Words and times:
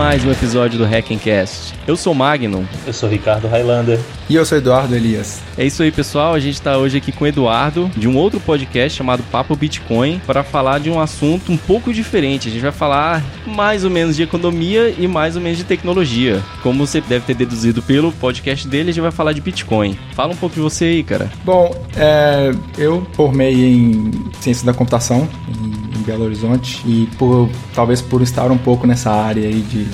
Mais 0.00 0.24
um 0.24 0.30
episódio 0.30 0.78
do 0.78 0.86
Hackencast. 0.86 1.74
Eu 1.86 1.94
sou 1.94 2.14
Magnum. 2.14 2.64
Eu 2.86 2.92
sou 2.92 3.06
Ricardo 3.06 3.46
Highlander. 3.46 4.00
E 4.30 4.34
eu 4.34 4.46
sou 4.46 4.56
Eduardo 4.56 4.94
Elias. 4.96 5.42
É 5.58 5.66
isso 5.66 5.82
aí, 5.82 5.92
pessoal. 5.92 6.32
A 6.32 6.40
gente 6.40 6.54
está 6.54 6.78
hoje 6.78 6.96
aqui 6.96 7.12
com 7.12 7.24
o 7.24 7.26
Eduardo, 7.26 7.90
de 7.94 8.08
um 8.08 8.16
outro 8.16 8.40
podcast 8.40 8.96
chamado 8.96 9.22
Papo 9.24 9.54
Bitcoin, 9.54 10.18
para 10.26 10.42
falar 10.42 10.80
de 10.80 10.88
um 10.88 10.98
assunto 10.98 11.52
um 11.52 11.56
pouco 11.58 11.92
diferente. 11.92 12.48
A 12.48 12.50
gente 12.50 12.62
vai 12.62 12.72
falar 12.72 13.22
mais 13.46 13.84
ou 13.84 13.90
menos 13.90 14.16
de 14.16 14.22
economia 14.22 14.88
e 14.96 15.06
mais 15.06 15.36
ou 15.36 15.42
menos 15.42 15.58
de 15.58 15.64
tecnologia. 15.64 16.40
Como 16.62 16.86
você 16.86 17.02
deve 17.02 17.26
ter 17.26 17.34
deduzido 17.34 17.82
pelo 17.82 18.10
podcast 18.10 18.66
dele, 18.66 18.88
a 18.88 18.92
gente 18.94 19.02
vai 19.02 19.12
falar 19.12 19.34
de 19.34 19.42
Bitcoin. 19.42 19.98
Fala 20.14 20.32
um 20.32 20.36
pouco 20.36 20.54
de 20.54 20.62
você 20.62 20.86
aí, 20.86 21.02
cara. 21.02 21.30
Bom, 21.44 21.74
é, 21.94 22.52
eu 22.78 23.06
formei 23.12 23.52
em 23.52 24.12
Ciência 24.40 24.64
da 24.64 24.72
Computação, 24.72 25.28
em, 25.46 25.80
Belo 26.00 26.24
Horizonte, 26.24 26.80
e 26.86 27.06
por, 27.18 27.50
talvez 27.74 28.00
por 28.00 28.22
estar 28.22 28.50
um 28.50 28.56
pouco 28.56 28.86
nessa 28.86 29.10
área 29.10 29.46
aí 29.46 29.60
de 29.60 29.86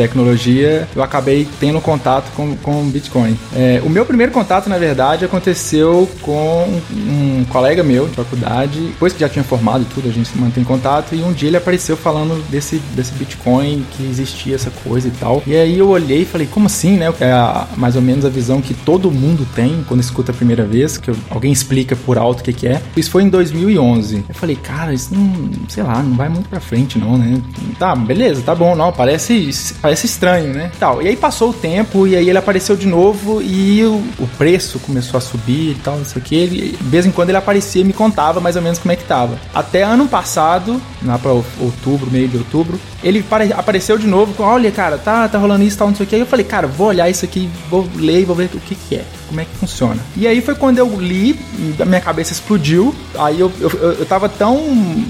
tecnologia, 0.00 0.88
eu 0.94 1.02
acabei 1.02 1.46
tendo 1.58 1.80
contato 1.80 2.30
com, 2.34 2.56
com 2.56 2.88
Bitcoin. 2.88 3.38
É, 3.54 3.82
o 3.84 3.90
meu 3.90 4.06
primeiro 4.06 4.32
contato, 4.32 4.68
na 4.68 4.78
verdade, 4.78 5.24
aconteceu 5.24 6.08
com 6.22 6.80
um 6.90 7.44
colega 7.48 7.82
meu 7.82 8.08
de 8.08 8.16
faculdade, 8.16 8.80
depois 8.80 9.12
que 9.12 9.20
já 9.20 9.28
tinha 9.28 9.44
formado 9.44 9.82
e 9.82 9.94
tudo, 9.94 10.08
a 10.08 10.12
gente 10.12 10.28
se 10.28 10.38
mantém 10.38 10.64
contato, 10.64 11.14
e 11.14 11.22
um 11.22 11.32
dia 11.32 11.48
ele 11.48 11.56
apareceu 11.56 11.96
falando 11.96 12.42
desse, 12.48 12.76
desse 12.94 13.12
Bitcoin, 13.12 13.84
que 13.92 14.04
existia 14.04 14.54
essa 14.54 14.70
coisa 14.70 15.08
e 15.08 15.10
tal. 15.12 15.42
E 15.46 15.54
aí 15.54 15.78
eu 15.78 15.88
olhei 15.88 16.22
e 16.22 16.24
falei, 16.24 16.46
como 16.46 16.66
assim, 16.66 16.96
né? 16.96 17.12
É 17.20 17.32
a, 17.32 17.66
mais 17.76 17.96
ou 17.96 18.02
menos 18.02 18.24
a 18.24 18.28
visão 18.28 18.62
que 18.62 18.72
todo 18.72 19.10
mundo 19.10 19.46
tem 19.54 19.84
quando 19.86 20.00
escuta 20.00 20.32
a 20.32 20.34
primeira 20.34 20.64
vez, 20.64 20.96
que 20.96 21.10
alguém 21.28 21.52
explica 21.52 21.94
por 21.94 22.16
alto 22.16 22.40
o 22.40 22.44
que, 22.44 22.52
que 22.52 22.66
é. 22.66 22.80
Isso 22.96 23.10
foi 23.10 23.22
em 23.22 23.28
2011. 23.28 24.24
Eu 24.28 24.34
falei, 24.34 24.56
cara, 24.56 24.94
isso 24.94 25.14
não, 25.14 25.50
sei 25.68 25.82
lá, 25.82 26.02
não 26.02 26.16
vai 26.16 26.28
muito 26.28 26.48
pra 26.48 26.60
frente 26.60 26.98
não, 26.98 27.18
né? 27.18 27.40
Tá, 27.78 27.94
beleza, 27.94 28.42
tá 28.42 28.54
bom, 28.54 28.74
não, 28.74 28.92
parece 28.92 29.50
parece 29.80 29.89
estranho, 29.92 30.52
né? 30.52 30.70
Tal. 30.78 31.02
E 31.02 31.08
aí 31.08 31.16
passou 31.16 31.50
o 31.50 31.52
tempo 31.52 32.06
e 32.06 32.16
aí 32.16 32.28
ele 32.28 32.38
apareceu 32.38 32.76
de 32.76 32.86
novo 32.86 33.42
e 33.42 33.82
o, 33.84 34.28
preço 34.38 34.78
começou 34.78 35.18
a 35.18 35.20
subir 35.20 35.72
e 35.72 35.74
tal, 35.82 35.96
não 35.96 36.04
sei 36.04 36.20
o 36.20 36.24
que. 36.24 36.46
De 36.46 36.76
vez 36.82 37.04
em 37.04 37.10
quando 37.10 37.30
ele 37.30 37.38
aparecia 37.38 37.82
e 37.82 37.84
me 37.84 37.92
contava 37.92 38.40
mais 38.40 38.56
ou 38.56 38.62
menos 38.62 38.78
como 38.78 38.92
é 38.92 38.96
que 38.96 39.04
tava. 39.04 39.38
Até 39.54 39.82
ano 39.82 40.08
passado, 40.08 40.80
lá 41.04 41.18
pra 41.18 41.32
outubro, 41.32 42.10
meio 42.10 42.28
de 42.28 42.38
outubro, 42.38 42.80
ele 43.02 43.24
apareceu 43.56 43.96
de 43.96 44.06
novo 44.06 44.34
com, 44.34 44.42
olha, 44.42 44.70
cara, 44.70 44.98
tá, 44.98 45.28
tá 45.28 45.38
rolando 45.38 45.64
isso, 45.64 45.78
tal, 45.78 45.88
não 45.88 45.94
sei 45.94 46.04
o 46.04 46.08
que. 46.08 46.14
Aí 46.14 46.20
eu 46.20 46.26
falei, 46.26 46.44
cara, 46.44 46.66
vou 46.66 46.88
olhar 46.88 47.08
isso 47.08 47.24
aqui, 47.24 47.48
vou 47.68 47.88
ler 47.96 48.20
e 48.20 48.24
vou 48.24 48.36
ver 48.36 48.50
o 48.54 48.60
que 48.60 48.74
que 48.74 48.96
é, 48.96 49.04
como 49.28 49.40
é 49.40 49.44
que 49.44 49.54
funciona. 49.56 50.00
E 50.16 50.26
aí 50.26 50.40
foi 50.40 50.54
quando 50.54 50.78
eu 50.78 50.88
li, 51.00 51.38
a 51.78 51.84
minha 51.84 52.00
cabeça 52.00 52.32
explodiu. 52.32 52.94
Aí 53.18 53.40
eu, 53.40 53.50
eu, 53.60 53.70
eu 53.70 54.06
tava 54.06 54.28
tão 54.28 54.58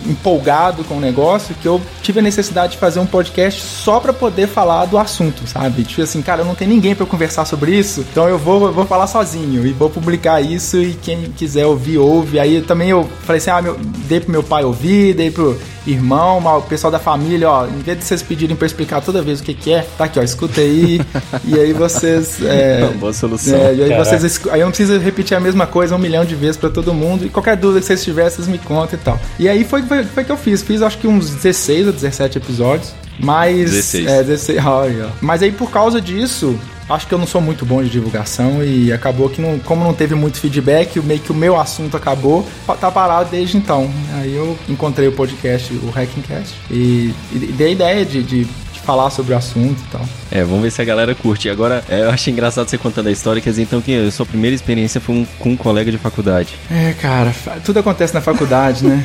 empolgado 0.06 0.84
com 0.84 0.96
o 0.96 1.00
negócio 1.00 1.54
que 1.60 1.66
eu 1.66 1.80
tive 2.02 2.20
a 2.20 2.22
necessidade 2.22 2.72
de 2.72 2.78
fazer 2.78 3.00
um 3.00 3.06
podcast 3.06 3.60
só 3.60 3.98
para 3.98 4.12
poder 4.12 4.46
falar 4.46 4.69
do 4.86 4.98
assunto, 4.98 5.46
sabe? 5.46 5.84
Tipo 5.84 6.02
assim, 6.02 6.22
cara, 6.22 6.42
eu 6.42 6.44
não 6.44 6.54
tenho 6.54 6.70
ninguém 6.70 6.94
para 6.94 7.06
conversar 7.06 7.44
sobre 7.44 7.72
isso, 7.72 8.04
então 8.10 8.28
eu 8.28 8.38
vou, 8.38 8.66
eu 8.66 8.72
vou 8.72 8.86
falar 8.86 9.06
sozinho 9.06 9.66
e 9.66 9.72
vou 9.72 9.90
publicar 9.90 10.40
isso 10.40 10.76
e 10.76 10.94
quem 10.94 11.30
quiser 11.32 11.66
ouvir, 11.66 11.98
ouve. 11.98 12.38
Aí 12.38 12.62
também 12.62 12.90
eu 12.90 13.08
falei 13.22 13.38
assim, 13.38 13.50
ah, 13.50 13.62
meu, 13.62 13.76
dei 13.78 14.20
pro 14.20 14.30
meu 14.30 14.42
pai 14.42 14.64
ouvir, 14.64 15.14
dei 15.14 15.30
pro 15.30 15.58
irmão, 15.86 16.38
o 16.58 16.62
pessoal 16.62 16.90
da 16.90 16.98
família, 16.98 17.50
ó, 17.50 17.66
em 17.66 17.78
vez 17.78 17.98
de 17.98 18.04
vocês 18.04 18.22
pedirem 18.22 18.54
pra 18.54 18.66
explicar 18.66 19.00
toda 19.00 19.22
vez 19.22 19.40
o 19.40 19.42
que, 19.42 19.54
que 19.54 19.72
é, 19.72 19.86
tá 19.96 20.04
aqui, 20.04 20.18
ó, 20.18 20.22
escuta 20.22 20.60
aí, 20.60 21.00
e 21.44 21.58
aí 21.58 21.72
vocês. 21.72 22.42
É, 22.42 22.84
Uma 22.84 22.92
boa 22.92 23.12
solução. 23.12 23.58
É, 23.58 23.74
e 23.74 23.82
aí 23.84 23.96
vocês. 23.96 24.40
Aí 24.50 24.60
eu 24.60 24.66
não 24.66 24.72
preciso 24.72 24.98
repetir 24.98 25.36
a 25.36 25.40
mesma 25.40 25.66
coisa 25.66 25.94
um 25.94 25.98
milhão 25.98 26.24
de 26.24 26.34
vezes 26.34 26.56
pra 26.56 26.70
todo 26.70 26.92
mundo, 26.92 27.24
e 27.24 27.28
qualquer 27.28 27.56
dúvida 27.56 27.80
que 27.80 27.86
vocês 27.86 28.04
tiverem, 28.04 28.30
vocês 28.30 28.48
me 28.48 28.58
contam 28.58 28.98
e 28.98 29.02
tal. 29.02 29.20
E 29.38 29.48
aí 29.48 29.64
foi, 29.64 29.82
foi, 29.82 30.04
foi 30.04 30.24
que 30.24 30.32
eu 30.32 30.36
fiz. 30.36 30.62
Fiz 30.62 30.82
acho 30.82 30.98
que 30.98 31.06
uns 31.06 31.30
16 31.30 31.86
ou 31.88 31.92
17 31.92 32.38
episódios. 32.38 32.94
Mas. 33.22 33.70
16. 33.70 34.06
É, 34.06 34.22
16. 34.22 34.58
Olha. 34.66 35.10
Mas 35.20 35.42
aí 35.42 35.52
por 35.52 35.70
causa 35.70 36.00
disso, 36.00 36.58
acho 36.88 37.06
que 37.06 37.14
eu 37.14 37.18
não 37.18 37.26
sou 37.26 37.40
muito 37.40 37.64
bom 37.64 37.82
de 37.82 37.88
divulgação 37.88 38.64
e 38.64 38.92
acabou 38.92 39.28
que, 39.28 39.40
não, 39.40 39.58
como 39.58 39.84
não 39.84 39.94
teve 39.94 40.14
muito 40.14 40.38
feedback, 40.38 41.00
meio 41.00 41.20
que 41.20 41.32
o 41.32 41.34
meu 41.34 41.58
assunto 41.58 41.96
acabou, 41.96 42.46
tá 42.80 42.90
parado 42.90 43.30
desde 43.30 43.56
então. 43.56 43.90
Aí 44.14 44.34
eu 44.34 44.58
encontrei 44.68 45.08
o 45.08 45.12
podcast, 45.12 45.72
o 45.72 45.90
Hackingcast, 45.90 46.54
e, 46.70 47.14
e 47.32 47.38
dei 47.56 47.68
a 47.68 47.70
ideia 47.70 48.04
de, 48.04 48.22
de 48.22 48.48
falar 48.84 49.10
sobre 49.10 49.34
o 49.34 49.36
assunto 49.36 49.80
e 49.80 49.90
tal. 49.92 50.08
É, 50.30 50.42
vamos 50.42 50.62
ver 50.62 50.70
se 50.72 50.82
a 50.82 50.84
galera 50.84 51.14
curte. 51.14 51.48
Agora, 51.48 51.84
é, 51.88 52.02
eu 52.02 52.10
achei 52.10 52.32
engraçado 52.32 52.68
você 52.68 52.78
contando 52.78 53.06
a 53.06 53.12
história, 53.12 53.40
quer 53.40 53.50
dizer, 53.50 53.62
então 53.62 53.80
que 53.80 53.94
a 54.06 54.10
sua 54.10 54.26
primeira 54.26 54.54
experiência 54.54 55.00
foi 55.00 55.14
um, 55.14 55.26
com 55.38 55.50
um 55.50 55.56
colega 55.56 55.92
de 55.92 55.98
faculdade. 55.98 56.56
É, 56.70 56.94
cara, 57.00 57.32
tudo 57.64 57.78
acontece 57.78 58.12
na 58.12 58.20
faculdade, 58.20 58.84
né? 58.84 59.04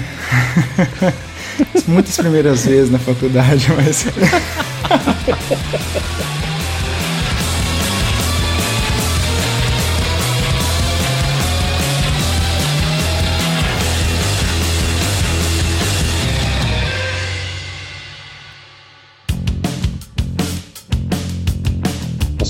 Muitas 1.88 2.18
primeiras 2.18 2.66
vezes 2.66 2.92
na 2.92 3.00
faculdade, 3.00 3.72
mas. 3.76 4.06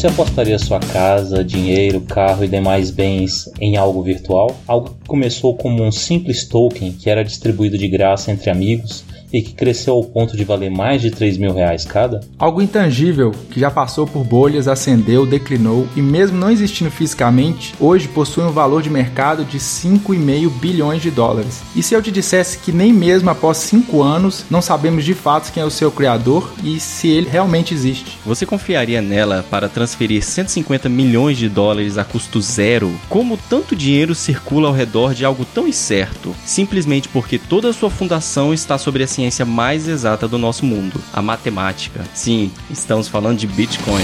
Você 0.05 0.11
apostaria 0.11 0.59
sua 0.59 0.79
casa, 0.79 1.43
dinheiro, 1.43 1.99
carro 1.99 2.43
e 2.43 2.47
demais 2.47 2.91
bens 2.91 3.49
em 3.59 3.75
algo 3.75 4.03
virtual? 4.03 4.55
Algo 4.67 4.89
que 4.89 5.07
começou 5.07 5.57
como 5.57 5.83
um 5.83 5.91
simples 5.91 6.47
token 6.47 6.91
que 6.91 7.09
era 7.09 7.25
distribuído 7.25 7.75
de 7.75 7.87
graça 7.87 8.31
entre 8.31 8.51
amigos 8.51 9.03
e 9.35 9.41
que 9.41 9.53
cresceu 9.53 9.95
ao 9.95 10.03
ponto 10.05 10.37
de 10.37 10.45
valer 10.45 10.71
mais 10.71 11.01
de 11.01 11.11
3 11.11 11.37
mil 11.37 11.53
reais 11.53 11.83
cada? 11.83 12.21
Algo 12.39 12.61
intangível 12.61 13.31
que 13.51 13.59
já 13.59 13.69
passou 13.69 14.07
por 14.07 14.23
bolhas, 14.23 14.65
ascendeu, 14.65 15.25
declinou 15.25 15.85
e 15.93 16.01
mesmo 16.01 16.37
não 16.37 16.49
existindo 16.49 16.89
fisicamente, 16.89 17.75
hoje 17.77 18.07
possui 18.07 18.45
um 18.45 18.51
valor 18.51 18.81
de 18.81 18.89
mercado 18.89 19.43
de 19.43 19.59
5,5 19.59 20.49
bilhões 20.51 21.01
de 21.01 21.11
dólares. 21.11 21.61
E 21.75 21.83
se 21.83 21.93
eu 21.93 22.01
te 22.01 22.11
dissesse 22.11 22.59
que 22.59 22.71
nem 22.71 22.93
mesmo 22.93 23.29
após 23.29 23.57
5 23.57 24.01
anos 24.01 24.45
não 24.49 24.61
sabemos 24.61 25.03
de 25.03 25.13
fato 25.13 25.51
quem 25.51 25.61
é 25.61 25.65
o 25.65 25.69
seu 25.69 25.91
criador 25.91 26.53
e 26.63 26.79
se 26.79 27.09
ele 27.09 27.29
realmente 27.29 27.73
existe? 27.73 28.17
Você 28.25 28.45
confiaria 28.45 29.01
nela 29.01 29.43
para 29.49 29.67
transferir 29.67 30.23
150 30.23 30.87
milhões 30.87 31.37
de 31.37 31.49
dólares 31.49 31.97
a 31.97 32.05
custo 32.05 32.39
zero? 32.39 32.89
Como 33.09 33.37
tanto 33.49 33.75
dinheiro 33.75 34.15
circula 34.15 34.69
ao 34.69 34.73
redor 34.73 35.13
de 35.13 35.25
algo 35.25 35.43
tão 35.43 35.67
incerto, 35.67 36.33
simplesmente 36.45 37.09
porque 37.09 37.37
toda 37.37 37.67
a 37.67 37.73
sua 37.73 37.89
fundação 37.89 38.53
está 38.53 38.77
sobre 38.77 39.03
a 39.03 39.07
ciência 39.07 39.24
ciência 39.25 39.45
mais 39.45 39.87
exata 39.87 40.27
do 40.27 40.37
nosso 40.37 40.65
mundo, 40.65 41.01
a 41.11 41.21
matemática. 41.21 42.01
Sim, 42.13 42.51
estamos 42.69 43.07
falando 43.07 43.37
de 43.37 43.47
Bitcoin. 43.47 44.03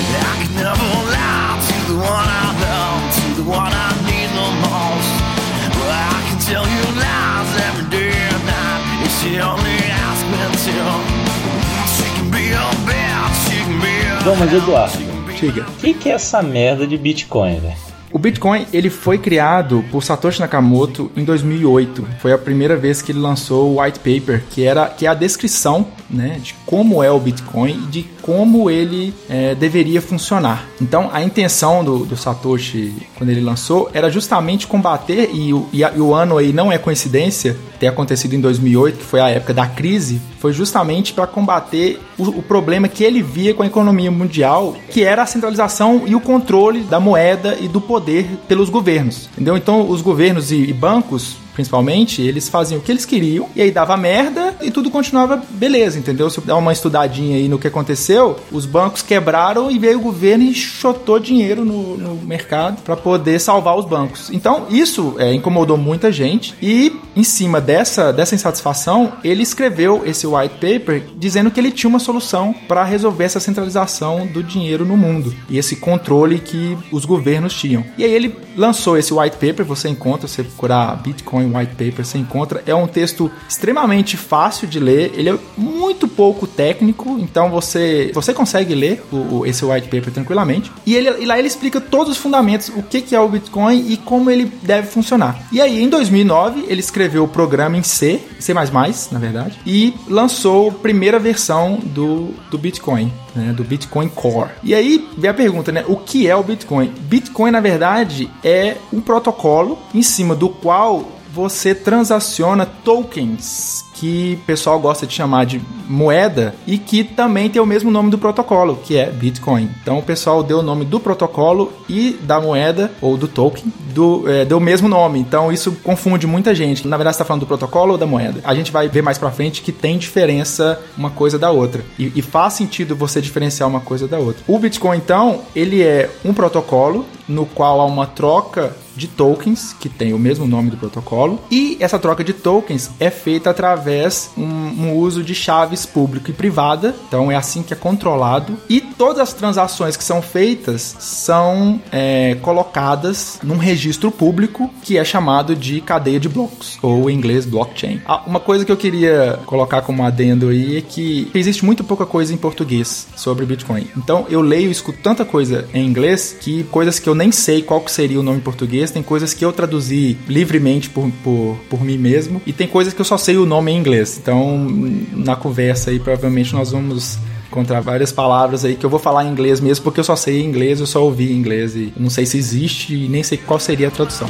Mas 14.39 14.53
Eduardo, 14.53 14.97
o 14.97 15.77
que, 15.77 15.93
que 15.93 16.09
é 16.09 16.13
essa 16.13 16.41
merda 16.41 16.87
de 16.87 16.97
Bitcoin, 16.97 17.59
velho? 17.59 17.90
O 18.13 18.19
Bitcoin 18.19 18.65
ele 18.73 18.89
foi 18.89 19.17
criado 19.17 19.83
por 19.89 20.03
Satoshi 20.03 20.41
Nakamoto 20.41 21.09
em 21.15 21.23
2008. 21.23 22.05
Foi 22.19 22.33
a 22.33 22.37
primeira 22.37 22.75
vez 22.75 23.01
que 23.01 23.11
ele 23.11 23.19
lançou 23.19 23.73
o 23.73 23.81
white 23.81 23.99
paper, 23.99 24.43
que 24.49 24.63
era 24.63 24.87
que 24.87 25.05
é 25.05 25.09
a 25.09 25.13
descrição, 25.13 25.87
né, 26.09 26.37
de 26.41 26.53
como 26.65 27.01
é 27.01 27.09
o 27.09 27.19
Bitcoin 27.19 27.71
e 27.71 27.87
de 27.87 28.03
como 28.21 28.69
ele 28.69 29.13
é, 29.29 29.55
deveria 29.55 30.01
funcionar. 30.01 30.67
Então, 30.81 31.09
a 31.11 31.23
intenção 31.23 31.83
do, 31.83 32.05
do, 32.05 32.17
Satoshi 32.17 32.93
quando 33.17 33.29
ele 33.29 33.41
lançou 33.41 33.89
era 33.93 34.09
justamente 34.09 34.67
combater 34.67 35.29
e 35.33 35.53
o, 35.53 35.67
e, 35.71 35.83
a, 35.83 35.91
e 35.95 35.99
o 35.99 36.13
ano 36.13 36.37
aí 36.37 36.51
não 36.51 36.71
é 36.71 36.77
coincidência 36.77 37.57
ter 37.79 37.87
acontecido 37.87 38.35
em 38.35 38.41
2008, 38.41 38.97
que 38.97 39.03
foi 39.03 39.21
a 39.21 39.29
época 39.29 39.53
da 39.53 39.65
crise, 39.65 40.21
foi 40.37 40.53
justamente 40.53 41.13
para 41.13 41.25
combater 41.25 41.99
o, 42.17 42.23
o 42.23 42.43
problema 42.43 42.87
que 42.87 43.03
ele 43.03 43.23
via 43.23 43.53
com 43.53 43.63
a 43.63 43.65
economia 43.65 44.11
mundial, 44.11 44.75
que 44.89 45.03
era 45.03 45.23
a 45.23 45.25
centralização 45.25 46.03
e 46.05 46.13
o 46.13 46.19
controle 46.19 46.81
da 46.81 46.99
moeda 46.99 47.57
e 47.59 47.67
do 47.67 47.81
poder 47.81 48.00
poder 48.01 48.25
pelos 48.47 48.69
governos, 48.69 49.29
entendeu? 49.33 49.55
Então 49.55 49.87
os 49.87 50.01
governos 50.01 50.51
e, 50.51 50.73
bancos 50.73 51.37
principalmente, 51.53 52.21
eles 52.21 52.49
faziam 52.49 52.79
o 52.79 52.81
que 52.81 52.91
eles 52.91 53.05
queriam 53.05 53.49
e 53.55 53.61
aí 53.61 53.71
dava 53.71 53.95
merda 53.97 54.55
e 54.61 54.71
tudo 54.71 54.89
continuava 54.89 55.41
beleza, 55.51 55.97
entendeu? 55.99 56.29
Se 56.29 56.41
eu 56.47 56.57
uma 56.57 56.71
estudadinha 56.71 57.37
aí 57.37 57.47
no 57.47 57.59
que 57.59 57.67
aconteceu, 57.67 58.37
os 58.51 58.65
bancos 58.65 59.01
quebraram 59.01 59.69
e 59.69 59.77
veio 59.77 59.99
o 59.99 60.01
governo 60.01 60.43
e 60.43 60.53
chotou 60.53 61.19
dinheiro 61.19 61.65
no, 61.65 61.97
no 61.97 62.15
mercado 62.15 62.81
para 62.83 62.95
poder 62.95 63.39
salvar 63.39 63.77
os 63.77 63.85
bancos. 63.85 64.29
Então, 64.31 64.67
isso 64.69 65.15
é, 65.17 65.33
incomodou 65.33 65.77
muita 65.77 66.11
gente 66.11 66.55
e 66.61 66.95
em 67.15 67.23
cima 67.23 67.59
dessa, 67.59 68.13
dessa 68.13 68.35
insatisfação, 68.35 69.13
ele 69.23 69.43
escreveu 69.43 70.03
esse 70.05 70.25
white 70.25 70.55
paper 70.55 71.03
dizendo 71.17 71.51
que 71.51 71.59
ele 71.59 71.71
tinha 71.71 71.89
uma 71.89 71.99
solução 71.99 72.53
para 72.67 72.83
resolver 72.83 73.25
essa 73.25 73.39
centralização 73.39 74.25
do 74.27 74.43
dinheiro 74.43 74.85
no 74.85 74.95
mundo 74.95 75.33
e 75.49 75.57
esse 75.57 75.75
controle 75.75 76.39
que 76.39 76.77
os 76.91 77.05
governos 77.05 77.53
tinham. 77.53 77.83
E 77.97 78.03
aí 78.03 78.13
ele 78.13 78.35
lançou 78.55 78.97
esse 78.97 79.13
white 79.13 79.37
paper, 79.37 79.65
você 79.65 79.89
encontra, 79.89 80.27
você 80.27 80.43
procurar 80.43 80.95
Bitcoin 81.01 81.40
Bitcoin 81.41 81.57
White 81.57 81.71
Paper 81.71 82.05
você 82.05 82.17
encontra. 82.17 82.63
É 82.65 82.75
um 82.75 82.87
texto 82.87 83.31
extremamente 83.47 84.15
fácil 84.17 84.67
de 84.67 84.79
ler, 84.79 85.11
ele 85.15 85.29
é 85.29 85.37
muito 85.57 86.07
pouco 86.07 86.45
técnico, 86.45 87.17
então 87.19 87.49
você, 87.49 88.11
você 88.13 88.33
consegue 88.33 88.75
ler 88.75 89.03
o, 89.11 89.39
o, 89.39 89.45
esse 89.45 89.65
white 89.65 89.87
paper 89.87 90.11
tranquilamente. 90.11 90.71
E, 90.85 90.95
ele, 90.95 91.09
e 91.21 91.25
lá 91.25 91.37
ele 91.37 91.47
explica 91.47 91.81
todos 91.81 92.13
os 92.13 92.17
fundamentos, 92.17 92.69
o 92.69 92.83
que, 92.83 93.01
que 93.01 93.15
é 93.15 93.19
o 93.19 93.27
Bitcoin 93.27 93.85
e 93.89 93.97
como 93.97 94.29
ele 94.29 94.51
deve 94.61 94.87
funcionar. 94.87 95.39
E 95.51 95.59
aí, 95.59 95.81
em 95.81 95.89
2009, 95.89 96.65
ele 96.67 96.79
escreveu 96.79 97.23
o 97.23 97.27
programa 97.27 97.77
em 97.77 97.83
C, 97.83 98.21
C++, 98.39 98.53
na 98.53 99.19
verdade, 99.19 99.59
e 99.65 99.93
lançou 100.07 100.69
a 100.69 100.73
primeira 100.73 101.19
versão 101.19 101.79
do, 101.83 102.29
do 102.49 102.57
Bitcoin. 102.57 103.11
Né, 103.33 103.53
do 103.53 103.63
Bitcoin 103.63 104.09
Core. 104.09 104.49
E 104.61 104.75
aí 104.75 105.07
vem 105.17 105.29
a 105.29 105.33
pergunta, 105.33 105.71
né? 105.71 105.85
O 105.87 105.95
que 105.95 106.27
é 106.27 106.35
o 106.35 106.43
Bitcoin? 106.43 106.93
Bitcoin, 107.03 107.51
na 107.51 107.61
verdade, 107.61 108.29
é 108.43 108.75
um 108.91 108.99
protocolo 108.99 109.79
em 109.95 110.01
cima 110.01 110.35
do 110.35 110.49
qual 110.49 111.20
você 111.33 111.73
transaciona 111.73 112.65
tokens 112.65 113.85
que 113.93 114.39
o 114.41 114.45
pessoal 114.45 114.79
gosta 114.79 115.05
de 115.05 115.13
chamar 115.13 115.45
de 115.45 115.61
moeda 115.87 116.55
e 116.65 116.79
que 116.79 117.03
também 117.03 117.49
tem 117.49 117.61
o 117.61 117.65
mesmo 117.65 117.91
nome 117.91 118.09
do 118.09 118.17
protocolo, 118.17 118.79
que 118.83 118.97
é 118.97 119.11
Bitcoin. 119.11 119.69
Então 119.81 119.99
o 119.99 120.01
pessoal 120.01 120.41
deu 120.41 120.59
o 120.59 120.63
nome 120.63 120.85
do 120.85 120.99
protocolo 120.99 121.71
e 121.87 122.17
da 122.23 122.41
moeda 122.41 122.91
ou 122.99 123.15
do 123.15 123.27
token 123.27 123.71
do, 123.93 124.27
é, 124.27 124.43
deu 124.43 124.57
o 124.57 124.61
mesmo 124.61 124.87
nome. 124.87 125.19
Então 125.19 125.51
isso 125.51 125.73
confunde 125.83 126.25
muita 126.25 126.55
gente. 126.55 126.87
Na 126.87 126.97
verdade, 126.97 127.13
está 127.13 127.25
falando 127.25 127.41
do 127.41 127.47
protocolo 127.47 127.91
ou 127.91 127.97
da 127.97 128.07
moeda? 128.07 128.41
A 128.43 128.55
gente 128.55 128.71
vai 128.71 128.87
ver 128.87 129.03
mais 129.03 129.19
para 129.19 129.29
frente 129.29 129.61
que 129.61 129.71
tem 129.71 129.99
diferença 129.99 130.81
uma 130.97 131.11
coisa 131.11 131.37
da 131.37 131.51
outra 131.51 131.83
e, 131.99 132.11
e 132.15 132.21
faz 132.23 132.53
sentido 132.53 132.95
você 132.95 133.21
diferenciar 133.21 133.69
uma 133.69 133.81
coisa 133.81 134.07
da 134.07 134.17
outra. 134.17 134.43
O 134.47 134.57
Bitcoin, 134.57 134.97
então, 134.97 135.41
ele 135.55 135.83
é 135.83 136.09
um 136.25 136.33
protocolo 136.33 137.05
no 137.27 137.45
qual 137.45 137.79
há 137.79 137.85
uma 137.85 138.07
troca 138.07 138.75
de 138.95 139.07
tokens, 139.07 139.75
que 139.79 139.89
tem 139.89 140.13
o 140.13 140.19
mesmo 140.19 140.47
nome 140.47 140.69
do 140.69 140.77
protocolo, 140.77 141.39
e 141.49 141.77
essa 141.79 141.99
troca 141.99 142.23
de 142.23 142.33
tokens 142.33 142.91
é 142.99 143.09
feita 143.09 143.49
através 143.49 144.31
um, 144.37 144.43
um 144.43 144.95
uso 144.95 145.23
de 145.23 145.33
chaves 145.33 145.85
pública 145.85 146.31
e 146.31 146.33
privada, 146.33 146.95
então 147.07 147.31
é 147.31 147.35
assim 147.35 147.63
que 147.63 147.73
é 147.73 147.75
controlado, 147.75 148.57
e 148.69 148.81
todas 148.81 149.19
as 149.19 149.33
transações 149.33 149.95
que 149.95 150.03
são 150.03 150.21
feitas 150.21 150.95
são 150.99 151.81
é, 151.91 152.35
colocadas 152.41 153.39
num 153.43 153.57
registro 153.57 154.11
público 154.11 154.69
que 154.81 154.97
é 154.97 155.03
chamado 155.03 155.55
de 155.55 155.81
cadeia 155.81 156.19
de 156.19 156.29
blocos, 156.29 156.77
ou 156.81 157.09
em 157.09 157.15
inglês 157.15 157.45
blockchain. 157.45 158.01
Ah, 158.05 158.23
uma 158.25 158.39
coisa 158.39 158.65
que 158.65 158.71
eu 158.71 158.77
queria 158.77 159.39
colocar 159.45 159.81
como 159.81 160.03
adendo 160.03 160.49
aí 160.49 160.77
é 160.77 160.81
que 160.81 161.29
existe 161.33 161.63
muito 161.65 161.83
pouca 161.83 162.05
coisa 162.05 162.33
em 162.33 162.37
português 162.37 163.07
sobre 163.15 163.45
Bitcoin. 163.45 163.87
Então 163.97 164.25
eu 164.29 164.41
leio 164.41 164.67
e 164.67 164.71
escuto 164.71 164.99
tanta 165.01 165.25
coisa 165.25 165.67
em 165.73 165.85
inglês 165.85 166.35
que 166.39 166.63
coisas 166.65 166.99
que 166.99 167.07
eu 167.07 167.15
nem 167.15 167.31
sei 167.31 167.61
qual 167.61 167.81
que 167.81 167.91
seria 167.91 168.19
o 168.19 168.23
nome 168.23 168.37
em 168.37 168.41
português, 168.41 168.90
tem 168.91 169.03
coisas 169.03 169.33
que 169.33 169.43
eu 169.43 169.51
traduzi 169.51 170.17
livremente 170.27 170.89
por, 170.89 171.09
por, 171.23 171.57
por 171.69 171.83
mim 171.83 171.97
mesmo, 171.97 172.41
e 172.45 172.53
tem 172.53 172.67
coisas 172.67 172.93
que 172.93 173.01
eu 173.01 173.05
só 173.05 173.17
sei 173.17 173.37
o 173.37 173.45
nome 173.45 173.71
em 173.71 173.77
inglês. 173.77 174.19
Então, 174.21 174.67
na 175.13 175.35
conversa 175.35 175.91
aí, 175.91 175.99
provavelmente 175.99 176.53
nós 176.53 176.71
vamos 176.71 177.17
encontrar 177.47 177.81
várias 177.81 178.11
palavras 178.11 178.63
aí 178.63 178.75
que 178.75 178.85
eu 178.85 178.89
vou 178.89 178.99
falar 178.99 179.25
em 179.25 179.29
inglês 179.29 179.59
mesmo, 179.59 179.83
porque 179.83 179.99
eu 179.99 180.03
só 180.03 180.15
sei 180.15 180.41
inglês, 180.41 180.79
eu 180.79 180.87
só 180.87 181.03
ouvi 181.03 181.33
inglês 181.33 181.75
e 181.75 181.93
não 181.97 182.09
sei 182.09 182.25
se 182.25 182.37
existe 182.37 182.95
e 182.95 183.09
nem 183.09 183.23
sei 183.23 183.37
qual 183.37 183.59
seria 183.59 183.89
a 183.89 183.91
tradução. 183.91 184.29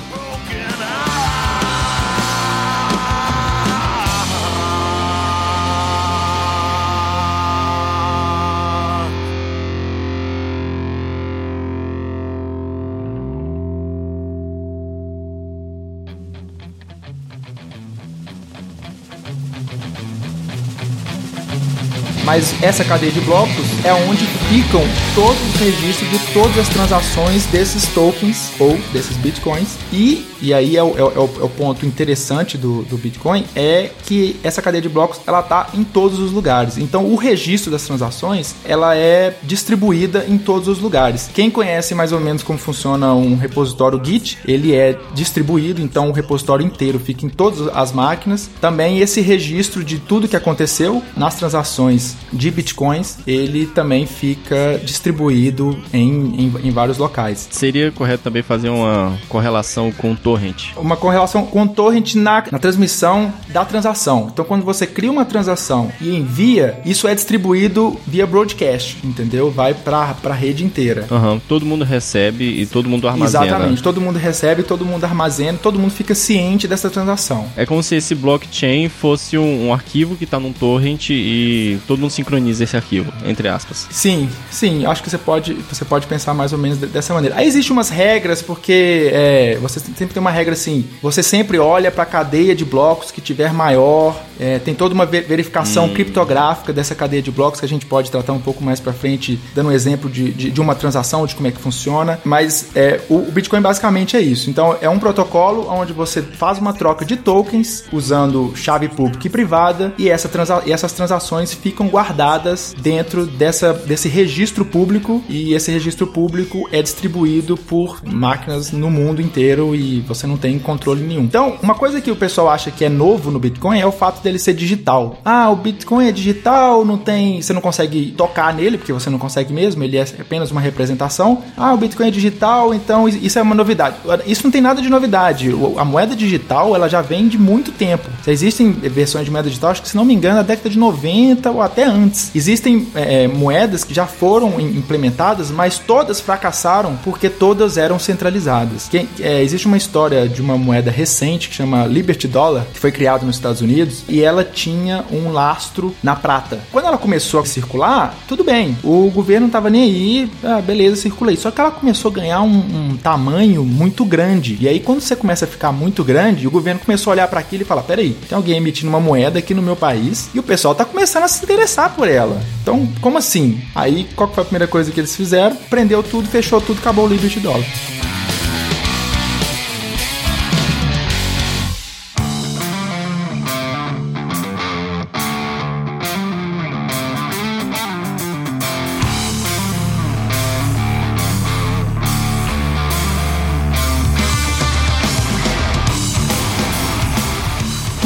Mas 22.31 22.56
essa 22.63 22.86
cadeia 22.86 23.12
de 23.12 23.19
blocos 23.19 23.66
é 23.83 23.92
onde 23.92 24.25
ficam 24.48 24.81
todos 25.13 25.38
os 25.54 25.60
registros 25.60 26.10
de 26.10 26.18
todas 26.31 26.57
as 26.60 26.69
transações 26.69 27.45
desses 27.48 27.89
tokens 27.89 28.54
ou 28.57 28.78
desses 28.94 29.18
bitcoins. 29.18 29.78
E, 29.92 30.31
e 30.41 30.53
aí 30.53 30.77
é 30.77 30.83
o, 30.83 30.97
é, 30.97 31.03
o, 31.03 31.29
é 31.41 31.43
o 31.43 31.49
ponto 31.49 31.85
interessante 31.85 32.57
do, 32.57 32.83
do 32.83 32.97
Bitcoin, 32.97 33.45
é 33.55 33.91
que 34.05 34.39
essa 34.43 34.61
cadeia 34.61 34.81
de 34.81 34.89
blocos 34.89 35.19
ela 35.25 35.41
tá 35.41 35.69
em 35.73 35.83
todos 35.83 36.19
os 36.19 36.31
lugares. 36.31 36.77
Então 36.77 37.05
o 37.05 37.15
registro 37.15 37.71
das 37.71 37.83
transações 37.83 38.55
ela 38.65 38.95
é 38.95 39.38
distribuída 39.43 40.25
em 40.27 40.38
todos 40.38 40.67
os 40.67 40.79
lugares. 40.79 41.29
Quem 41.33 41.49
conhece 41.49 41.93
mais 41.93 42.11
ou 42.11 42.19
menos 42.19 42.43
como 42.43 42.57
funciona 42.57 43.13
um 43.13 43.35
repositório 43.35 44.01
Git, 44.03 44.39
ele 44.45 44.73
é 44.73 44.97
distribuído, 45.13 45.81
então 45.81 46.09
o 46.09 46.11
repositório 46.11 46.65
inteiro 46.65 46.99
fica 46.99 47.25
em 47.25 47.29
todas 47.29 47.67
as 47.67 47.91
máquinas. 47.91 48.49
Também 48.59 48.99
esse 48.99 49.21
registro 49.21 49.83
de 49.83 49.99
tudo 49.99 50.27
que 50.27 50.35
aconteceu 50.35 51.01
nas 51.15 51.35
transações 51.35 52.15
de 52.31 52.49
bitcoins, 52.51 53.17
ele 53.27 53.65
também 53.65 54.05
fica 54.05 54.79
distribuído 54.83 55.77
em, 55.93 56.45
em, 56.45 56.53
em, 56.63 56.71
vários 56.71 56.97
locais. 56.97 57.47
Seria 57.51 57.91
correto 57.91 58.23
também 58.23 58.41
fazer 58.41 58.69
uma 58.69 59.17
correlação 59.29 59.91
com 59.91 60.11
o 60.11 60.15
torrent? 60.31 60.72
Uma 60.78 60.95
correlação 60.95 61.45
com 61.45 61.63
o 61.63 61.68
torrent 61.68 62.16
na, 62.16 62.44
na 62.51 62.60
transmissão 62.60 63.33
da 63.50 63.66
transação. 63.66 64.30
Então, 64.31 64.45
quando 64.45 64.63
você 64.63 64.88
cria 64.88 65.12
uma 65.12 65.25
transação 65.25 65.92
e 66.00 66.16
envia, 66.16 66.80
isso 66.86 67.07
é 67.07 67.13
distribuído 67.13 68.00
via 68.07 68.25
broadcast, 68.25 68.98
entendeu? 69.04 69.51
Vai 69.51 69.74
para 69.74 70.16
a 70.24 70.33
rede 70.33 70.63
inteira. 70.63 71.06
Uhum. 71.12 71.39
Todo 71.48 71.66
mundo 71.66 71.83
recebe 71.83 72.62
e 72.62 72.66
todo 72.66 72.88
mundo 72.88 73.07
armazena. 73.07 73.45
Exatamente. 73.45 73.83
Todo 73.83 74.00
mundo 74.00 74.18
recebe, 74.18 74.63
todo 74.63 74.86
mundo 74.86 75.04
armazena, 75.04 75.57
todo 75.62 75.80
mundo 75.80 75.92
fica 75.92 76.16
ciente 76.16 76.68
dessa 76.68 76.89
transação. 76.89 77.45
É 77.57 77.66
como 77.66 77.84
se 77.84 77.95
esse 77.95 78.16
blockchain 78.16 78.89
fosse 78.89 79.38
um, 79.38 79.68
um 79.68 79.74
arquivo 79.74 80.16
que 80.16 80.24
está 80.24 80.39
num 80.39 80.54
torrent 80.54 81.10
e 81.10 81.80
todo 81.88 82.00
mundo 82.00 82.12
sincroniza 82.12 82.63
esse 82.63 82.75
arquivo, 82.75 83.12
entre 83.25 83.48
aspas. 83.48 83.88
Sim, 83.92 84.30
sim, 84.50 84.86
acho 84.86 85.04
que 85.04 85.10
você 85.10 85.18
pode, 85.18 85.54
você 85.54 85.84
pode 85.84 86.07
pensar 86.07 86.34
mais 86.34 86.54
ou 86.54 86.60
menos 86.60 86.77
dessa 86.77 87.13
maneira. 87.13 87.36
Aí 87.36 87.48
existem 87.48 87.74
umas 87.74 87.89
regras, 87.89 88.42
porque 88.42 89.10
é, 89.12 89.57
você 89.62 89.80
sempre 89.80 90.13
tem 90.13 90.20
uma 90.21 90.31
regra 90.31 90.53
assim: 90.53 90.85
você 91.01 91.21
sempre 91.21 91.57
olha 91.57 91.91
para 91.91 92.03
a 92.03 92.06
cadeia 92.06 92.56
de 92.56 92.63
blocos 92.63 93.12
que 93.12 93.19
tiver 93.19 93.53
maior, 93.53 94.19
é, 94.39 94.59
tem 94.59 94.73
toda 94.73 94.94
uma 94.94 95.05
verificação 95.05 95.86
hum. 95.86 95.93
criptográfica 95.93 96.72
dessa 96.72 96.96
cadeia 96.96 97.22
de 97.22 97.31
blocos 97.31 97.60
que 97.60 97.65
a 97.65 97.69
gente 97.69 97.86
pode 97.86 98.10
tratar 98.10 98.34
um 98.34 98.39
pouco 98.39 98.63
mais 98.63 98.79
para 98.79 98.93
frente, 98.93 99.39
dando 99.53 99.69
um 99.69 99.72
exemplo 99.72 100.10
de, 100.10 100.31
de, 100.31 100.51
de, 100.51 100.62
uma 100.62 100.75
transação, 100.75 101.25
de 101.25 101.36
como 101.36 101.48
é 101.48 101.51
que 101.51 101.60
funciona. 101.60 102.19
Mas 102.24 102.69
é, 102.75 103.01
o, 103.10 103.15
o 103.15 103.31
Bitcoin 103.31 103.62
basicamente 103.62 104.15
é 104.15 104.22
isso. 104.22 104.50
Então 104.50 104.77
é 104.81 104.89
um 104.89 105.00
protocolo 105.00 105.67
onde 105.69 105.93
você 105.93 106.22
faz 106.22 106.60
uma 106.60 106.74
troca 106.74 107.03
de 107.03 107.17
tokens 107.17 107.84
usando 107.91 108.53
chave 108.55 108.88
pública 108.88 109.27
e 109.27 109.29
privada 109.29 109.93
e, 109.98 110.10
essa 110.10 110.29
transa 110.29 110.62
e 110.65 110.72
essas 110.72 110.91
transações 110.93 111.53
ficam 111.53 111.88
guardadas 111.88 112.12
guardadas 112.22 112.75
dentro 112.79 113.25
dessa, 113.25 113.74
desse 113.74 114.07
registro 114.07 114.65
público 114.65 115.24
e 115.27 115.53
esse 115.53 115.72
registro 115.72 116.05
público 116.07 116.67
é 116.72 116.81
distribuído 116.81 117.55
por 117.55 118.01
máquinas 118.05 118.72
no 118.72 118.89
mundo 118.89 119.22
inteiro 119.22 119.75
e 119.75 120.01
você 120.13 120.27
não 120.27 120.38
tem 120.38 120.58
controle 120.60 121.01
nenhum. 121.01 121.24
Então, 121.24 121.58
uma 121.62 121.75
coisa 121.75 122.01
que 122.01 122.12
o 122.12 122.15
pessoal 122.15 122.50
acha 122.50 122.72
que 122.72 122.86
é 122.86 122.89
novo 122.89 123.32
no 123.32 123.39
Bitcoin 123.39 123.80
é 123.80 123.86
o 123.86 123.91
fato 123.91 124.22
dele 124.22 124.39
ser 124.39 124.53
digital. 124.53 125.20
Ah, 125.24 125.50
o 125.50 125.56
Bitcoin 125.56 126.08
é 126.08 126.12
digital, 126.12 126.86
não 126.86 126.98
tem, 126.98 127.41
você 127.41 127.53
não 127.53 127.62
consegue 127.62 128.13
tocar 128.18 128.53
nele 128.53 128.77
porque 128.77 128.94
você 128.94 129.10
não 129.10 129.20
consegue 129.20 129.53
mesmo, 129.53 129.84
ele 129.84 129.98
é 129.98 130.06
apenas 130.20 130.51
uma 130.51 130.62
representação. 130.62 131.41
Ah, 131.58 131.74
o 131.74 131.77
Bitcoin 131.77 132.08
é 132.08 132.12
digital, 132.12 132.74
então 132.74 133.08
isso 133.08 133.39
é 133.39 133.41
uma 133.41 133.56
novidade. 133.56 133.96
Isso 134.25 134.44
não 134.44 134.51
tem 134.51 134.62
nada 134.62 134.82
de 134.82 134.89
novidade. 134.89 135.50
A 135.77 135.86
moeda 135.86 136.15
digital, 136.15 136.75
ela 136.75 136.88
já 136.88 137.01
vem 137.01 137.27
de 137.27 137.38
muito 137.38 137.72
tempo. 137.72 138.10
Existem 138.27 138.72
versões 138.72 139.25
de 139.25 139.32
moeda 139.32 139.48
digital, 139.48 139.72
acho 139.72 139.82
que 139.82 139.89
se 139.89 139.96
não 139.96 140.06
me 140.06 140.13
engano, 140.13 140.38
na 140.38 140.44
década 140.44 140.70
de 140.70 140.77
90 140.77 141.51
ou 141.51 141.62
até 141.62 141.84
antes. 141.84 142.32
Existem 142.36 142.88
é, 142.96 143.24
é, 143.24 143.27
moedas 143.27 143.84
que 143.84 143.94
já 143.94 144.06
foram 144.06 144.60
implementadas, 144.60 145.51
mas 145.51 145.77
todas 145.77 146.20
fracassaram 146.20 146.98
porque 147.03 147.30
todas 147.30 147.77
eram 147.77 148.00
centralizadas. 148.00 148.88
Que, 148.89 149.08
é, 149.20 149.41
existe 149.41 149.68
uma 149.68 149.77
história 149.77 150.00
de 150.10 150.41
uma 150.41 150.58
moeda 150.58 150.89
recente 150.89 151.50
que 151.50 151.55
chama 151.55 151.86
Liberty 151.86 152.27
Dollar, 152.27 152.65
que 152.74 152.79
foi 152.79 152.91
criada 152.91 153.25
nos 153.25 153.36
Estados 153.36 153.62
Unidos, 153.62 154.03
e 154.10 154.22
ela 154.22 154.43
tinha 154.43 155.05
um 155.12 155.31
lastro 155.31 155.96
na 156.01 156.15
prata. 156.15 156.60
Quando 156.72 156.88
ela 156.88 156.98
começou 156.98 157.39
a 157.39 157.46
circular, 157.46 158.15
tudo 158.27 158.43
bem, 158.43 158.77
o 158.84 159.10
governo 159.10 159.48
estava 159.48 159.70
nem 159.70 159.84
aí, 159.84 160.31
ah, 160.43 160.62
beleza, 160.62 160.96
circulei. 160.96 161.36
Só 161.36 161.51
que 161.51 161.62
ela 161.62 161.72
começou 161.72 162.12
a 162.12 162.13
ganhar 162.13 162.41
um, 162.41 162.91
um, 162.91 162.98
tamanho 162.98 163.63
muito 163.63 164.03
grande. 164.05 164.58
E 164.60 164.67
aí, 164.67 164.79
quando 164.79 165.01
você 165.01 165.15
começa 165.15 165.46
a 165.46 165.48
ficar 165.48 165.72
muito 165.72 166.03
grande, 166.03 166.48
o 166.48 166.51
governo 166.51 166.81
começou 166.84 167.12
a 167.12 167.13
olhar 167.13 167.27
para 167.27 167.39
aquilo 167.39 167.63
e 167.63 167.65
falar: 167.65 167.84
peraí, 167.84 168.15
tem 168.27 168.36
alguém 168.36 168.58
emitindo 168.58 168.89
uma 168.89 169.00
moeda 169.00 169.39
aqui 169.39 169.53
no 169.53 169.62
meu 169.62 169.75
país 169.75 170.29
e 170.34 170.39
o 170.39 170.43
pessoal 170.43 170.72
está 170.72 170.86
começando 170.86 171.24
a 171.24 171.27
se 171.27 171.43
interessar 171.43 171.93
por 171.96 172.08
ela. 172.08 172.41
Então, 172.62 172.88
como 173.01 173.17
assim? 173.17 173.62
Aí, 173.75 174.08
qual 174.15 174.31
foi 174.31 174.41
a 174.41 174.46
primeira 174.46 174.67
coisa 174.67 174.91
que 174.91 175.00
eles 175.00 175.15
fizeram? 175.15 175.55
Prendeu 175.70 176.01
tudo, 176.03 176.27
fechou 176.27 176.62
tudo, 176.62 176.79
acabou 176.79 177.05
o 177.05 177.08
Liberty 177.08 177.39
Dollar. 177.39 178.00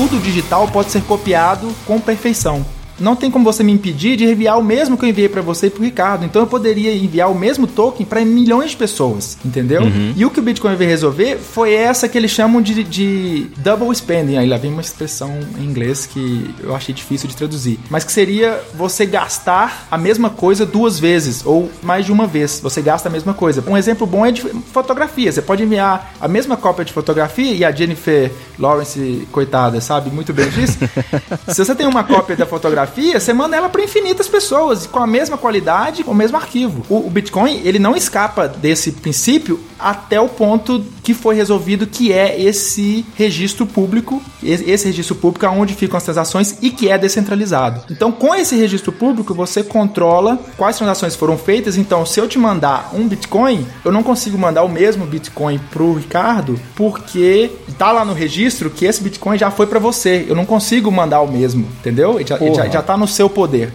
Tudo 0.07 0.21
digital 0.21 0.67
pode 0.67 0.91
ser 0.91 1.01
copiado 1.01 1.73
com 1.87 1.99
perfeição 1.99 2.63
não 2.99 3.15
tem 3.15 3.29
como 3.29 3.43
você 3.43 3.63
me 3.63 3.71
impedir 3.71 4.15
de 4.15 4.25
enviar 4.25 4.57
o 4.57 4.63
mesmo 4.63 4.97
que 4.97 5.05
eu 5.05 5.09
enviei 5.09 5.29
para 5.29 5.41
você 5.41 5.67
e 5.67 5.69
pro 5.69 5.83
Ricardo. 5.83 6.25
Então 6.25 6.41
eu 6.41 6.47
poderia 6.47 6.95
enviar 6.95 7.29
o 7.31 7.35
mesmo 7.35 7.67
token 7.67 8.05
para 8.05 8.23
milhões 8.23 8.71
de 8.71 8.77
pessoas, 8.77 9.37
entendeu? 9.43 9.83
Uhum. 9.83 10.13
E 10.15 10.25
o 10.25 10.29
que 10.29 10.39
o 10.39 10.43
Bitcoin 10.43 10.75
veio 10.75 10.89
resolver 10.89 11.37
foi 11.37 11.73
essa 11.73 12.07
que 12.07 12.17
eles 12.17 12.31
chamam 12.31 12.61
de, 12.61 12.83
de 12.83 13.47
double 13.57 13.93
spending. 13.93 14.37
Aí 14.37 14.47
lá 14.47 14.57
vem 14.57 14.71
uma 14.71 14.81
expressão 14.81 15.31
em 15.57 15.63
inglês 15.63 16.05
que 16.05 16.53
eu 16.61 16.75
achei 16.75 16.93
difícil 16.93 17.27
de 17.27 17.35
traduzir, 17.35 17.79
mas 17.89 18.03
que 18.03 18.11
seria 18.11 18.61
você 18.73 19.05
gastar 19.05 19.87
a 19.91 19.97
mesma 19.97 20.29
coisa 20.29 20.65
duas 20.65 20.99
vezes 20.99 21.45
ou 21.45 21.69
mais 21.83 22.05
de 22.05 22.11
uma 22.11 22.27
vez. 22.27 22.59
Você 22.61 22.81
gasta 22.81 23.09
a 23.09 23.11
mesma 23.11 23.33
coisa. 23.33 23.63
Um 23.67 23.77
exemplo 23.77 24.07
bom 24.07 24.25
é 24.25 24.31
de 24.31 24.41
fotografia. 24.41 25.31
Você 25.31 25.41
pode 25.41 25.63
enviar 25.63 26.13
a 26.19 26.27
mesma 26.27 26.55
cópia 26.55 26.85
de 26.85 26.93
fotografia 26.93 27.53
e 27.53 27.65
a 27.65 27.71
Jennifer 27.71 28.31
Lawrence, 28.57 29.27
coitada, 29.31 29.81
sabe 29.81 30.09
muito 30.09 30.33
bem 30.33 30.49
disso. 30.49 30.77
Se 31.49 31.63
você 31.63 31.75
tem 31.75 31.87
uma 31.87 32.03
cópia 32.03 32.35
da 32.35 32.45
fotografia 32.45 32.84
fotografia, 32.85 33.19
você 33.19 33.33
manda 33.33 33.55
ela 33.55 33.69
para 33.69 33.83
infinitas 33.83 34.27
pessoas 34.27 34.85
com 34.85 34.99
a 34.99 35.07
mesma 35.07 35.37
qualidade, 35.37 36.03
com 36.03 36.11
o 36.11 36.15
mesmo 36.15 36.37
arquivo. 36.37 36.85
O, 36.89 37.07
o, 37.07 37.09
Bitcoin, 37.09 37.61
ele 37.63 37.79
não 37.79 37.95
escapa 37.95 38.47
desse 38.47 38.91
princípio 38.91 39.59
até 39.85 40.19
o 40.19 40.27
ponto 40.27 40.83
que 41.03 41.13
foi 41.13 41.35
resolvido, 41.35 41.85
que 41.85 42.11
é 42.11 42.41
esse 42.41 43.05
registro 43.13 43.67
público, 43.67 44.19
esse 44.41 44.87
registro 44.87 45.13
público 45.13 45.45
onde 45.45 45.75
ficam 45.75 45.95
as 45.95 46.03
transações 46.03 46.57
e 46.59 46.71
que 46.71 46.89
é 46.89 46.97
descentralizado. 46.97 47.83
Então, 47.91 48.11
com 48.11 48.33
esse 48.33 48.55
registro 48.55 48.91
público, 48.91 49.35
você 49.35 49.63
controla 49.63 50.39
quais 50.57 50.77
transações 50.77 51.13
foram 51.13 51.37
feitas. 51.37 51.77
Então, 51.77 52.03
se 52.03 52.19
eu 52.19 52.27
te 52.27 52.39
mandar 52.39 52.95
um 52.95 53.07
Bitcoin, 53.07 53.63
eu 53.85 53.91
não 53.91 54.01
consigo 54.01 54.39
mandar 54.39 54.63
o 54.63 54.69
mesmo 54.69 55.05
Bitcoin 55.05 55.59
pro 55.69 55.93
Ricardo, 55.93 56.59
porque 56.75 57.51
tá 57.77 57.91
lá 57.91 58.03
no 58.03 58.13
registro 58.13 58.71
que 58.71 58.85
esse 58.85 59.03
Bitcoin 59.03 59.37
já 59.37 59.51
foi 59.51 59.67
para 59.67 59.77
você. 59.77 60.25
Eu 60.27 60.35
não 60.35 60.47
consigo 60.47 60.91
mandar 60.91 61.21
o 61.21 61.31
mesmo, 61.31 61.67
entendeu? 61.79 62.19
Ele 62.19 62.27
já, 62.27 62.37
ele 62.37 62.55
já, 62.55 62.67
já 62.67 62.81
tá 62.81 62.97
no 62.97 63.07
seu 63.07 63.29
poder. 63.29 63.71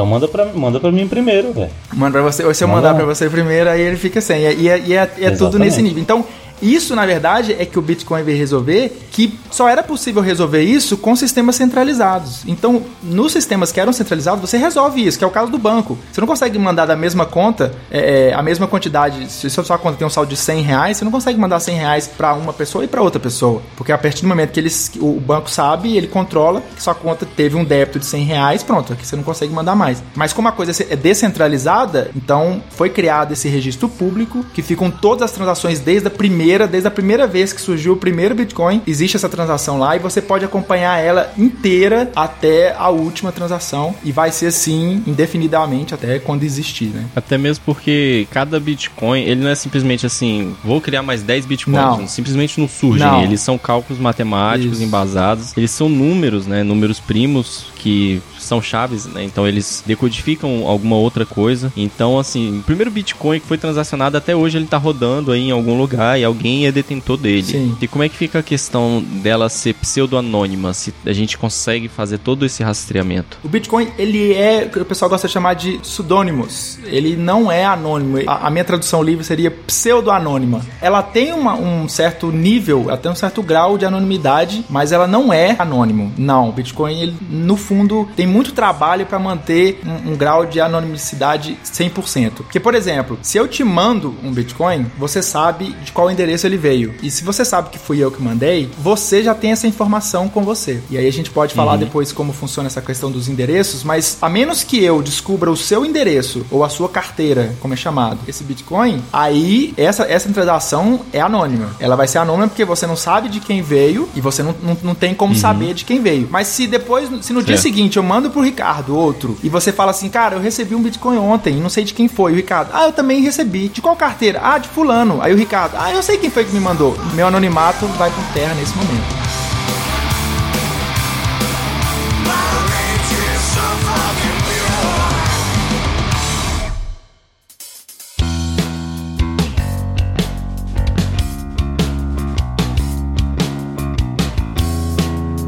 Então 0.00 0.08
manda 0.08 0.26
pra, 0.26 0.46
manda 0.46 0.80
pra 0.80 0.90
mim 0.90 1.06
primeiro, 1.06 1.52
velho. 1.52 1.70
Manda 1.92 2.12
pra 2.12 2.22
você, 2.22 2.42
ou 2.42 2.54
se 2.54 2.64
eu 2.64 2.68
mandar 2.68 2.94
pra 2.94 3.04
você 3.04 3.28
primeiro, 3.28 3.68
aí 3.68 3.82
ele 3.82 3.98
fica 3.98 4.18
sem. 4.18 4.40
E, 4.40 4.66
é, 4.66 4.78
e 4.78 4.96
é, 4.96 5.10
é 5.20 5.30
tudo 5.32 5.58
nesse 5.58 5.82
nível. 5.82 6.02
Então, 6.02 6.24
isso, 6.62 6.94
na 6.94 7.06
verdade, 7.06 7.56
é 7.58 7.64
que 7.64 7.78
o 7.78 7.82
Bitcoin 7.82 8.22
veio 8.22 8.38
resolver, 8.38 9.08
que 9.10 9.38
só 9.50 9.68
era 9.68 9.82
possível 9.82 10.22
resolver 10.22 10.62
isso 10.62 10.96
com 10.96 11.16
sistemas 11.16 11.56
centralizados. 11.56 12.42
Então, 12.46 12.82
nos 13.02 13.32
sistemas 13.32 13.72
que 13.72 13.80
eram 13.80 13.92
centralizados, 13.92 14.48
você 14.48 14.58
resolve 14.58 15.06
isso, 15.06 15.18
que 15.18 15.24
é 15.24 15.26
o 15.26 15.30
caso 15.30 15.50
do 15.50 15.58
banco. 15.58 15.98
Você 16.12 16.20
não 16.20 16.28
consegue 16.28 16.58
mandar 16.58 16.86
da 16.86 16.96
mesma 16.96 17.24
conta, 17.24 17.72
é, 17.90 18.28
é 18.28 18.34
a 18.34 18.42
mesma 18.42 18.66
quantidade, 18.66 19.30
se 19.30 19.48
sua 19.50 19.78
conta 19.78 19.96
tem 19.96 20.06
um 20.06 20.10
saldo 20.10 20.30
de 20.30 20.36
100 20.36 20.62
reais, 20.62 20.96
você 20.96 21.04
não 21.04 21.12
consegue 21.12 21.38
mandar 21.38 21.60
100 21.60 21.76
reais 21.76 22.06
para 22.06 22.34
uma 22.34 22.52
pessoa 22.52 22.84
e 22.84 22.88
para 22.88 23.02
outra 23.02 23.20
pessoa. 23.20 23.62
Porque 23.76 23.92
a 23.92 23.98
partir 23.98 24.22
do 24.22 24.28
momento 24.28 24.52
que 24.52 24.60
eles, 24.60 24.90
o 25.00 25.20
banco 25.20 25.50
sabe, 25.50 25.96
ele 25.96 26.06
controla 26.06 26.62
que 26.74 26.82
sua 26.82 26.94
conta 26.94 27.26
teve 27.26 27.56
um 27.56 27.64
débito 27.64 27.98
de 27.98 28.06
100 28.06 28.24
reais, 28.24 28.62
pronto, 28.62 28.92
aqui 28.92 29.06
você 29.06 29.16
não 29.16 29.22
consegue 29.22 29.52
mandar 29.52 29.74
mais. 29.74 30.02
Mas 30.14 30.32
como 30.32 30.48
a 30.48 30.52
coisa 30.52 30.72
é 30.88 30.96
descentralizada, 30.96 32.10
então 32.14 32.62
foi 32.70 32.90
criado 32.90 33.32
esse 33.32 33.48
registro 33.48 33.88
público, 33.88 34.44
que 34.54 34.62
ficam 34.62 34.90
todas 34.90 35.22
as 35.22 35.32
transações 35.32 35.80
desde 35.80 36.08
a 36.08 36.10
primeira 36.10 36.49
desde 36.58 36.88
a 36.88 36.90
primeira 36.90 37.26
vez 37.26 37.52
que 37.52 37.60
surgiu 37.60 37.94
o 37.94 37.96
primeiro 37.96 38.34
Bitcoin, 38.34 38.82
existe 38.86 39.16
essa 39.16 39.28
transação 39.28 39.78
lá 39.78 39.96
e 39.96 39.98
você 39.98 40.20
pode 40.20 40.44
acompanhar 40.44 40.98
ela 40.98 41.32
inteira 41.36 42.10
até 42.14 42.74
a 42.76 42.88
última 42.88 43.32
transação 43.32 43.94
e 44.04 44.12
vai 44.12 44.30
ser 44.30 44.46
assim 44.46 45.02
indefinidamente 45.06 45.94
até 45.94 46.18
quando 46.18 46.42
existir, 46.42 46.86
né? 46.86 47.06
Até 47.14 47.38
mesmo 47.38 47.64
porque 47.64 48.26
cada 48.30 48.58
Bitcoin, 48.58 49.22
ele 49.22 49.42
não 49.42 49.50
é 49.50 49.54
simplesmente 49.54 50.06
assim, 50.06 50.54
vou 50.64 50.80
criar 50.80 51.02
mais 51.02 51.22
10 51.22 51.46
Bitcoins, 51.46 51.76
não. 51.76 52.08
simplesmente 52.08 52.60
não 52.60 52.68
surgem, 52.68 53.06
não. 53.06 53.22
eles 53.22 53.40
são 53.40 53.56
cálculos 53.56 54.00
matemáticos 54.00 54.78
Isso. 54.78 54.82
embasados, 54.84 55.56
eles 55.56 55.70
são 55.70 55.88
números, 55.88 56.46
né, 56.46 56.62
números 56.62 57.00
primos 57.00 57.66
que 57.76 58.22
são 58.50 58.60
chaves, 58.60 59.06
né? 59.06 59.22
Então 59.22 59.46
eles 59.46 59.84
decodificam 59.86 60.66
alguma 60.66 60.96
outra 60.96 61.24
coisa. 61.24 61.72
Então, 61.76 62.18
assim, 62.18 62.58
o 62.58 62.62
primeiro 62.62 62.90
Bitcoin 62.90 63.38
que 63.38 63.46
foi 63.46 63.56
transacionado 63.56 64.16
até 64.16 64.34
hoje 64.34 64.58
ele 64.58 64.66
tá 64.66 64.76
rodando 64.76 65.30
aí 65.30 65.42
em 65.42 65.50
algum 65.52 65.78
lugar 65.78 66.18
e 66.18 66.24
alguém 66.24 66.66
é 66.66 66.72
detentor 66.72 67.16
dele. 67.16 67.44
Sim. 67.44 67.76
E 67.80 67.86
como 67.86 68.02
é 68.02 68.08
que 68.08 68.16
fica 68.16 68.40
a 68.40 68.42
questão 68.42 69.04
dela 69.22 69.48
ser 69.48 69.74
pseudo-anônima? 69.74 70.74
Se 70.74 70.92
a 71.06 71.12
gente 71.12 71.38
consegue 71.38 71.86
fazer 71.86 72.18
todo 72.18 72.44
esse 72.44 72.62
rastreamento? 72.62 73.38
O 73.44 73.48
Bitcoin, 73.48 73.88
ele 73.96 74.32
é, 74.32 74.68
o 74.74 74.84
pessoal 74.84 75.08
gosta 75.08 75.28
de 75.28 75.32
chamar 75.32 75.54
de 75.54 75.78
pseudônimos. 75.78 76.78
Ele 76.86 77.16
não 77.16 77.52
é 77.52 77.64
anônimo. 77.64 78.18
A, 78.26 78.48
a 78.48 78.50
minha 78.50 78.64
tradução 78.64 79.00
livre 79.00 79.24
seria 79.24 79.50
pseudo-anônima. 79.50 80.60
Ela 80.80 81.02
tem 81.02 81.32
uma, 81.32 81.54
um 81.54 81.88
certo 81.88 82.32
nível, 82.32 82.86
ela 82.88 82.96
tem 82.96 83.12
um 83.12 83.14
certo 83.14 83.42
grau 83.42 83.78
de 83.78 83.84
anonimidade, 83.84 84.64
mas 84.68 84.90
ela 84.90 85.06
não 85.06 85.32
é 85.32 85.54
anônimo. 85.56 86.12
Não, 86.18 86.48
o 86.48 86.52
Bitcoin, 86.52 87.00
ele, 87.00 87.16
no 87.30 87.56
fundo, 87.56 88.08
tem 88.16 88.26
muito 88.26 88.39
muito 88.40 88.52
trabalho 88.52 89.04
para 89.04 89.18
manter 89.18 89.82
um, 89.84 90.12
um, 90.12 90.16
grau 90.16 90.46
de 90.46 90.62
anonimicidade 90.62 91.58
100%. 91.62 92.32
Porque, 92.36 92.58
por 92.58 92.74
exemplo, 92.74 93.18
se 93.20 93.36
eu 93.36 93.46
te 93.46 93.62
mando 93.62 94.14
um 94.24 94.32
Bitcoin, 94.32 94.86
você 94.98 95.22
sabe 95.22 95.76
de 95.84 95.92
qual 95.92 96.10
endereço 96.10 96.46
ele 96.46 96.56
veio. 96.56 96.94
E 97.02 97.10
se 97.10 97.22
você 97.22 97.44
sabe 97.44 97.68
que 97.68 97.78
fui 97.78 97.98
eu 97.98 98.10
que 98.10 98.22
mandei, 98.22 98.70
você 98.78 99.22
já 99.22 99.34
tem 99.34 99.52
essa 99.52 99.66
informação 99.66 100.26
com 100.26 100.42
você. 100.42 100.80
E 100.88 100.96
aí 100.96 101.06
a 101.06 101.12
gente 101.12 101.30
pode 101.30 101.52
falar 101.52 101.72
uhum. 101.72 101.80
depois 101.80 102.12
como 102.12 102.32
funciona 102.32 102.66
essa 102.66 102.80
questão 102.80 103.10
dos 103.10 103.28
endereços, 103.28 103.84
mas 103.84 104.16
a 104.22 104.28
menos 104.30 104.62
que 104.62 104.82
eu 104.82 105.02
descubra 105.02 105.50
o 105.50 105.56
seu 105.56 105.84
endereço 105.84 106.46
ou 106.50 106.64
a 106.64 106.70
sua 106.70 106.88
carteira, 106.88 107.54
como 107.60 107.74
é 107.74 107.76
chamado, 107.76 108.20
esse 108.26 108.42
Bitcoin, 108.42 109.02
aí 109.12 109.74
essa, 109.76 110.04
essa 110.04 110.30
transação 110.30 111.00
é 111.12 111.20
anônima. 111.20 111.76
Ela 111.78 111.94
vai 111.94 112.08
ser 112.08 112.18
anônima 112.18 112.48
porque 112.48 112.64
você 112.64 112.86
não 112.86 112.96
sabe 112.96 113.28
de 113.28 113.38
quem 113.38 113.60
veio 113.60 114.08
e 114.14 114.20
você 114.22 114.42
não, 114.42 114.54
não, 114.62 114.76
não 114.82 114.94
tem 114.94 115.14
como 115.14 115.34
uhum. 115.34 115.38
saber 115.38 115.74
de 115.74 115.84
quem 115.84 116.00
veio. 116.00 116.26
Mas 116.30 116.46
se 116.46 116.66
depois, 116.66 117.04
se 117.20 117.34
no 117.34 117.40
certo. 117.40 117.44
dia 117.44 117.58
seguinte 117.58 117.98
eu 117.98 118.02
mando 118.02 118.29
pro 118.30 118.40
Ricardo, 118.40 118.96
outro, 118.96 119.36
e 119.42 119.48
você 119.48 119.72
fala 119.72 119.90
assim, 119.90 120.08
cara, 120.08 120.36
eu 120.36 120.40
recebi 120.40 120.74
um 120.74 120.82
Bitcoin 120.82 121.18
ontem, 121.18 121.56
não 121.56 121.68
sei 121.68 121.84
de 121.84 121.94
quem 121.94 122.08
foi. 122.08 122.32
O 122.32 122.36
Ricardo, 122.36 122.70
ah, 122.72 122.84
eu 122.84 122.92
também 122.92 123.20
recebi. 123.22 123.68
De 123.68 123.82
qual 123.82 123.96
carteira? 123.96 124.40
Ah, 124.42 124.58
de 124.58 124.68
fulano. 124.68 125.20
Aí 125.20 125.32
o 125.32 125.36
Ricardo, 125.36 125.76
ah, 125.78 125.92
eu 125.92 126.02
sei 126.02 126.18
quem 126.18 126.30
foi 126.30 126.44
que 126.44 126.52
me 126.52 126.60
mandou. 126.60 126.96
Meu 127.14 127.26
anonimato 127.26 127.86
vai 127.86 128.10
por 128.10 128.24
terra 128.32 128.54
nesse 128.54 128.76
momento. 128.76 129.20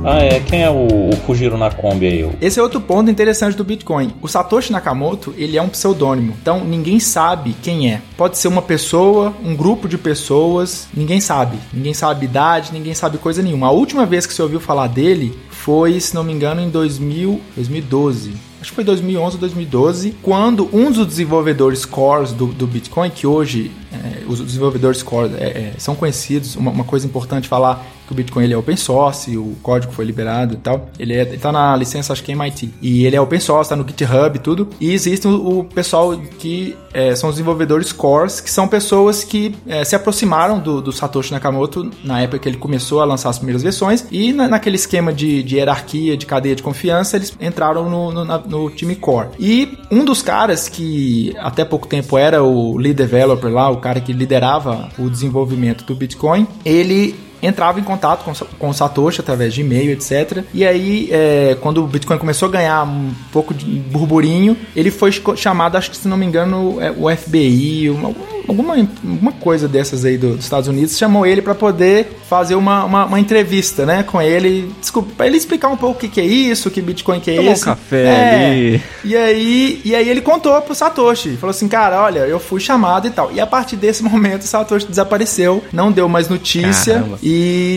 Ah, 0.05 0.19
é. 0.19 0.32
Quem 0.53 0.65
é 0.65 0.71
o, 0.71 1.09
o 1.09 1.17
Fujiro 1.25 1.57
aí? 1.63 2.31
Esse 2.39 2.61
é 2.61 2.63
outro 2.63 2.79
ponto 2.79 3.11
interessante 3.11 3.57
do 3.57 3.65
Bitcoin. 3.65 4.13
O 4.21 4.29
Satoshi 4.29 4.71
Nakamoto, 4.71 5.33
ele 5.39 5.57
é 5.57 5.63
um 5.63 5.69
pseudônimo. 5.71 6.37
Então, 6.43 6.63
ninguém 6.63 7.01
sabe 7.01 7.57
quem 7.63 7.91
é. 7.91 8.03
Pode 8.19 8.37
ser 8.37 8.49
uma 8.49 8.61
pessoa, 8.61 9.33
um 9.43 9.57
grupo 9.57 9.89
de 9.89 9.97
pessoas, 9.97 10.89
ninguém 10.93 11.23
sabe. 11.23 11.57
Ninguém 11.73 11.95
sabe 11.95 12.27
idade, 12.27 12.71
ninguém 12.71 12.93
sabe 12.93 13.17
coisa 13.17 13.41
nenhuma. 13.41 13.69
A 13.69 13.71
última 13.71 14.05
vez 14.05 14.27
que 14.27 14.35
você 14.35 14.43
ouviu 14.43 14.61
falar 14.61 14.89
dele 14.89 15.35
foi, 15.49 15.99
se 15.99 16.15
não 16.15 16.23
me 16.23 16.35
engano, 16.35 16.61
em 16.61 16.69
2000, 16.69 17.41
2012 17.57 18.52
acho 18.63 18.71
que 18.71 18.77
foi 18.77 18.85
2011 18.85 19.35
ou 19.37 19.41
2012, 19.41 20.15
quando 20.23 20.69
um 20.73 20.91
dos 20.91 21.05
desenvolvedores 21.05 21.85
cores 21.85 22.33
do, 22.33 22.47
do 22.47 22.65
Bitcoin, 22.65 23.11
que 23.11 23.27
hoje 23.27 23.73
é, 23.93 24.23
os 24.27 24.41
desenvolvedores 24.41 25.03
core 25.03 25.35
é, 25.35 25.45
é, 25.45 25.75
são 25.79 25.95
conhecidos, 25.95 26.57
uma, 26.57 26.71
uma, 26.71 26.85
coisa 26.85 27.07
importante 27.07 27.47
falar 27.47 27.85
que 28.07 28.13
o 28.13 28.15
Bitcoin 28.15 28.45
ele 28.45 28.55
é 28.55 28.57
open 28.57 28.77
source, 28.77 29.37
o 29.37 29.55
código 29.63 29.93
foi 29.93 30.05
liberado 30.05 30.55
e 30.55 30.57
tal. 30.57 30.89
Ele, 30.99 31.15
é, 31.15 31.23
está 31.23 31.53
na 31.53 31.77
licença, 31.77 32.13
acho 32.13 32.23
que 32.23 32.33
é 32.33 32.35
MIT. 32.35 32.73
E 32.81 33.05
ele 33.05 33.17
é 33.17 33.21
open 33.21 33.39
source, 33.39 33.67
está 33.67 33.77
no 33.77 33.87
GitHub 33.87 34.37
e 34.37 34.39
tudo. 34.39 34.69
E 34.81 34.93
existe 34.93 35.29
o, 35.29 35.61
o 35.61 35.65
pessoal 35.65 36.17
que 36.39 36.77
é, 36.93 37.15
são 37.15 37.29
os 37.29 37.37
desenvolvedores 37.37 37.93
cores, 37.93 38.41
que 38.41 38.51
são 38.51 38.67
pessoas 38.67 39.25
que 39.25 39.55
é, 39.67 39.85
se 39.85 39.95
aproximaram 39.95 40.59
do, 40.59 40.81
do, 40.81 40.93
Satoshi 40.93 41.33
Nakamoto 41.33 41.91
na 42.03 42.21
época 42.21 42.39
que 42.41 42.49
ele 42.49 42.57
começou 42.57 43.01
a 43.01 43.05
lançar 43.05 43.31
as 43.31 43.39
primeiras 43.39 43.63
versões. 43.63 44.07
E 44.11 44.33
na, 44.33 44.49
naquele 44.49 44.77
esquema 44.77 45.13
de, 45.13 45.43
de, 45.43 45.57
hierarquia, 45.57 46.17
de 46.17 46.27
cadeia 46.27 46.57
de 46.57 46.63
confiança, 46.63 47.17
eles 47.17 47.37
entraram 47.41 47.89
no, 47.89 48.13
no, 48.13 48.25
na, 48.25 48.39
no 48.53 48.69
time 48.69 48.95
core. 48.95 49.31
E 49.41 49.79
um 49.91 50.05
dos 50.05 50.21
caras 50.21 50.69
que 50.69 51.35
até 51.39 51.65
pouco 51.65 51.89
tempo 51.89 52.19
era 52.19 52.43
o 52.43 52.77
lead 52.77 52.95
developer 52.95 53.51
lá, 53.51 53.71
o 53.71 53.79
cara 53.79 53.99
que 53.99 54.13
liderava 54.13 54.91
o 54.99 55.09
desenvolvimento 55.09 55.85
do 55.85 55.95
Bitcoin, 55.95 56.47
ele 56.63 57.15
entrava 57.43 57.81
em 57.81 57.83
contato 57.83 58.25
com, 58.25 58.33
com 58.59 58.69
o 58.69 58.73
Satoshi 58.73 59.21
através 59.21 59.53
de 59.53 59.61
e-mail, 59.61 59.91
etc. 59.91 60.45
E 60.55 60.65
aí, 60.65 61.09
é, 61.11 61.57
quando 61.61 61.83
o 61.83 61.87
Bitcoin 61.87 62.19
começou 62.19 62.49
a 62.49 62.53
ganhar 62.53 62.85
um 62.85 63.11
pouco 63.33 63.53
de 63.53 63.65
burburinho, 63.65 64.57
ele 64.77 64.91
foi 64.91 65.11
chamado, 65.37 65.77
acho 65.77 65.91
que 65.91 65.97
se 65.97 66.09
não 66.09 66.17
me 66.17 66.25
engano, 66.25 66.81
é, 66.81 66.91
o 66.91 67.15
FBI, 67.15 67.91
uma, 67.91 68.15
alguma, 68.47 68.77
alguma 68.77 69.33
coisa 69.33 69.67
dessas 69.67 70.05
aí 70.05 70.17
do, 70.17 70.37
dos 70.37 70.45
Estados 70.45 70.69
Unidos 70.69 70.97
chamou 70.97 71.27
ele 71.27 71.43
para 71.43 71.55
poder 71.55 72.19
fazer 72.29 72.55
uma, 72.55 72.85
uma, 72.85 73.05
uma, 73.07 73.21
entrevista, 73.21 73.85
né, 73.85 74.03
com 74.03 74.21
ele, 74.21 74.73
desculpa, 74.81 75.11
pra 75.17 75.27
ele 75.27 75.37
explicar 75.37 75.69
um 75.69 75.77
pouco 75.77 75.99
o 75.99 76.01
que, 76.01 76.09
que 76.09 76.21
é 76.21 76.25
isso, 76.25 76.71
que 76.71 76.81
Bitcoin 76.81 77.21
que 77.21 77.31
é 77.31 77.37
Tomou 77.37 77.53
esse. 77.53 77.63
um 77.63 77.65
café 77.67 78.05
é, 78.05 78.47
ali. 78.47 78.83
E 79.05 79.17
aí, 79.17 79.81
e 79.85 79.95
aí 79.95 80.09
ele 80.09 80.21
contou 80.21 80.61
pro 80.63 80.75
Satoshi, 80.75 81.37
falou 81.37 81.51
assim, 81.51 81.69
cara, 81.69 82.03
olha, 82.03 82.21
eu 82.21 82.41
fui 82.41 82.61
chamado 82.61 83.07
e 83.07 83.11
tal. 83.11 83.31
E 83.33 83.41
a 83.41 83.47
partir 83.47 83.77
desse 83.77 84.03
momento 84.05 84.43
o 84.43 84.47
Satoshi 84.47 84.87
desapareceu, 84.87 85.63
não 85.73 85.93
deu 85.93 86.09
mais 86.09 86.29
notícia 86.29 86.95
Caramba. 86.95 87.19
e 87.23 87.32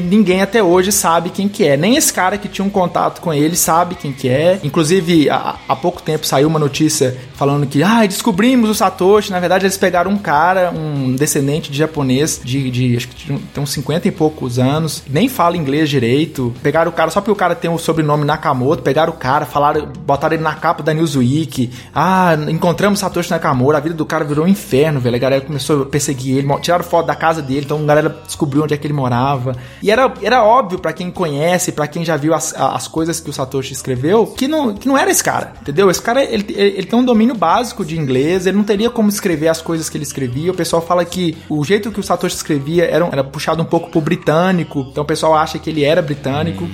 ninguém 0.06 0.42
até 0.42 0.64
hoje 0.64 0.92
sabe 0.92 1.30
quem 1.30 1.48
que 1.48 1.64
é. 1.64 1.78
Nem 1.78 1.96
esse 1.96 2.12
cara 2.12 2.38
que 2.38 2.48
tinha 2.48 2.66
um 2.66 2.70
contato 2.70 3.22
com 3.22 3.34
ele 3.34 3.56
sabe 3.56 3.96
quem 3.96 4.12
que 4.12 4.30
é. 4.30 4.60
Inclusive, 4.64 5.30
há, 5.30 5.56
há 5.68 5.76
pouco 5.76 6.02
tempo 6.02 6.26
saiu 6.26 6.48
uma 6.48 6.60
notícia 6.60 7.18
falando 7.36 7.68
que, 7.68 7.84
ah, 7.84 8.06
descobrimos 8.06 8.70
o 8.70 8.74
Satoshi. 8.74 9.32
Na 9.32 9.40
verdade, 9.40 9.66
eles 9.66 9.78
pegaram 9.78 10.12
um 10.12 10.18
cara, 10.18 10.72
um 10.72 11.16
descendente 11.16 11.72
de 11.72 11.78
japonês, 11.78 12.40
de, 12.44 12.72
de 12.72 12.98
acho 12.98 13.08
que 13.10 13.28
tem 13.54 13.64
uns 13.64 13.72
50 13.72 14.08
e 14.08 14.12
poucos 14.12 14.58
anos, 14.58 15.04
nem 15.10 15.28
fala 15.28 15.58
inglês 15.58 15.90
direito. 15.90 16.54
Pegaram 16.64 16.90
o 16.90 16.94
cara 16.94 17.12
só 17.12 17.22
porque 17.22 17.32
o 17.32 17.36
cara 17.36 17.56
tem 17.56 17.70
o 17.70 17.78
sobrenome 17.78 18.26
Nakamoto, 18.26 18.82
pegaram 18.82 19.14
o 19.14 19.16
cara, 19.16 19.46
falaram, 19.46 19.92
botaram 20.06 20.36
ele 20.36 20.44
na 20.44 20.56
capa 20.56 20.82
da 20.82 20.94
Newsweek. 20.94 21.70
Ah, 21.94 22.38
encontramos 22.48 23.00
Satoshi 23.00 23.32
Nakamoto, 23.32 23.78
a 23.78 23.80
vida 23.80 23.96
do 23.96 24.06
cara 24.06 24.24
virou 24.24 24.46
um 24.46 24.48
inferno, 24.48 25.00
velho. 25.00 25.16
A 25.16 25.20
galera 25.20 25.42
começou 25.42 25.84
a 25.84 25.86
perseguir 25.86 26.38
ele, 26.38 26.60
tiraram 26.62 26.84
foto 26.84 27.06
da 27.06 27.16
casa 27.16 27.42
dele, 27.42 27.62
então 27.66 27.80
a 27.80 27.86
galera 27.86 28.24
descobriu 28.26 28.64
onde 28.64 28.74
é 28.74 28.78
que 28.78 28.88
ele 28.88 28.94
morava. 28.94 29.45
E 29.82 29.92
era, 29.92 30.14
era 30.22 30.44
óbvio 30.44 30.80
para 30.80 30.94
quem 30.94 31.12
conhece, 31.12 31.72
para 31.72 31.88
quem 31.88 32.06
já 32.06 32.18
viu 32.18 32.34
as, 32.34 32.54
as 32.56 32.88
coisas 32.88 33.20
que 33.20 33.30
o 33.30 33.34
Satoshi 33.34 33.74
escreveu, 33.74 34.28
que 34.28 34.48
não, 34.48 34.74
que 34.74 34.88
não 34.88 34.98
era 34.98 35.12
esse 35.12 35.24
cara, 35.24 35.54
entendeu? 35.62 35.90
Esse 35.90 36.02
cara, 36.02 36.24
ele, 36.24 36.46
ele 36.56 36.86
tem 36.86 36.98
um 36.98 37.06
domínio 37.06 37.36
básico 37.36 37.86
de 37.86 37.98
inglês, 37.98 38.46
ele 38.46 38.58
não 38.58 38.64
teria 38.64 38.90
como 38.90 39.10
escrever 39.10 39.48
as 39.48 39.62
coisas 39.62 39.90
que 39.90 39.98
ele 39.98 40.04
escrevia. 40.04 40.52
O 40.52 40.56
pessoal 40.56 40.82
fala 40.82 41.04
que 41.06 41.38
o 41.50 41.64
jeito 41.64 41.92
que 41.92 42.00
o 42.00 42.04
Satoshi 42.04 42.36
escrevia 42.36 42.86
era, 42.86 43.06
era 43.12 43.24
puxado 43.24 43.62
um 43.62 43.66
pouco 43.66 43.90
pro 43.90 44.02
britânico, 44.02 44.88
então 44.90 45.04
o 45.04 45.08
pessoal 45.08 45.36
acha 45.36 45.60
que 45.60 45.70
ele 45.70 45.84
era 45.84 46.02
britânico. 46.02 46.68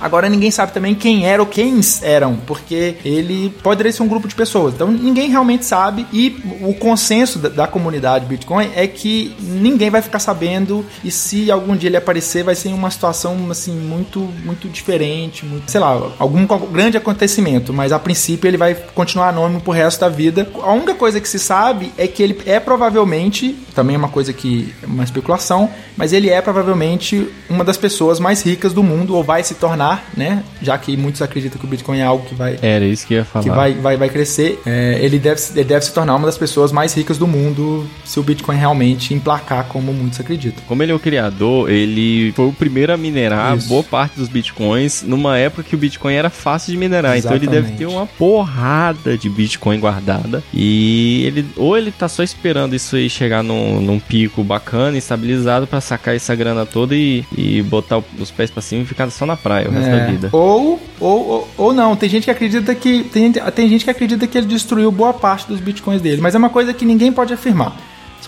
Agora 0.00 0.28
ninguém 0.28 0.50
sabe 0.50 0.72
também 0.72 0.94
quem 0.94 1.26
era 1.26 1.42
ou 1.42 1.48
quem 1.48 1.80
eram, 2.02 2.36
porque 2.46 2.96
ele 3.04 3.50
poderia 3.62 3.92
ser 3.92 4.02
um 4.02 4.08
grupo 4.08 4.28
de 4.28 4.34
pessoas. 4.34 4.74
Então 4.74 4.90
ninguém 4.90 5.28
realmente 5.28 5.64
sabe 5.64 6.06
e 6.12 6.40
o 6.62 6.74
consenso 6.74 7.38
da, 7.38 7.48
da, 7.48 7.66
comunidade 7.66 8.26
Bitcoin 8.26 8.70
é 8.74 8.86
que 8.86 9.34
ninguém 9.40 9.90
vai 9.90 10.00
ficar 10.00 10.18
sabendo 10.18 10.84
e 11.02 11.10
se 11.10 11.50
algum 11.50 11.76
dia 11.76 11.88
ele 11.88 11.96
aparecer 11.96 12.17
vai 12.42 12.54
ser 12.54 12.68
uma 12.68 12.90
situação 12.90 13.50
assim 13.50 13.72
muito 13.72 14.20
muito 14.44 14.68
diferente, 14.68 15.44
muito, 15.44 15.70
sei 15.70 15.80
lá, 15.80 16.10
algum 16.18 16.46
grande 16.70 16.96
acontecimento, 16.96 17.72
mas 17.72 17.92
a 17.92 17.98
princípio 17.98 18.48
ele 18.48 18.56
vai 18.56 18.74
continuar 18.94 19.28
anônimo 19.28 19.60
pro 19.60 19.72
resto 19.72 20.00
da 20.00 20.08
vida. 20.08 20.48
A 20.62 20.72
única 20.72 20.94
coisa 20.94 21.20
que 21.20 21.28
se 21.28 21.38
sabe 21.38 21.92
é 21.96 22.06
que 22.06 22.22
ele 22.22 22.38
é 22.46 22.60
provavelmente, 22.60 23.56
também 23.74 23.96
é 23.96 23.98
uma 23.98 24.08
coisa 24.08 24.32
que 24.32 24.74
é 24.82 24.86
uma 24.86 25.04
especulação, 25.04 25.70
mas 25.96 26.12
ele 26.12 26.28
é 26.28 26.40
provavelmente 26.40 27.28
uma 27.48 27.64
das 27.64 27.76
pessoas 27.76 28.20
mais 28.20 28.42
ricas 28.42 28.72
do 28.72 28.82
mundo 28.82 29.14
ou 29.14 29.22
vai 29.22 29.42
se 29.42 29.54
tornar 29.54 29.98
né? 30.16 30.42
Já 30.60 30.76
que 30.76 30.96
muitos 30.96 31.22
acreditam 31.22 31.58
que 31.58 31.64
o 31.64 31.68
Bitcoin 31.68 31.98
é 31.98 32.04
algo 32.04 32.24
que 32.26 32.34
vai. 32.34 32.58
Era 32.60 32.84
isso 32.84 33.06
que 33.06 33.14
ia 33.14 33.24
falar. 33.24 33.42
Que 33.44 33.50
vai, 33.50 33.74
vai, 33.74 33.96
vai 33.96 34.08
crescer. 34.08 34.60
É, 34.66 34.98
ele, 35.00 35.18
deve, 35.18 35.40
ele 35.54 35.64
deve 35.64 35.84
se 35.84 35.92
tornar 35.92 36.14
uma 36.16 36.26
das 36.26 36.38
pessoas 36.38 36.72
mais 36.72 36.94
ricas 36.94 37.18
do 37.18 37.26
mundo 37.26 37.86
se 38.04 38.18
o 38.18 38.22
Bitcoin 38.22 38.56
realmente 38.56 39.14
emplacar 39.14 39.64
como 39.64 39.92
muitos 39.92 40.20
acreditam. 40.20 40.62
Como 40.66 40.82
ele 40.82 40.92
é 40.92 40.94
o 40.94 40.98
criador, 40.98 41.70
ele 41.70 42.07
foi 42.34 42.46
o 42.46 42.52
primeiro 42.52 42.92
a 42.92 42.96
minerar 42.96 43.56
isso. 43.56 43.68
boa 43.68 43.82
parte 43.82 44.18
dos 44.18 44.28
Bitcoins 44.28 45.02
numa 45.02 45.38
época 45.38 45.62
que 45.62 45.74
o 45.74 45.78
Bitcoin 45.78 46.14
era 46.14 46.30
fácil 46.30 46.72
de 46.72 46.78
minerar. 46.78 47.16
Exatamente. 47.16 47.44
Então 47.46 47.54
ele 47.54 47.62
deve 47.62 47.78
ter 47.78 47.86
uma 47.86 48.06
porrada 48.06 49.16
de 49.16 49.28
Bitcoin 49.28 49.80
guardada. 49.80 50.42
E 50.52 51.24
ele 51.24 51.46
ou 51.56 51.76
ele 51.76 51.90
tá 51.90 52.08
só 52.08 52.22
esperando 52.22 52.74
isso 52.74 52.96
aí 52.96 53.08
chegar 53.08 53.42
num, 53.42 53.80
num 53.80 53.98
pico 53.98 54.44
bacana, 54.44 54.98
estabilizado, 54.98 55.66
para 55.66 55.80
sacar 55.80 56.14
essa 56.14 56.34
grana 56.34 56.66
toda 56.66 56.94
e, 56.94 57.24
e 57.36 57.62
botar 57.62 58.02
os 58.18 58.30
pés 58.30 58.50
para 58.50 58.62
cima 58.62 58.82
e 58.82 58.86
ficar 58.86 59.10
só 59.10 59.24
na 59.24 59.36
praia 59.36 59.68
resto 59.78 59.90
é. 59.90 59.98
da 59.98 60.06
vida. 60.06 60.28
Ou, 60.32 60.80
ou, 61.00 61.28
ou, 61.28 61.48
ou, 61.56 61.72
não, 61.72 61.96
tem 61.96 62.08
gente 62.08 62.24
que 62.24 62.30
acredita 62.30 62.74
que. 62.74 63.04
Tem, 63.04 63.32
tem 63.32 63.68
gente 63.68 63.84
que 63.84 63.90
acredita 63.90 64.26
que 64.26 64.36
ele 64.36 64.46
destruiu 64.46 64.90
boa 64.90 65.12
parte 65.12 65.48
dos 65.48 65.60
bitcoins 65.60 66.00
dele, 66.00 66.20
mas 66.20 66.34
é 66.34 66.38
uma 66.38 66.50
coisa 66.50 66.74
que 66.74 66.84
ninguém 66.84 67.12
pode 67.12 67.32
afirmar. 67.32 67.76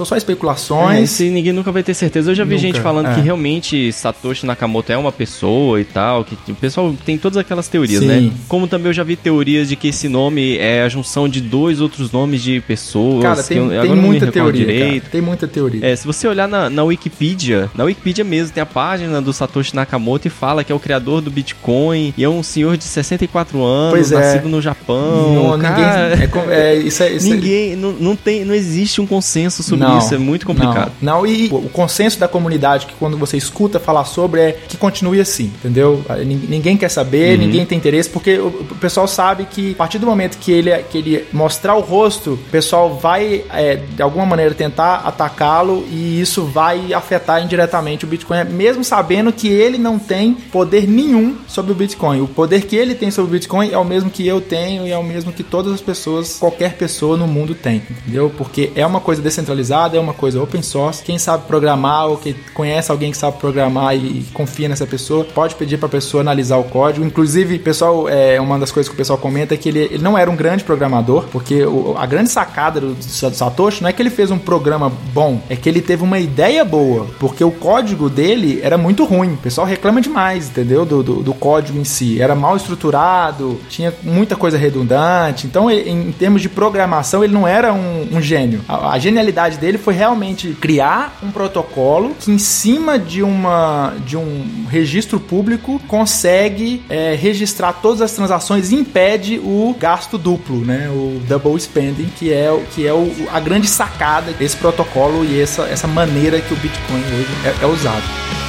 São 0.01 0.07
só 0.07 0.17
especulações. 0.17 1.21
É, 1.21 1.25
ninguém 1.25 1.53
nunca 1.53 1.71
vai 1.71 1.83
ter 1.83 1.93
certeza. 1.93 2.31
Eu 2.31 2.35
já 2.35 2.43
vi 2.43 2.55
nunca, 2.55 2.67
gente 2.67 2.81
falando 2.81 3.09
é. 3.09 3.15
que 3.15 3.21
realmente 3.21 3.93
Satoshi 3.93 4.47
Nakamoto 4.47 4.91
é 4.91 4.97
uma 4.97 5.13
pessoa 5.13 5.79
e 5.79 5.85
tal. 5.85 6.25
Que 6.25 6.35
o 6.51 6.55
pessoal 6.55 6.95
tem 7.05 7.19
todas 7.19 7.37
aquelas 7.37 7.69
teorias, 7.69 8.01
né? 8.01 8.19
Sim. 8.19 8.27
né? 8.29 8.33
Como 8.49 8.67
também 8.67 8.87
eu 8.87 8.95
já 8.95 9.03
vi 9.03 9.15
teorias 9.15 9.69
de 9.69 9.77
que 9.77 9.89
esse 9.89 10.09
nome 10.09 10.57
é 10.57 10.83
a 10.83 10.89
junção 10.89 11.29
de 11.29 11.43
dois 11.43 11.83
outros 11.83 12.11
nomes 12.13 12.43
de 12.43 12.63
pessoas. 12.63 13.23
Cara, 13.23 13.43
tem, 13.43 13.69
tem 13.69 13.95
muita 13.95 14.33
teoria. 14.33 15.03
Tem 15.03 15.21
muita 15.21 15.47
teoria. 15.47 15.85
É, 15.85 15.95
se 15.95 16.07
você 16.07 16.27
olhar 16.27 16.49
na, 16.49 16.71
na 16.71 16.83
Wikipedia, 16.83 17.71
na 17.75 17.85
Wikipedia 17.85 18.25
mesmo 18.25 18.55
tem 18.55 18.63
a 18.63 18.67
página 18.67 19.21
do 19.21 19.35
Satoshi 19.35 19.77
Nakamoto 19.77 20.29
e 20.29 20.31
fala 20.31 20.65
que 20.65 20.73
é 20.73 20.75
o 20.75 20.81
criador 20.81 21.21
do 21.21 21.31
Bitcoin 21.31 22.15
e 22.17 22.25
é 22.25 22.29
um 22.29 22.43
senhor 22.43 22.79
de 22.79 22.85
64 22.85 23.63
anos, 23.63 23.91
pois 23.91 24.13
é. 24.13 24.15
nascido 24.15 24.49
no 24.49 24.63
Japão. 24.63 25.35
Não, 25.35 25.59
cara, 25.59 26.17
ninguém, 26.17 26.43
é, 26.49 26.55
é, 26.55 26.77
isso 26.77 27.03
é, 27.03 27.13
isso 27.13 27.29
ninguém, 27.29 27.77
não, 27.77 27.93
não, 27.93 28.17
tem, 28.17 28.47
não 28.47 28.55
existe 28.55 29.01
um 29.01 29.07
consenso 29.07 29.63
sobre 29.63 29.85
não, 29.85 29.90
isso, 29.99 30.15
é 30.15 30.19
muito 30.19 30.47
complicado. 30.47 30.93
Não, 31.01 31.19
não, 31.21 31.27
e 31.27 31.49
o 31.51 31.69
consenso 31.69 32.19
da 32.19 32.29
comunidade 32.29 32.87
que 32.87 32.95
quando 32.95 33.17
você 33.17 33.37
escuta 33.37 33.79
falar 33.79 34.05
sobre 34.05 34.41
é 34.41 34.53
que 34.53 34.77
continue 34.77 35.21
assim, 35.21 35.45
entendeu? 35.45 36.05
Ninguém 36.25 36.77
quer 36.77 36.89
saber, 36.89 37.39
uhum. 37.39 37.47
ninguém 37.47 37.67
tem 37.67 37.79
interesse, 37.79 38.09
porque 38.09 38.39
o 38.39 38.51
pessoal 38.81 39.07
sabe 39.07 39.47
que 39.51 39.73
a 39.73 39.77
partir 39.77 39.99
do 39.99 40.07
momento 40.07 40.39
que 40.39 40.53
ele, 40.53 40.77
que 40.91 40.99
ele 40.99 41.27
mostrar 41.33 41.75
o 41.75 41.81
rosto, 41.81 42.33
o 42.33 42.51
pessoal 42.51 42.95
vai 42.97 43.45
é, 43.53 43.77
de 43.77 44.03
alguma 44.03 44.27
maneira 44.27 44.55
tentar 44.55 44.97
atacá-lo 44.97 45.87
e 45.91 46.21
isso 46.21 46.45
vai 46.45 46.93
afetar 46.93 47.43
indiretamente 47.43 48.05
o 48.05 48.09
Bitcoin, 48.09 48.45
mesmo 48.45 48.85
sabendo 48.85 49.33
que 49.33 49.49
ele 49.49 49.79
não 49.79 49.99
tem 49.99 50.35
poder 50.35 50.89
nenhum 50.89 51.37
sobre 51.47 51.73
o 51.73 51.75
Bitcoin. 51.75 52.21
O 52.21 52.29
poder 52.29 52.63
que 52.63 52.77
ele 52.77 52.95
tem 52.95 53.11
sobre 53.11 53.31
o 53.31 53.33
Bitcoin 53.33 53.71
é 53.71 53.79
o 53.79 53.85
mesmo 53.85 54.11
que 54.11 54.27
eu 54.27 54.41
tenho 54.41 54.87
e 54.87 54.91
é 54.91 54.99
o 54.99 55.03
mesmo 55.03 55.33
que 55.33 55.43
todas 55.43 55.73
as 55.73 55.81
pessoas, 55.81 56.39
qualquer 56.39 56.75
pessoa 56.75 57.17
no 57.17 57.27
mundo 57.27 57.55
tem, 57.55 57.83
entendeu? 57.91 58.33
Porque 58.37 58.71
é 58.75 58.87
uma 58.87 59.01
coisa 59.01 59.23
descentralizada, 59.23 59.70
é 59.71 60.01
uma 60.01 60.13
coisa 60.13 60.43
open 60.43 60.63
source. 60.63 61.03
Quem 61.03 61.19
sabe 61.19 61.45
programar 61.47 62.09
ou 62.09 62.17
que 62.17 62.35
conhece 62.55 62.91
alguém 62.91 63.11
que 63.11 63.17
sabe 63.17 63.39
programar 63.39 63.95
e 63.95 64.25
confia 64.33 64.69
nessa 64.69 64.87
pessoa, 64.87 65.25
pode 65.25 65.55
pedir 65.55 65.79
para 65.79 65.87
a 65.87 65.91
pessoa 65.91 66.21
analisar 66.23 66.57
o 66.57 66.65
código. 66.65 67.05
Inclusive, 67.05 67.59
pessoal, 67.59 68.09
é 68.09 68.41
uma 68.41 68.59
das 68.59 68.73
coisas 68.73 68.89
que 68.89 68.95
o 68.95 68.97
pessoal 68.97 69.19
comenta 69.19 69.55
é 69.55 69.57
que 69.57 69.69
ele, 69.69 69.81
ele 69.81 70.03
não 70.03 70.19
era 70.19 70.31
um 70.31 70.37
grande 70.37 70.65
programador, 70.65 71.25
porque 71.31 71.65
o, 71.65 71.95
a 71.97 72.07
grande 72.07 72.31
sacada 72.31 72.81
do, 72.81 72.95
do 72.95 73.05
Satoshi 73.35 73.83
não 73.83 73.89
é 73.89 73.93
que 73.93 74.03
ele 74.03 74.11
fez 74.11 74.31
um 74.31 74.39
programa 74.39 74.91
bom, 75.13 75.41
é 75.49 75.57
que 75.57 75.69
ele 75.69 75.81
teve 75.81 76.03
uma 76.03 76.19
ideia 76.19 76.65
boa, 76.65 77.07
porque 77.19 77.45
o 77.45 77.51
código 77.51 78.09
dele 78.11 78.61
era 78.63 78.77
muito 78.77 79.05
ruim. 79.05 79.35
O 79.35 79.37
pessoal 79.37 79.67
reclama 79.67 80.01
demais, 80.01 80.49
entendeu? 80.49 80.85
Do, 80.85 81.03
do, 81.03 81.23
do 81.23 81.35
código 81.35 81.79
em 81.79 81.85
si. 81.85 82.21
Era 82.21 82.35
mal 82.35 82.57
estruturado, 82.57 83.61
tinha 83.69 83.93
muita 84.03 84.35
coisa 84.35 84.59
redundante. 84.59 85.47
Então, 85.47 85.71
ele, 85.71 85.89
em 85.89 86.13
termos 86.13 86.43
de 86.43 86.49
programação, 86.49 87.23
ele 87.23 87.33
não 87.33 87.47
era 87.47 87.73
um, 87.73 88.09
um 88.13 88.21
gênio. 88.21 88.61
A, 88.69 88.93
a 88.93 88.99
genialidade 88.99 89.59
dele 89.61 89.79
foi 89.79 89.95
realmente 89.95 90.57
criar 90.61 91.19
um 91.23 91.31
protocolo 91.31 92.15
que, 92.19 92.31
em 92.31 92.39
cima 92.39 92.99
de, 92.99 93.23
uma, 93.23 93.95
de 94.07 94.17
um 94.17 94.67
registro 94.69 95.21
público, 95.21 95.81
consegue 95.87 96.83
é, 96.89 97.15
registrar 97.15 97.75
todas 97.75 98.01
as 98.01 98.13
transações 98.13 98.71
e 98.71 98.75
impede 98.75 99.39
o 99.39 99.75
gasto 99.79 100.17
duplo, 100.17 100.65
né? 100.65 100.89
O 100.89 101.21
double 101.29 101.61
spending, 101.61 102.09
que 102.19 102.33
é, 102.33 102.49
que 102.75 102.87
é 102.87 102.93
o, 102.93 103.13
a 103.31 103.39
grande 103.39 103.69
sacada 103.69 104.33
desse 104.33 104.57
protocolo 104.57 105.25
e 105.25 105.41
essa, 105.41 105.63
essa 105.63 105.87
maneira 105.87 106.41
que 106.41 106.55
o 106.55 106.57
Bitcoin 106.57 107.01
hoje 107.01 107.29
é, 107.45 107.65
é 107.65 107.67
usado. 107.67 108.40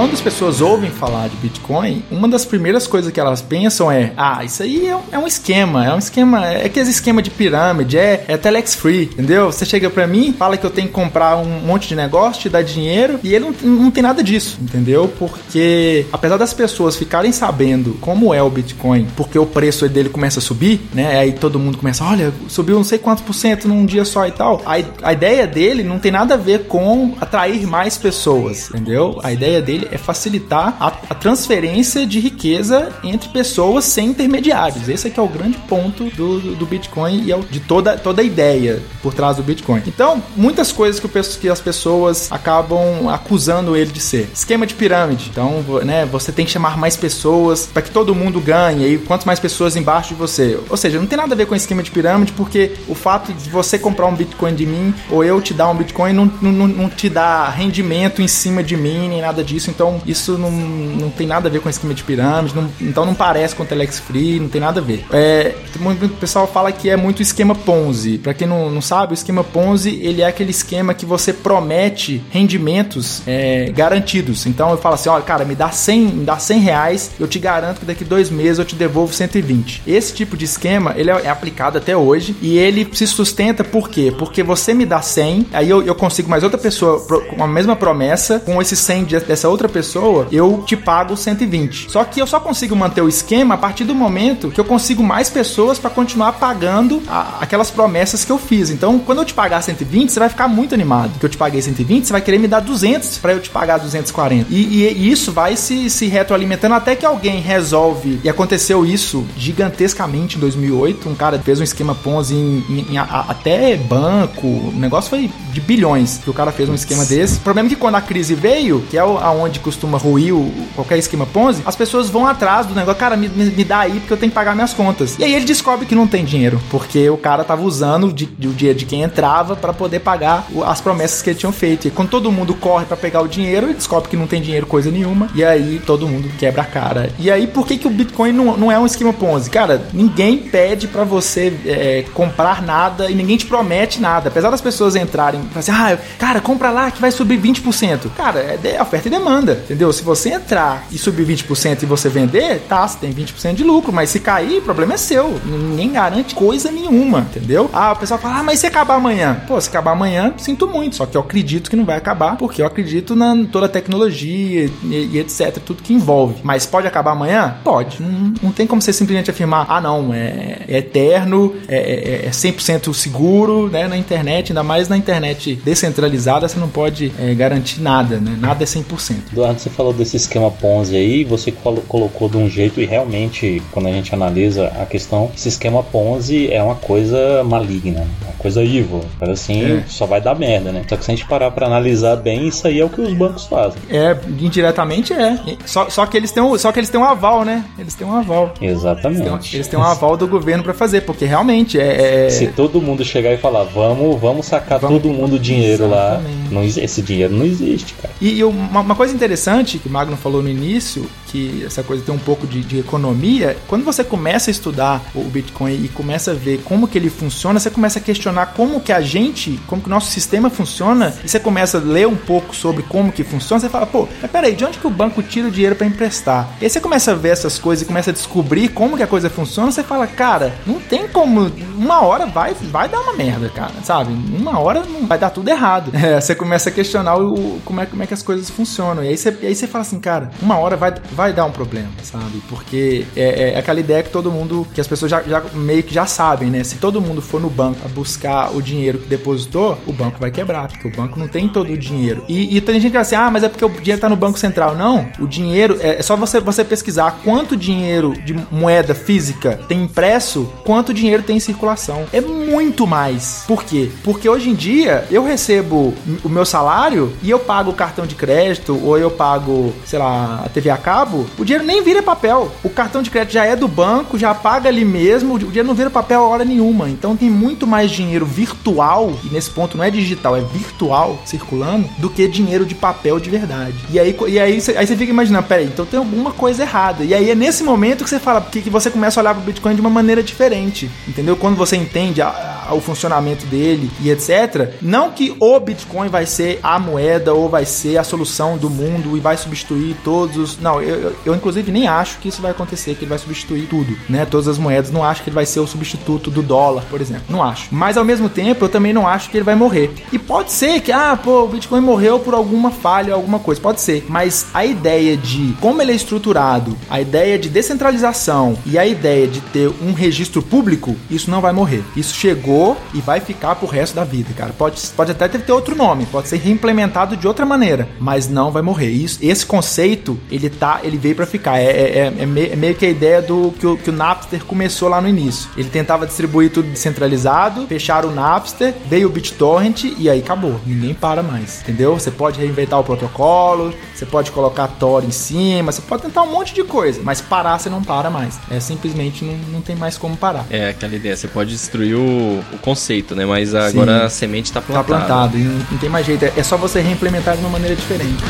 Quando 0.00 0.14
as 0.14 0.20
pessoas 0.22 0.62
ouvem 0.62 0.90
falar 0.90 1.28
de 1.28 1.36
Bitcoin, 1.36 2.02
uma 2.10 2.26
das 2.26 2.46
primeiras 2.46 2.86
coisas 2.86 3.12
que 3.12 3.20
elas 3.20 3.42
pensam 3.42 3.92
é: 3.92 4.14
ah, 4.16 4.42
isso 4.42 4.62
aí 4.62 4.88
é 4.88 4.96
um, 4.96 5.02
é 5.12 5.18
um 5.18 5.26
esquema, 5.26 5.84
é 5.84 5.92
um 5.92 5.98
esquema, 5.98 6.46
é 6.46 6.64
aquele 6.64 6.88
esquema 6.88 7.20
de 7.20 7.28
pirâmide, 7.28 7.98
é, 7.98 8.24
é 8.26 8.38
telex 8.38 8.74
free, 8.74 9.02
entendeu? 9.02 9.52
Você 9.52 9.66
chega 9.66 9.90
para 9.90 10.06
mim, 10.06 10.34
fala 10.38 10.56
que 10.56 10.64
eu 10.64 10.70
tenho 10.70 10.88
que 10.88 10.94
comprar 10.94 11.36
um 11.36 11.60
monte 11.60 11.86
de 11.86 11.94
negócio, 11.94 12.40
te 12.40 12.48
dá 12.48 12.62
dinheiro, 12.62 13.20
e 13.22 13.34
ele 13.34 13.44
não, 13.44 13.70
não 13.72 13.90
tem 13.90 14.02
nada 14.02 14.22
disso, 14.22 14.56
entendeu? 14.62 15.06
Porque 15.18 16.06
apesar 16.10 16.38
das 16.38 16.54
pessoas 16.54 16.96
ficarem 16.96 17.30
sabendo 17.30 17.98
como 18.00 18.32
é 18.32 18.42
o 18.42 18.48
Bitcoin, 18.48 19.06
porque 19.14 19.38
o 19.38 19.44
preço 19.44 19.86
dele 19.86 20.08
começa 20.08 20.38
a 20.38 20.42
subir, 20.42 20.80
né? 20.94 21.18
Aí 21.18 21.32
todo 21.34 21.58
mundo 21.58 21.76
começa, 21.76 22.02
olha, 22.04 22.32
subiu 22.48 22.76
não 22.76 22.84
sei 22.84 22.96
quantos 22.96 23.22
por 23.22 23.34
cento 23.34 23.68
num 23.68 23.84
dia 23.84 24.06
só 24.06 24.26
e 24.26 24.30
tal. 24.30 24.62
A, 24.64 24.76
a 25.02 25.12
ideia 25.12 25.46
dele 25.46 25.82
não 25.82 25.98
tem 25.98 26.10
nada 26.10 26.32
a 26.32 26.38
ver 26.38 26.60
com 26.60 27.14
atrair 27.20 27.66
mais 27.66 27.98
pessoas, 27.98 28.70
entendeu? 28.70 29.20
A 29.22 29.30
ideia 29.30 29.60
dele 29.60 29.89
é 29.90 29.98
facilitar 29.98 30.76
a, 30.80 30.88
a 31.10 31.14
transferência 31.14 32.06
de 32.06 32.20
riqueza 32.20 32.92
entre 33.02 33.28
pessoas 33.28 33.84
sem 33.84 34.08
intermediários. 34.08 34.88
Esse 34.88 35.08
aqui 35.08 35.18
é 35.18 35.22
o 35.22 35.28
grande 35.28 35.58
ponto 35.68 36.04
do, 36.10 36.40
do, 36.40 36.56
do 36.56 36.66
Bitcoin 36.66 37.22
e 37.24 37.32
é 37.32 37.36
o, 37.36 37.40
de 37.40 37.60
toda, 37.60 37.96
toda 37.96 38.22
a 38.22 38.24
ideia 38.24 38.82
por 39.02 39.14
trás 39.14 39.36
do 39.36 39.42
Bitcoin. 39.42 39.82
Então, 39.86 40.22
muitas 40.36 40.72
coisas 40.72 41.00
que, 41.00 41.06
o, 41.06 41.10
que 41.40 41.48
as 41.48 41.60
pessoas 41.60 42.30
acabam 42.30 43.08
acusando 43.08 43.76
ele 43.76 43.90
de 43.90 44.00
ser. 44.00 44.28
Esquema 44.32 44.66
de 44.66 44.74
pirâmide. 44.74 45.28
Então, 45.30 45.62
né, 45.84 46.06
você 46.06 46.32
tem 46.32 46.44
que 46.44 46.50
chamar 46.50 46.76
mais 46.76 46.96
pessoas 46.96 47.66
para 47.66 47.82
que 47.82 47.90
todo 47.90 48.14
mundo 48.14 48.40
ganhe. 48.40 48.94
E 48.94 48.98
quanto 48.98 49.26
mais 49.26 49.38
pessoas 49.38 49.76
embaixo 49.76 50.10
de 50.10 50.14
você. 50.14 50.58
Ou 50.68 50.76
seja, 50.76 50.98
não 50.98 51.06
tem 51.06 51.16
nada 51.16 51.34
a 51.34 51.36
ver 51.36 51.46
com 51.46 51.54
esquema 51.54 51.82
de 51.82 51.90
pirâmide, 51.90 52.32
porque 52.32 52.72
o 52.88 52.94
fato 52.94 53.32
de 53.32 53.50
você 53.50 53.78
comprar 53.78 54.06
um 54.06 54.14
Bitcoin 54.14 54.54
de 54.54 54.66
mim 54.66 54.94
ou 55.10 55.24
eu 55.24 55.40
te 55.40 55.54
dar 55.54 55.68
um 55.68 55.74
Bitcoin 55.74 56.12
não, 56.12 56.26
não, 56.40 56.66
não 56.68 56.88
te 56.88 57.08
dá 57.08 57.48
rendimento 57.48 58.22
em 58.22 58.28
cima 58.28 58.62
de 58.62 58.76
mim, 58.76 59.08
nem 59.08 59.20
nada 59.20 59.42
disso. 59.42 59.70
Então, 59.80 59.98
isso 60.04 60.36
não, 60.36 60.50
não 60.50 61.08
tem 61.08 61.26
nada 61.26 61.48
a 61.48 61.50
ver 61.50 61.62
com 61.62 61.70
esquema 61.70 61.94
de 61.94 62.04
pirâmide. 62.04 62.54
Não, 62.54 62.68
então, 62.82 63.06
não 63.06 63.14
parece 63.14 63.54
com 63.54 63.62
o 63.62 63.66
Telex 63.66 63.98
Free, 63.98 64.38
não 64.38 64.48
tem 64.48 64.60
nada 64.60 64.78
a 64.78 64.82
ver. 64.82 65.06
É, 65.10 65.54
o 65.74 66.08
pessoal 66.10 66.46
fala 66.46 66.70
que 66.70 66.90
é 66.90 66.96
muito 66.98 67.22
esquema 67.22 67.54
Ponzi. 67.54 68.18
Para 68.18 68.34
quem 68.34 68.46
não, 68.46 68.70
não 68.70 68.82
sabe, 68.82 69.12
o 69.12 69.14
esquema 69.14 69.42
Ponzi 69.42 69.98
ele 70.02 70.20
é 70.20 70.26
aquele 70.26 70.50
esquema 70.50 70.92
que 70.92 71.06
você 71.06 71.32
promete 71.32 72.22
rendimentos 72.28 73.22
é, 73.26 73.72
garantidos. 73.74 74.44
Então, 74.44 74.70
eu 74.70 74.76
falo 74.76 74.96
assim: 74.96 75.08
olha, 75.08 75.22
cara, 75.22 75.46
me 75.46 75.54
dá 75.54 75.70
100, 75.70 76.00
me 76.00 76.24
dá 76.26 76.38
100 76.38 76.60
reais, 76.60 77.10
eu 77.18 77.26
te 77.26 77.38
garanto 77.38 77.80
que 77.80 77.86
daqui 77.86 78.04
dois 78.04 78.28
meses 78.28 78.58
eu 78.58 78.66
te 78.66 78.74
devolvo 78.74 79.14
120. 79.14 79.84
Esse 79.86 80.12
tipo 80.12 80.36
de 80.36 80.44
esquema 80.44 80.92
ele 80.94 81.10
é, 81.10 81.30
aplicado 81.30 81.78
até 81.78 81.96
hoje 81.96 82.36
e 82.42 82.58
ele 82.58 82.86
se 82.92 83.06
sustenta 83.06 83.64
por 83.64 83.88
quê? 83.88 84.12
Porque 84.18 84.42
você 84.42 84.74
me 84.74 84.84
dá 84.84 85.00
100, 85.00 85.46
aí 85.54 85.70
eu, 85.70 85.82
eu 85.82 85.94
consigo 85.94 86.28
mais 86.28 86.44
outra 86.44 86.58
pessoa 86.58 87.00
com 87.00 87.42
a 87.42 87.48
mesma 87.48 87.74
promessa, 87.74 88.40
com 88.40 88.60
esse 88.60 88.76
100 88.76 89.04
dessa 89.26 89.48
outra 89.48 89.59
pessoa, 89.68 90.26
eu 90.30 90.62
te 90.66 90.76
pago 90.76 91.16
120. 91.16 91.90
Só 91.90 92.04
que 92.04 92.20
eu 92.20 92.26
só 92.26 92.40
consigo 92.40 92.74
manter 92.74 93.02
o 93.02 93.08
esquema 93.08 93.54
a 93.54 93.58
partir 93.58 93.84
do 93.84 93.94
momento 93.94 94.50
que 94.50 94.60
eu 94.60 94.64
consigo 94.64 95.02
mais 95.02 95.30
pessoas 95.30 95.78
para 95.78 95.90
continuar 95.90 96.32
pagando 96.34 97.02
a, 97.08 97.38
aquelas 97.40 97.70
promessas 97.70 98.24
que 98.24 98.32
eu 98.32 98.38
fiz. 98.38 98.70
Então, 98.70 98.98
quando 98.98 99.18
eu 99.18 99.24
te 99.24 99.34
pagar 99.34 99.62
120, 99.62 100.10
você 100.10 100.18
vai 100.18 100.28
ficar 100.28 100.48
muito 100.48 100.74
animado. 100.74 101.18
Que 101.18 101.26
eu 101.26 101.30
te 101.30 101.36
paguei 101.36 101.60
120, 101.60 102.06
você 102.06 102.12
vai 102.12 102.20
querer 102.20 102.38
me 102.38 102.48
dar 102.48 102.60
200 102.60 103.18
para 103.18 103.32
eu 103.32 103.40
te 103.40 103.50
pagar 103.50 103.78
240. 103.78 104.46
E, 104.50 104.56
e, 104.56 104.92
e 104.92 105.10
isso 105.10 105.32
vai 105.32 105.56
se, 105.56 105.90
se 105.90 106.06
retroalimentando 106.06 106.74
até 106.74 106.96
que 106.96 107.06
alguém 107.06 107.40
resolve. 107.40 108.20
E 108.22 108.28
aconteceu 108.28 108.84
isso 108.84 109.24
gigantescamente 109.36 110.36
em 110.36 110.40
2008. 110.40 111.08
Um 111.08 111.14
cara 111.14 111.38
fez 111.38 111.60
um 111.60 111.64
esquema 111.64 111.94
Ponzi 111.94 112.34
em, 112.34 112.64
em, 112.68 112.86
em 112.92 112.98
a, 112.98 113.26
até 113.28 113.76
banco. 113.76 114.46
O 114.46 114.72
negócio 114.74 115.10
foi 115.10 115.30
de 115.52 115.60
bilhões 115.60 116.18
que 116.22 116.30
o 116.30 116.34
cara 116.34 116.52
fez 116.52 116.68
um 116.68 116.74
esquema 116.74 117.04
desse. 117.04 117.38
O 117.38 117.40
problema 117.40 117.68
é 117.68 117.70
que 117.70 117.76
quando 117.76 117.96
a 117.96 118.00
crise 118.00 118.34
veio, 118.34 118.84
que 118.90 118.96
é 118.96 119.04
aonde 119.50 119.58
costuma 119.58 119.98
ruir 119.98 120.32
o, 120.32 120.50
qualquer 120.74 120.98
esquema 120.98 121.26
Ponzi, 121.26 121.62
as 121.66 121.76
pessoas 121.76 122.08
vão 122.08 122.26
atrás 122.26 122.66
do 122.66 122.74
negócio. 122.74 122.98
Cara, 122.98 123.16
me, 123.16 123.28
me, 123.28 123.64
dá 123.64 123.80
aí 123.80 123.98
porque 123.98 124.12
eu 124.12 124.16
tenho 124.16 124.30
que 124.30 124.34
pagar 124.34 124.54
minhas 124.54 124.72
contas. 124.72 125.18
E 125.18 125.24
aí 125.24 125.34
ele 125.34 125.44
descobre 125.44 125.86
que 125.86 125.94
não 125.94 126.06
tem 126.06 126.24
dinheiro, 126.24 126.60
porque 126.70 127.10
o 127.10 127.16
cara 127.16 127.44
tava 127.44 127.62
usando 127.62 128.12
de, 128.12 128.26
de, 128.26 128.48
o 128.48 128.52
de 128.52 128.84
quem 128.84 129.02
entrava 129.02 129.56
para 129.56 129.72
poder 129.72 130.00
pagar 130.00 130.46
as 130.64 130.80
promessas 130.80 131.20
que 131.20 131.30
ele 131.30 131.38
tinha 131.38 131.52
feito. 131.52 131.88
E 131.88 131.90
quando 131.90 132.08
todo 132.08 132.30
mundo 132.30 132.54
corre 132.54 132.86
para 132.86 132.96
pegar 132.96 133.20
o 133.22 133.28
dinheiro, 133.28 133.66
ele 133.66 133.74
descobre 133.74 134.08
que 134.08 134.16
não 134.16 134.26
tem 134.26 134.40
dinheiro 134.40 134.66
coisa 134.66 134.90
nenhuma. 134.90 135.28
E 135.34 135.44
aí 135.44 135.80
todo 135.84 136.06
mundo 136.06 136.30
quebra 136.38 136.62
a 136.62 136.66
cara. 136.66 137.10
E 137.18 137.30
aí 137.30 137.46
por 137.46 137.66
que, 137.66 137.76
que 137.76 137.86
o 137.86 137.90
Bitcoin 137.90 138.32
não, 138.32 138.56
não 138.56 138.72
é 138.72 138.78
um 138.78 138.86
esquema 138.86 139.12
Ponzi? 139.12 139.50
Cara, 139.50 139.82
ninguém 139.92 140.38
pede 140.38 140.86
para 140.86 141.04
você 141.04 141.52
é, 141.66 142.04
comprar 142.14 142.62
nada 142.62 143.10
e 143.10 143.14
ninguém 143.14 143.36
te 143.36 143.46
promete 143.46 144.00
nada. 144.00 144.28
Apesar 144.28 144.50
das 144.50 144.60
pessoas 144.60 144.94
entrarem 144.94 145.40
e 145.54 145.58
assim, 145.58 145.72
ah, 145.72 145.98
cara, 146.18 146.40
compra 146.40 146.70
lá 146.70 146.90
que 146.90 147.00
vai 147.00 147.10
subir 147.10 147.40
20%. 147.40 148.10
Cara, 148.16 148.58
é 148.62 148.80
oferta 148.80 149.08
e 149.08 149.10
demanda, 149.10 149.39
entendeu? 149.48 149.92
Se 149.92 150.02
você 150.02 150.30
entrar 150.30 150.86
e 150.90 150.98
subir 150.98 151.26
20% 151.26 151.82
e 151.82 151.86
você 151.86 152.08
vender, 152.08 152.60
tá, 152.68 152.86
você 152.86 152.98
tem 152.98 153.12
20% 153.12 153.54
de 153.54 153.64
lucro, 153.64 153.92
mas 153.92 154.10
se 154.10 154.20
cair, 154.20 154.58
o 154.58 154.62
problema 154.62 154.94
é 154.94 154.96
seu. 154.96 155.40
Ninguém 155.44 155.92
garante 155.92 156.34
coisa 156.34 156.70
nenhuma, 156.70 157.20
entendeu? 157.20 157.70
Ah, 157.72 157.92
o 157.92 157.96
pessoal 157.96 158.20
fala, 158.20 158.40
ah, 158.40 158.42
mas 158.42 158.58
se 158.58 158.66
acabar 158.66 158.96
amanhã? 158.96 159.42
Pô, 159.46 159.60
se 159.60 159.68
acabar 159.68 159.92
amanhã, 159.92 160.34
sinto 160.36 160.66
muito. 160.66 160.96
Só 160.96 161.06
que 161.06 161.16
eu 161.16 161.20
acredito 161.20 161.70
que 161.70 161.76
não 161.76 161.84
vai 161.84 161.96
acabar, 161.96 162.36
porque 162.36 162.62
eu 162.62 162.66
acredito 162.66 163.14
na 163.14 163.30
toda 163.50 163.66
a 163.66 163.68
tecnologia 163.68 164.70
e, 164.82 165.08
e 165.12 165.18
etc, 165.18 165.58
tudo 165.64 165.82
que 165.82 165.92
envolve. 165.92 166.40
Mas 166.42 166.66
pode 166.66 166.86
acabar 166.86 167.12
amanhã? 167.12 167.56
Pode. 167.64 168.02
Não, 168.02 168.34
não 168.42 168.52
tem 168.52 168.66
como 168.66 168.82
você 168.82 168.92
simplesmente 168.92 169.30
afirmar, 169.30 169.66
ah, 169.68 169.80
não, 169.80 170.12
é, 170.12 170.58
é 170.68 170.78
eterno, 170.78 171.54
é, 171.68 172.24
é, 172.24 172.26
é 172.26 172.30
100% 172.30 172.92
seguro, 172.92 173.68
né, 173.68 173.86
na 173.88 173.96
internet, 173.96 174.50
ainda 174.50 174.62
mais 174.62 174.88
na 174.88 174.96
internet 174.96 175.54
descentralizada, 175.64 176.48
você 176.48 176.58
não 176.58 176.68
pode 176.68 177.12
é, 177.18 177.34
garantir 177.34 177.80
nada, 177.80 178.18
né? 178.18 178.36
Nada 178.38 178.62
é 178.62 178.66
100%. 178.66 179.29
Eduardo, 179.32 179.60
você 179.60 179.70
falou 179.70 179.92
desse 179.92 180.16
esquema 180.16 180.50
Ponzi 180.50 180.96
aí, 180.96 181.24
você 181.24 181.52
colocou 181.52 182.28
de 182.28 182.36
um 182.36 182.48
jeito 182.48 182.80
e 182.80 182.84
realmente, 182.84 183.62
quando 183.70 183.88
a 183.88 183.92
gente 183.92 184.14
analisa 184.14 184.66
a 184.80 184.86
questão, 184.86 185.30
esse 185.34 185.48
esquema 185.48 185.82
Ponzi 185.82 186.52
é 186.52 186.62
uma 186.62 186.74
coisa 186.74 187.44
maligna, 187.44 188.06
uma 188.24 188.32
coisa 188.38 188.62
evil, 188.62 189.04
assim, 189.20 189.78
é. 189.78 189.84
só 189.86 190.06
vai 190.06 190.20
dar 190.20 190.34
merda, 190.34 190.72
né? 190.72 190.84
Só 190.88 190.96
que 190.96 191.04
se 191.04 191.10
a 191.10 191.14
gente 191.14 191.26
parar 191.26 191.50
para 191.50 191.66
analisar 191.66 192.16
bem, 192.16 192.48
isso 192.48 192.66
aí 192.66 192.80
é 192.80 192.84
o 192.84 192.88
que 192.88 193.00
os 193.00 193.12
bancos 193.12 193.46
fazem. 193.46 193.80
É, 193.88 194.16
indiretamente 194.38 195.12
é. 195.12 195.38
Só, 195.64 195.88
só 195.88 196.06
que 196.06 196.16
eles 196.16 196.32
têm 196.32 196.42
um, 196.42 196.56
só 196.58 196.72
que 196.72 196.80
eles 196.80 196.90
têm 196.90 197.00
um 197.00 197.04
aval, 197.04 197.44
né? 197.44 197.64
Eles 197.78 197.94
têm 197.94 198.06
um 198.06 198.14
aval. 198.14 198.54
Exatamente. 198.60 199.22
Eles 199.22 199.48
têm, 199.48 199.54
eles 199.54 199.68
têm 199.68 199.78
um 199.78 199.82
aval 199.82 200.16
do 200.16 200.26
governo 200.26 200.62
para 200.62 200.74
fazer, 200.74 201.02
porque 201.02 201.24
realmente 201.24 201.78
é, 201.78 202.26
é, 202.26 202.30
Se 202.30 202.48
todo 202.48 202.80
mundo 202.80 203.04
chegar 203.04 203.32
e 203.32 203.36
falar, 203.36 203.64
vamos, 203.64 204.20
vamos 204.20 204.46
sacar 204.46 204.78
vamos, 204.78 205.00
todo 205.02 205.12
mundo 205.12 205.36
o 205.36 205.38
dinheiro 205.38 205.84
exatamente. 205.84 206.48
lá, 206.48 206.50
não, 206.50 206.64
esse 206.64 207.02
dinheiro 207.02 207.34
não 207.34 207.44
existe, 207.44 207.94
cara. 207.94 208.12
E, 208.20 208.38
e 208.38 208.44
uma, 208.44 208.80
uma, 208.80 208.94
coisa 208.94 209.14
interessante 209.20 209.78
que 209.78 209.86
o 209.86 209.92
Magno 209.92 210.16
falou 210.16 210.42
no 210.42 210.48
início, 210.48 211.06
que 211.26 211.62
essa 211.64 211.82
coisa 211.82 212.02
tem 212.02 212.14
um 212.14 212.18
pouco 212.18 212.46
de, 212.46 212.62
de 212.62 212.78
economia, 212.78 213.56
quando 213.68 213.84
você 213.84 214.02
começa 214.02 214.50
a 214.50 214.52
estudar 214.52 215.02
o 215.14 215.22
Bitcoin 215.24 215.84
e 215.84 215.88
começa 215.88 216.30
a 216.30 216.34
ver 216.34 216.62
como 216.64 216.88
que 216.88 216.96
ele 216.96 217.10
funciona, 217.10 217.60
você 217.60 217.70
começa 217.70 217.98
a 217.98 218.02
questionar 218.02 218.46
como 218.54 218.80
que 218.80 218.92
a 218.92 219.00
gente, 219.02 219.60
como 219.66 219.82
que 219.82 219.88
o 219.88 219.90
nosso 219.90 220.10
sistema 220.10 220.48
funciona, 220.48 221.14
e 221.22 221.28
você 221.28 221.38
começa 221.38 221.76
a 221.76 221.80
ler 221.80 222.08
um 222.08 222.16
pouco 222.16 222.56
sobre 222.56 222.82
como 222.82 223.12
que 223.12 223.22
funciona, 223.22 223.60
você 223.60 223.68
fala, 223.68 223.86
pô, 223.86 224.08
mas 224.22 224.30
peraí, 224.30 224.54
de 224.54 224.64
onde 224.64 224.78
que 224.78 224.86
o 224.86 224.90
banco 224.90 225.22
tira 225.22 225.48
o 225.48 225.50
dinheiro 225.50 225.76
para 225.76 225.86
emprestar? 225.86 226.48
E 226.60 226.64
aí 226.64 226.70
você 226.70 226.80
começa 226.80 227.12
a 227.12 227.14
ver 227.14 227.30
essas 227.30 227.58
coisas 227.58 227.82
e 227.82 227.86
começa 227.86 228.10
a 228.10 228.14
descobrir 228.14 228.68
como 228.68 228.96
que 228.96 229.02
a 229.02 229.06
coisa 229.06 229.28
funciona, 229.28 229.70
você 229.70 229.82
fala, 229.82 230.06
cara, 230.06 230.54
não 230.66 230.80
tem 230.80 231.06
como, 231.06 231.52
uma 231.76 232.00
hora 232.00 232.24
vai, 232.26 232.54
vai 232.54 232.88
dar 232.88 233.00
uma 233.00 233.12
merda, 233.12 233.50
cara, 233.50 233.74
sabe? 233.84 234.12
Uma 234.12 234.58
hora 234.58 234.82
não 234.82 235.06
vai 235.06 235.18
dar 235.18 235.30
tudo 235.30 235.48
errado. 235.48 235.92
É, 236.00 236.18
você 236.18 236.34
começa 236.34 236.70
a 236.70 236.72
questionar 236.72 237.16
o, 237.16 237.60
como, 237.62 237.80
é, 237.80 237.84
como 237.84 238.02
é 238.02 238.06
que 238.06 238.14
as 238.14 238.22
coisas 238.22 238.48
funcionam. 238.48 239.04
E 239.04 239.09
aí 239.10 239.16
você, 239.16 239.36
aí 239.42 239.54
você 239.54 239.66
fala 239.66 239.82
assim, 239.82 239.98
cara, 239.98 240.30
uma 240.40 240.58
hora 240.58 240.76
vai, 240.76 240.94
vai 241.12 241.32
dar 241.32 241.44
um 241.44 241.50
problema, 241.50 241.90
sabe? 242.02 242.42
Porque 242.48 243.04
é, 243.16 243.52
é 243.54 243.58
aquela 243.58 243.80
ideia 243.80 244.02
que 244.02 244.10
todo 244.10 244.30
mundo, 244.30 244.66
que 244.74 244.80
as 244.80 244.86
pessoas 244.86 245.10
já, 245.10 245.22
já 245.22 245.42
meio 245.54 245.82
que 245.82 245.92
já 245.92 246.06
sabem, 246.06 246.50
né? 246.50 246.64
Se 246.64 246.76
todo 246.76 247.00
mundo 247.00 247.20
for 247.20 247.40
no 247.40 247.50
banco 247.50 247.80
a 247.84 247.88
buscar 247.88 248.54
o 248.54 248.62
dinheiro 248.62 248.98
que 248.98 249.08
depositou, 249.08 249.78
o 249.86 249.92
banco 249.92 250.18
vai 250.18 250.30
quebrar, 250.30 250.68
porque 250.68 250.88
o 250.88 250.90
banco 250.90 251.18
não 251.18 251.28
tem 251.28 251.48
todo 251.48 251.70
o 251.70 251.78
dinheiro. 251.78 252.24
E, 252.28 252.56
e 252.56 252.60
tem 252.60 252.76
gente 252.76 252.92
que 252.92 252.92
fala 252.92 253.02
assim, 253.02 253.16
ah, 253.16 253.30
mas 253.30 253.42
é 253.42 253.48
porque 253.48 253.64
o 253.64 253.68
dinheiro 253.68 254.00
tá 254.00 254.08
no 254.08 254.16
Banco 254.16 254.38
Central. 254.38 254.76
Não, 254.76 255.08
o 255.18 255.26
dinheiro, 255.26 255.78
é, 255.80 255.98
é 255.98 256.02
só 256.02 256.16
você, 256.16 256.40
você 256.40 256.64
pesquisar 256.64 257.20
quanto 257.24 257.56
dinheiro 257.56 258.12
de 258.24 258.34
moeda 258.50 258.94
física 258.94 259.58
tem 259.68 259.82
impresso, 259.82 260.50
quanto 260.64 260.94
dinheiro 260.94 261.22
tem 261.22 261.36
em 261.36 261.40
circulação. 261.40 262.04
É 262.12 262.20
muito 262.20 262.86
mais. 262.86 263.44
Por 263.46 263.64
quê? 263.64 263.90
Porque 264.04 264.28
hoje 264.28 264.50
em 264.50 264.54
dia 264.54 265.04
eu 265.10 265.24
recebo 265.24 265.94
o 266.24 266.28
meu 266.28 266.44
salário 266.44 267.12
e 267.22 267.30
eu 267.30 267.38
pago 267.38 267.70
o 267.70 267.74
cartão 267.74 268.06
de 268.06 268.14
crédito 268.14 268.78
ou 268.82 268.99
eu 269.00 269.10
pago, 269.10 269.72
sei 269.84 269.98
lá, 269.98 270.42
a 270.44 270.48
TV 270.48 270.70
a 270.70 270.76
cabo, 270.76 271.26
o 271.38 271.44
dinheiro 271.44 271.64
nem 271.64 271.82
vira 271.82 272.02
papel. 272.02 272.50
O 272.62 272.70
cartão 272.70 273.02
de 273.02 273.10
crédito 273.10 273.32
já 273.32 273.44
é 273.44 273.56
do 273.56 273.68
banco, 273.68 274.18
já 274.18 274.34
paga 274.34 274.68
ali 274.68 274.84
mesmo, 274.84 275.34
o 275.34 275.38
dinheiro 275.38 275.66
não 275.66 275.74
vira 275.74 275.90
papel 275.90 276.22
a 276.22 276.28
hora 276.28 276.44
nenhuma. 276.44 276.88
Então 276.88 277.16
tem 277.16 277.30
muito 277.30 277.66
mais 277.66 277.90
dinheiro 277.90 278.26
virtual, 278.26 279.12
e 279.24 279.32
nesse 279.32 279.50
ponto 279.50 279.76
não 279.76 279.84
é 279.84 279.90
digital, 279.90 280.36
é 280.36 280.40
virtual 280.40 281.18
circulando, 281.24 281.88
do 281.98 282.10
que 282.10 282.26
dinheiro 282.28 282.64
de 282.64 282.74
papel 282.74 283.18
de 283.18 283.30
verdade. 283.30 283.76
E 283.90 283.98
aí, 283.98 284.16
e 284.28 284.38
aí, 284.38 284.52
aí 284.52 284.86
você 284.86 284.96
fica 284.96 285.10
imaginando, 285.10 285.46
peraí, 285.46 285.66
então 285.66 285.84
tem 285.84 285.98
alguma 285.98 286.32
coisa 286.32 286.62
errada. 286.62 287.04
E 287.04 287.14
aí 287.14 287.30
é 287.30 287.34
nesse 287.34 287.62
momento 287.62 288.04
que 288.04 288.10
você 288.10 288.18
fala, 288.18 288.40
que, 288.40 288.62
que 288.62 288.70
você 288.70 288.90
começa 288.90 289.20
a 289.20 289.22
olhar 289.22 289.34
pro 289.34 289.44
Bitcoin 289.44 289.74
de 289.74 289.80
uma 289.80 289.90
maneira 289.90 290.22
diferente. 290.22 290.90
Entendeu? 291.06 291.36
Quando 291.36 291.56
você 291.56 291.76
entende 291.76 292.22
a, 292.22 292.28
a, 292.68 292.74
o 292.74 292.80
funcionamento 292.80 293.46
dele 293.46 293.90
e 294.00 294.10
etc. 294.10 294.74
Não 294.80 295.10
que 295.10 295.36
o 295.38 295.60
Bitcoin 295.60 296.08
vai 296.08 296.26
ser 296.26 296.58
a 296.62 296.78
moeda 296.78 297.34
ou 297.34 297.48
vai 297.48 297.64
ser 297.64 297.98
a 297.98 298.04
solução 298.04 298.56
do 298.56 298.70
mundo 298.70 298.89
e 299.16 299.20
vai 299.20 299.36
substituir 299.36 299.96
todos 300.02 300.36
os. 300.36 300.58
Não, 300.58 300.80
eu, 300.80 301.14
eu, 301.24 301.34
inclusive 301.34 301.70
nem 301.70 301.86
acho 301.86 302.18
que 302.18 302.28
isso 302.28 302.42
vai 302.42 302.50
acontecer, 302.50 302.94
que 302.94 303.04
ele 303.04 303.10
vai 303.10 303.18
substituir 303.18 303.66
tudo, 303.66 303.96
né? 304.08 304.24
Todas 304.24 304.48
as 304.48 304.58
moedas. 304.58 304.90
Não 304.90 305.04
acho 305.04 305.22
que 305.22 305.30
ele 305.30 305.34
vai 305.34 305.46
ser 305.46 305.60
o 305.60 305.66
substituto 305.66 306.30
do 306.30 306.42
dólar, 306.42 306.84
por 306.90 307.00
exemplo. 307.00 307.24
Não 307.28 307.42
acho. 307.42 307.68
Mas 307.70 307.96
ao 307.96 308.04
mesmo 308.04 308.28
tempo, 308.28 308.64
eu 308.64 308.68
também 308.68 308.92
não 308.92 309.06
acho 309.06 309.30
que 309.30 309.36
ele 309.36 309.44
vai 309.44 309.54
morrer. 309.54 309.92
E 310.12 310.18
pode 310.18 310.52
ser 310.52 310.80
que, 310.80 310.92
ah, 310.92 311.18
pô, 311.22 311.44
o 311.44 311.48
Bitcoin 311.48 311.80
morreu 311.80 312.18
por 312.18 312.34
alguma 312.34 312.70
falha, 312.70 313.14
alguma 313.14 313.38
coisa. 313.38 313.60
Pode 313.60 313.80
ser. 313.80 314.06
Mas 314.08 314.46
a 314.52 314.64
ideia 314.64 315.16
de 315.16 315.54
como 315.60 315.80
ele 315.80 315.92
é 315.92 315.94
estruturado, 315.94 316.76
a 316.88 317.00
ideia 317.00 317.38
de 317.38 317.48
descentralização 317.48 318.56
e 318.64 318.78
a 318.78 318.86
ideia 318.86 319.26
de 319.26 319.40
ter 319.40 319.70
um 319.82 319.92
registro 319.92 320.42
público, 320.42 320.96
isso 321.10 321.30
não 321.30 321.40
vai 321.40 321.52
morrer. 321.52 321.82
Isso 321.96 322.14
chegou 322.14 322.76
e 322.94 323.00
vai 323.00 323.20
ficar 323.20 323.54
pro 323.56 323.66
resto 323.66 323.94
da 323.94 324.04
vida, 324.04 324.30
cara. 324.34 324.52
Pode, 324.52 324.80
pode 324.96 325.12
até 325.12 325.28
ter 325.28 325.52
outro 325.52 325.76
nome, 325.76 326.06
pode 326.06 326.28
ser 326.28 326.38
reimplementado 326.38 327.16
de 327.16 327.26
outra 327.26 327.46
maneira, 327.46 327.88
mas 327.98 328.28
não 328.28 328.50
vai 328.50 328.62
morrer. 328.62 328.69
Isso, 328.78 329.18
esse 329.22 329.44
conceito, 329.44 330.18
ele 330.30 330.50
tá, 330.50 330.80
ele 330.82 330.96
veio 330.96 331.14
para 331.14 331.26
ficar. 331.26 331.58
É, 331.58 331.64
é, 331.64 331.98
é, 331.98 332.52
é, 332.52 332.56
meio 332.56 332.74
que 332.74 332.86
a 332.86 332.90
ideia 332.90 333.22
do 333.22 333.52
que 333.58 333.66
o, 333.66 333.76
que 333.76 333.90
o 333.90 333.92
Napster 333.92 334.44
começou 334.44 334.88
lá 334.88 335.00
no 335.00 335.08
início. 335.08 335.48
Ele 335.56 335.68
tentava 335.68 336.06
distribuir 336.06 336.50
tudo 336.50 336.68
descentralizado, 336.68 337.66
fechar 337.66 338.04
o 338.04 338.10
Napster, 338.10 338.74
veio 338.86 339.08
o 339.08 339.10
BitTorrent 339.10 339.84
e 339.98 340.08
aí 340.08 340.20
acabou. 340.20 340.60
Ninguém 340.66 340.94
para 340.94 341.22
mais, 341.22 341.60
entendeu? 341.62 341.94
Você 341.94 342.10
pode 342.10 342.38
reinventar 342.38 342.78
o 342.78 342.84
protocolo, 342.84 343.74
você 343.94 344.06
pode 344.06 344.30
colocar 344.30 344.68
Tor 344.68 345.04
em 345.04 345.10
cima, 345.10 345.72
você 345.72 345.82
pode 345.82 346.02
tentar 346.02 346.22
um 346.22 346.30
monte 346.30 346.54
de 346.54 346.64
coisa, 346.64 347.00
mas 347.02 347.20
parar 347.20 347.58
você 347.58 347.68
não 347.68 347.82
para 347.82 348.10
mais. 348.10 348.38
É 348.50 348.60
simplesmente 348.60 349.24
não, 349.24 349.34
não 349.52 349.60
tem 349.60 349.76
mais 349.76 349.98
como 349.98 350.16
parar. 350.16 350.46
É 350.50 350.70
aquela 350.70 350.94
ideia, 350.94 351.16
você 351.16 351.28
pode 351.28 351.50
destruir 351.50 351.94
o, 351.94 352.44
o 352.52 352.58
conceito, 352.58 353.14
né? 353.14 353.24
Mas 353.24 353.54
agora 353.54 354.00
Sim, 354.00 354.04
a 354.04 354.10
semente 354.10 354.46
está 354.46 354.60
plantada. 354.60 354.88
Tá 354.88 354.98
plantado 354.98 355.38
e 355.38 355.42
não, 355.42 355.66
não 355.70 355.78
tem 355.78 355.88
mais 355.88 356.06
jeito. 356.06 356.24
É 356.24 356.42
só 356.42 356.56
você 356.56 356.80
reimplementar 356.80 357.36
de 357.36 357.40
uma 357.40 357.50
maneira 357.50 357.74
diferente. 357.74 358.22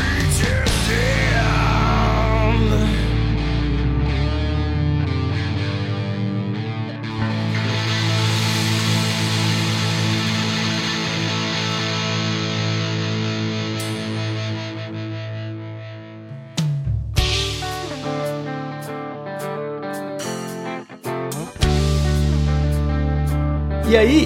E 23.91 23.97
aí, 23.97 24.25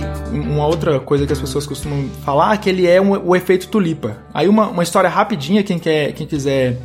uma 0.66 0.68
outra 0.68 1.00
coisa 1.00 1.28
que 1.28 1.34
as 1.34 1.40
pessoas 1.40 1.68
costumam 1.68 2.10
falar 2.24 2.58
que 2.58 2.70
ele 2.70 2.88
é 2.88 3.00
um, 3.00 3.12
o 3.12 3.36
efeito 3.36 3.68
tulipa. 3.68 4.18
Aí 4.34 4.48
uma, 4.48 4.68
uma 4.68 4.84
história 4.84 5.10
rapidinha, 5.10 5.64
quem, 5.64 5.78
quer, 5.78 6.12
quem 6.14 6.26
quiser 6.26 6.78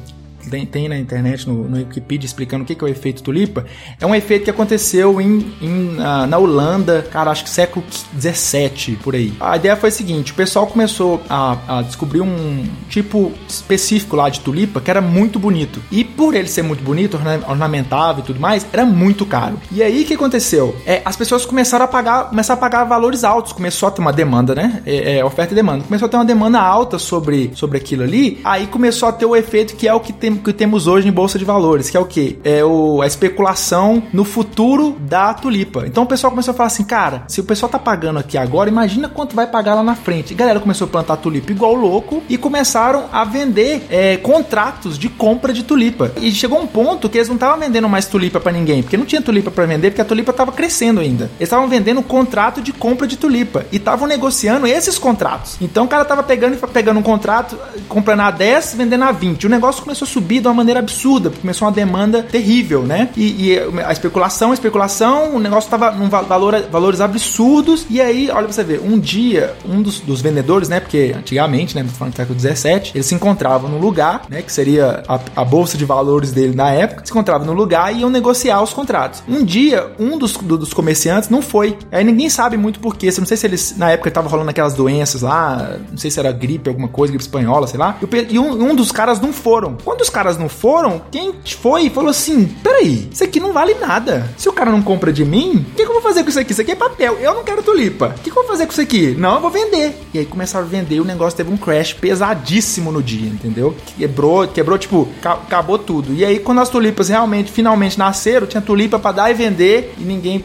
tem, 0.48 0.66
tem 0.66 0.88
na 0.88 0.98
internet, 0.98 1.48
no, 1.48 1.68
no, 1.68 1.76
Wikipedia, 1.76 2.26
explicando 2.26 2.64
o 2.64 2.66
que, 2.66 2.74
que 2.74 2.84
é 2.84 2.86
o 2.86 2.90
efeito 2.90 3.22
tulipa. 3.22 3.64
É 4.00 4.06
um 4.06 4.14
efeito 4.14 4.44
que 4.44 4.50
aconteceu 4.50 5.20
em, 5.20 5.52
em 5.60 5.94
na, 5.94 6.26
na 6.26 6.38
Holanda, 6.38 7.06
cara, 7.10 7.30
acho 7.30 7.44
que 7.44 7.50
século 7.50 7.84
17 8.12 8.98
por 9.02 9.14
aí. 9.14 9.32
A 9.40 9.56
ideia 9.56 9.76
foi 9.76 9.88
a 9.88 9.92
seguinte: 9.92 10.32
o 10.32 10.34
pessoal 10.34 10.66
começou 10.66 11.20
a, 11.28 11.78
a, 11.78 11.82
descobrir 11.82 12.20
um 12.20 12.64
tipo 12.88 13.32
específico 13.48 14.16
lá 14.16 14.28
de 14.28 14.40
tulipa 14.40 14.80
que 14.80 14.90
era 14.90 15.00
muito 15.00 15.38
bonito. 15.38 15.82
E 15.90 16.04
por 16.04 16.34
ele 16.34 16.48
ser 16.48 16.62
muito 16.62 16.82
bonito, 16.82 17.18
ornamentável 17.48 18.22
e 18.22 18.26
tudo 18.26 18.40
mais, 18.40 18.66
era 18.72 18.84
muito 18.84 19.26
caro. 19.26 19.58
E 19.70 19.82
aí 19.82 20.02
o 20.02 20.06
que 20.06 20.14
aconteceu? 20.14 20.74
É, 20.86 21.02
as 21.04 21.16
pessoas 21.16 21.44
começaram 21.44 21.84
a 21.84 21.88
pagar, 21.88 22.30
começaram 22.30 22.58
a 22.58 22.60
pagar 22.60 22.84
valores 22.84 23.24
altos, 23.24 23.52
começou 23.52 23.88
a 23.88 23.92
ter 23.92 24.00
uma 24.00 24.12
demanda, 24.12 24.54
né? 24.54 24.82
É, 24.86 25.18
é, 25.18 25.24
oferta 25.24 25.52
e 25.52 25.56
demanda. 25.56 25.84
Começou 25.84 26.06
a 26.06 26.08
ter 26.08 26.16
uma 26.16 26.24
demanda 26.24 26.60
alta 26.60 26.98
sobre, 26.98 27.50
sobre 27.54 27.78
aquilo 27.78 28.02
ali. 28.02 28.40
Aí 28.44 28.66
começou 28.66 29.08
a 29.08 29.12
ter 29.12 29.26
o 29.26 29.36
efeito 29.36 29.76
que 29.76 29.86
é 29.86 29.94
o 29.94 30.00
que 30.00 30.12
tem 30.12 30.36
que 30.40 30.52
temos 30.52 30.86
hoje 30.86 31.08
em 31.08 31.12
bolsa 31.12 31.38
de 31.38 31.44
valores, 31.44 31.90
que 31.90 31.96
é 31.96 32.00
o 32.00 32.04
que? 32.04 32.38
É 32.44 32.64
o, 32.64 33.02
a 33.02 33.06
especulação 33.06 34.02
no 34.12 34.24
futuro 34.24 34.96
da 35.00 35.34
tulipa. 35.34 35.84
Então 35.86 36.04
o 36.04 36.06
pessoal 36.06 36.30
começou 36.30 36.52
a 36.52 36.54
falar 36.54 36.68
assim, 36.68 36.84
cara, 36.84 37.24
se 37.28 37.40
o 37.40 37.44
pessoal 37.44 37.70
tá 37.70 37.78
pagando 37.78 38.18
aqui 38.18 38.36
agora, 38.38 38.68
imagina 38.68 39.08
quanto 39.08 39.34
vai 39.34 39.46
pagar 39.46 39.74
lá 39.74 39.82
na 39.82 39.94
frente. 39.94 40.32
E 40.32 40.34
a 40.34 40.36
galera 40.36 40.60
começou 40.60 40.86
a 40.86 40.88
plantar 40.88 41.16
tulipa 41.16 41.50
igual 41.50 41.74
louco 41.74 42.22
e 42.28 42.36
começaram 42.36 43.06
a 43.12 43.24
vender 43.24 43.86
é, 43.90 44.16
contratos 44.16 44.98
de 44.98 45.08
compra 45.08 45.52
de 45.52 45.62
tulipa. 45.62 46.12
E 46.20 46.30
chegou 46.32 46.60
um 46.60 46.66
ponto 46.66 47.08
que 47.08 47.18
eles 47.18 47.28
não 47.28 47.36
estavam 47.36 47.58
vendendo 47.58 47.88
mais 47.88 48.06
tulipa 48.06 48.40
para 48.40 48.52
ninguém, 48.52 48.82
porque 48.82 48.96
não 48.96 49.06
tinha 49.06 49.22
tulipa 49.22 49.50
para 49.50 49.66
vender, 49.66 49.90
porque 49.90 50.02
a 50.02 50.04
tulipa 50.04 50.32
tava 50.32 50.52
crescendo 50.52 51.00
ainda. 51.00 51.24
Eles 51.38 51.48
estavam 51.48 51.68
vendendo 51.68 52.02
contrato 52.02 52.60
de 52.60 52.72
compra 52.72 53.06
de 53.06 53.16
tulipa 53.16 53.66
e 53.72 53.76
estavam 53.76 54.06
negociando 54.06 54.66
esses 54.66 54.98
contratos. 54.98 55.56
Então 55.60 55.84
o 55.84 55.88
cara 55.88 56.04
tava 56.04 56.22
pegando 56.22 56.56
pegando 56.68 57.00
um 57.00 57.02
contrato, 57.02 57.58
comprando 57.88 58.20
a 58.20 58.30
10, 58.30 58.74
vendendo 58.74 59.04
a 59.04 59.12
20. 59.12 59.46
O 59.46 59.50
negócio 59.50 59.82
começou 59.82 60.06
a 60.06 60.08
subir 60.08 60.19
subir 60.20 60.40
de 60.40 60.48
uma 60.48 60.54
maneira 60.54 60.80
absurda, 60.80 61.30
porque 61.30 61.40
começou 61.40 61.66
uma 61.66 61.72
demanda 61.72 62.22
terrível, 62.22 62.82
né? 62.82 63.08
E, 63.16 63.52
e 63.52 63.58
a 63.84 63.90
especulação, 63.90 64.50
a 64.50 64.54
especulação, 64.54 65.34
o 65.34 65.38
negócio 65.38 65.66
estava 65.66 65.90
num 65.90 66.08
valor, 66.08 66.62
valores 66.70 67.00
absurdos. 67.00 67.86
E 67.88 68.00
aí, 68.00 68.30
olha 68.30 68.44
pra 68.44 68.52
você 68.52 68.62
ver, 68.62 68.80
um 68.80 68.98
dia, 68.98 69.54
um 69.66 69.80
dos, 69.80 70.00
dos 70.00 70.20
vendedores, 70.20 70.68
né? 70.68 70.78
Porque 70.78 71.14
antigamente, 71.16 71.74
né? 71.74 71.84
Falando 71.84 72.12
do 72.12 72.16
século 72.16 72.36
17, 72.36 72.92
eles 72.94 73.06
se 73.06 73.14
encontravam 73.14 73.70
num 73.70 73.78
lugar, 73.78 74.22
né? 74.28 74.42
Que 74.42 74.52
seria 74.52 75.02
a, 75.08 75.18
a, 75.36 75.44
bolsa 75.44 75.78
de 75.78 75.84
valores 75.84 76.32
dele 76.32 76.54
na 76.54 76.70
época, 76.70 77.02
se 77.04 77.10
encontravam 77.10 77.46
no 77.46 77.54
lugar 77.54 77.94
e 77.94 78.00
iam 78.00 78.10
negociar 78.10 78.62
os 78.62 78.72
contratos. 78.72 79.22
Um 79.26 79.42
dia, 79.42 79.90
um 79.98 80.18
dos, 80.18 80.32
do, 80.32 80.58
dos 80.58 80.74
comerciantes 80.74 81.30
não 81.30 81.40
foi. 81.40 81.78
Aí 81.90 82.04
ninguém 82.04 82.28
sabe 82.28 82.56
muito 82.56 82.78
porquê. 82.78 83.06
Não 83.18 83.26
sei 83.26 83.36
se 83.36 83.46
eles, 83.46 83.76
na 83.76 83.90
época, 83.90 84.08
estavam 84.08 84.30
rolando 84.30 84.50
aquelas 84.50 84.74
doenças 84.74 85.22
lá, 85.22 85.76
não 85.90 85.98
sei 85.98 86.10
se 86.10 86.20
era 86.20 86.30
gripe, 86.30 86.68
alguma 86.68 86.88
coisa, 86.88 87.10
gripe 87.10 87.24
espanhola, 87.24 87.66
sei 87.66 87.78
lá. 87.78 87.96
E 88.28 88.38
um, 88.38 88.70
um 88.70 88.74
dos 88.74 88.92
caras 88.92 89.20
não 89.20 89.32
foram. 89.32 89.76
Quando 89.82 90.02
os 90.02 90.09
caras 90.10 90.36
não 90.36 90.48
foram, 90.48 91.00
quem 91.10 91.34
foi 91.60 91.90
falou 91.90 92.10
assim: 92.10 92.46
peraí, 92.62 93.08
isso 93.12 93.24
aqui 93.24 93.40
não 93.40 93.52
vale 93.52 93.74
nada. 93.74 94.28
Se 94.36 94.48
o 94.48 94.52
cara 94.52 94.70
não 94.70 94.82
compra 94.82 95.12
de 95.12 95.24
mim, 95.24 95.66
o 95.72 95.74
que, 95.74 95.84
que, 95.84 95.88
eu 95.88 95.92
vou 95.92 96.02
fazer 96.02 96.22
com 96.22 96.28
isso 96.28 96.38
aqui? 96.38 96.52
Isso 96.52 96.60
aqui 96.60 96.72
é 96.72 96.76
papel, 96.76 97.18
eu 97.20 97.34
não 97.34 97.44
quero 97.44 97.62
tulipa. 97.62 98.14
O 98.16 98.20
que, 98.20 98.30
que, 98.30 98.30
eu 98.30 98.34
vou 98.34 98.46
fazer 98.46 98.66
com 98.66 98.72
isso 98.72 98.80
aqui? 98.80 99.14
Não, 99.18 99.34
eu 99.34 99.40
vou 99.40 99.50
vender. 99.50 99.96
E 100.12 100.18
aí 100.18 100.26
começaram 100.26 100.66
a 100.66 100.68
vender 100.68 100.96
e 100.96 101.00
o 101.00 101.04
negócio 101.04 101.36
teve 101.36 101.52
um 101.52 101.56
crash 101.56 101.92
pesadíssimo 101.92 102.90
no 102.90 103.02
dia, 103.02 103.28
entendeu? 103.28 103.74
Quebrou, 103.96 104.46
quebrou, 104.48 104.78
tipo, 104.78 105.08
acabou 105.22 105.78
tudo. 105.78 106.12
E 106.14 106.24
aí, 106.24 106.38
quando 106.38 106.60
as 106.60 106.68
tulipas 106.68 107.08
realmente, 107.08 107.50
finalmente 107.50 107.98
nasceram, 107.98 108.46
tinha 108.46 108.60
tulipa 108.60 108.98
para 108.98 109.12
dar 109.12 109.30
e 109.30 109.34
vender 109.34 109.94
e 109.98 110.02
ninguém 110.02 110.44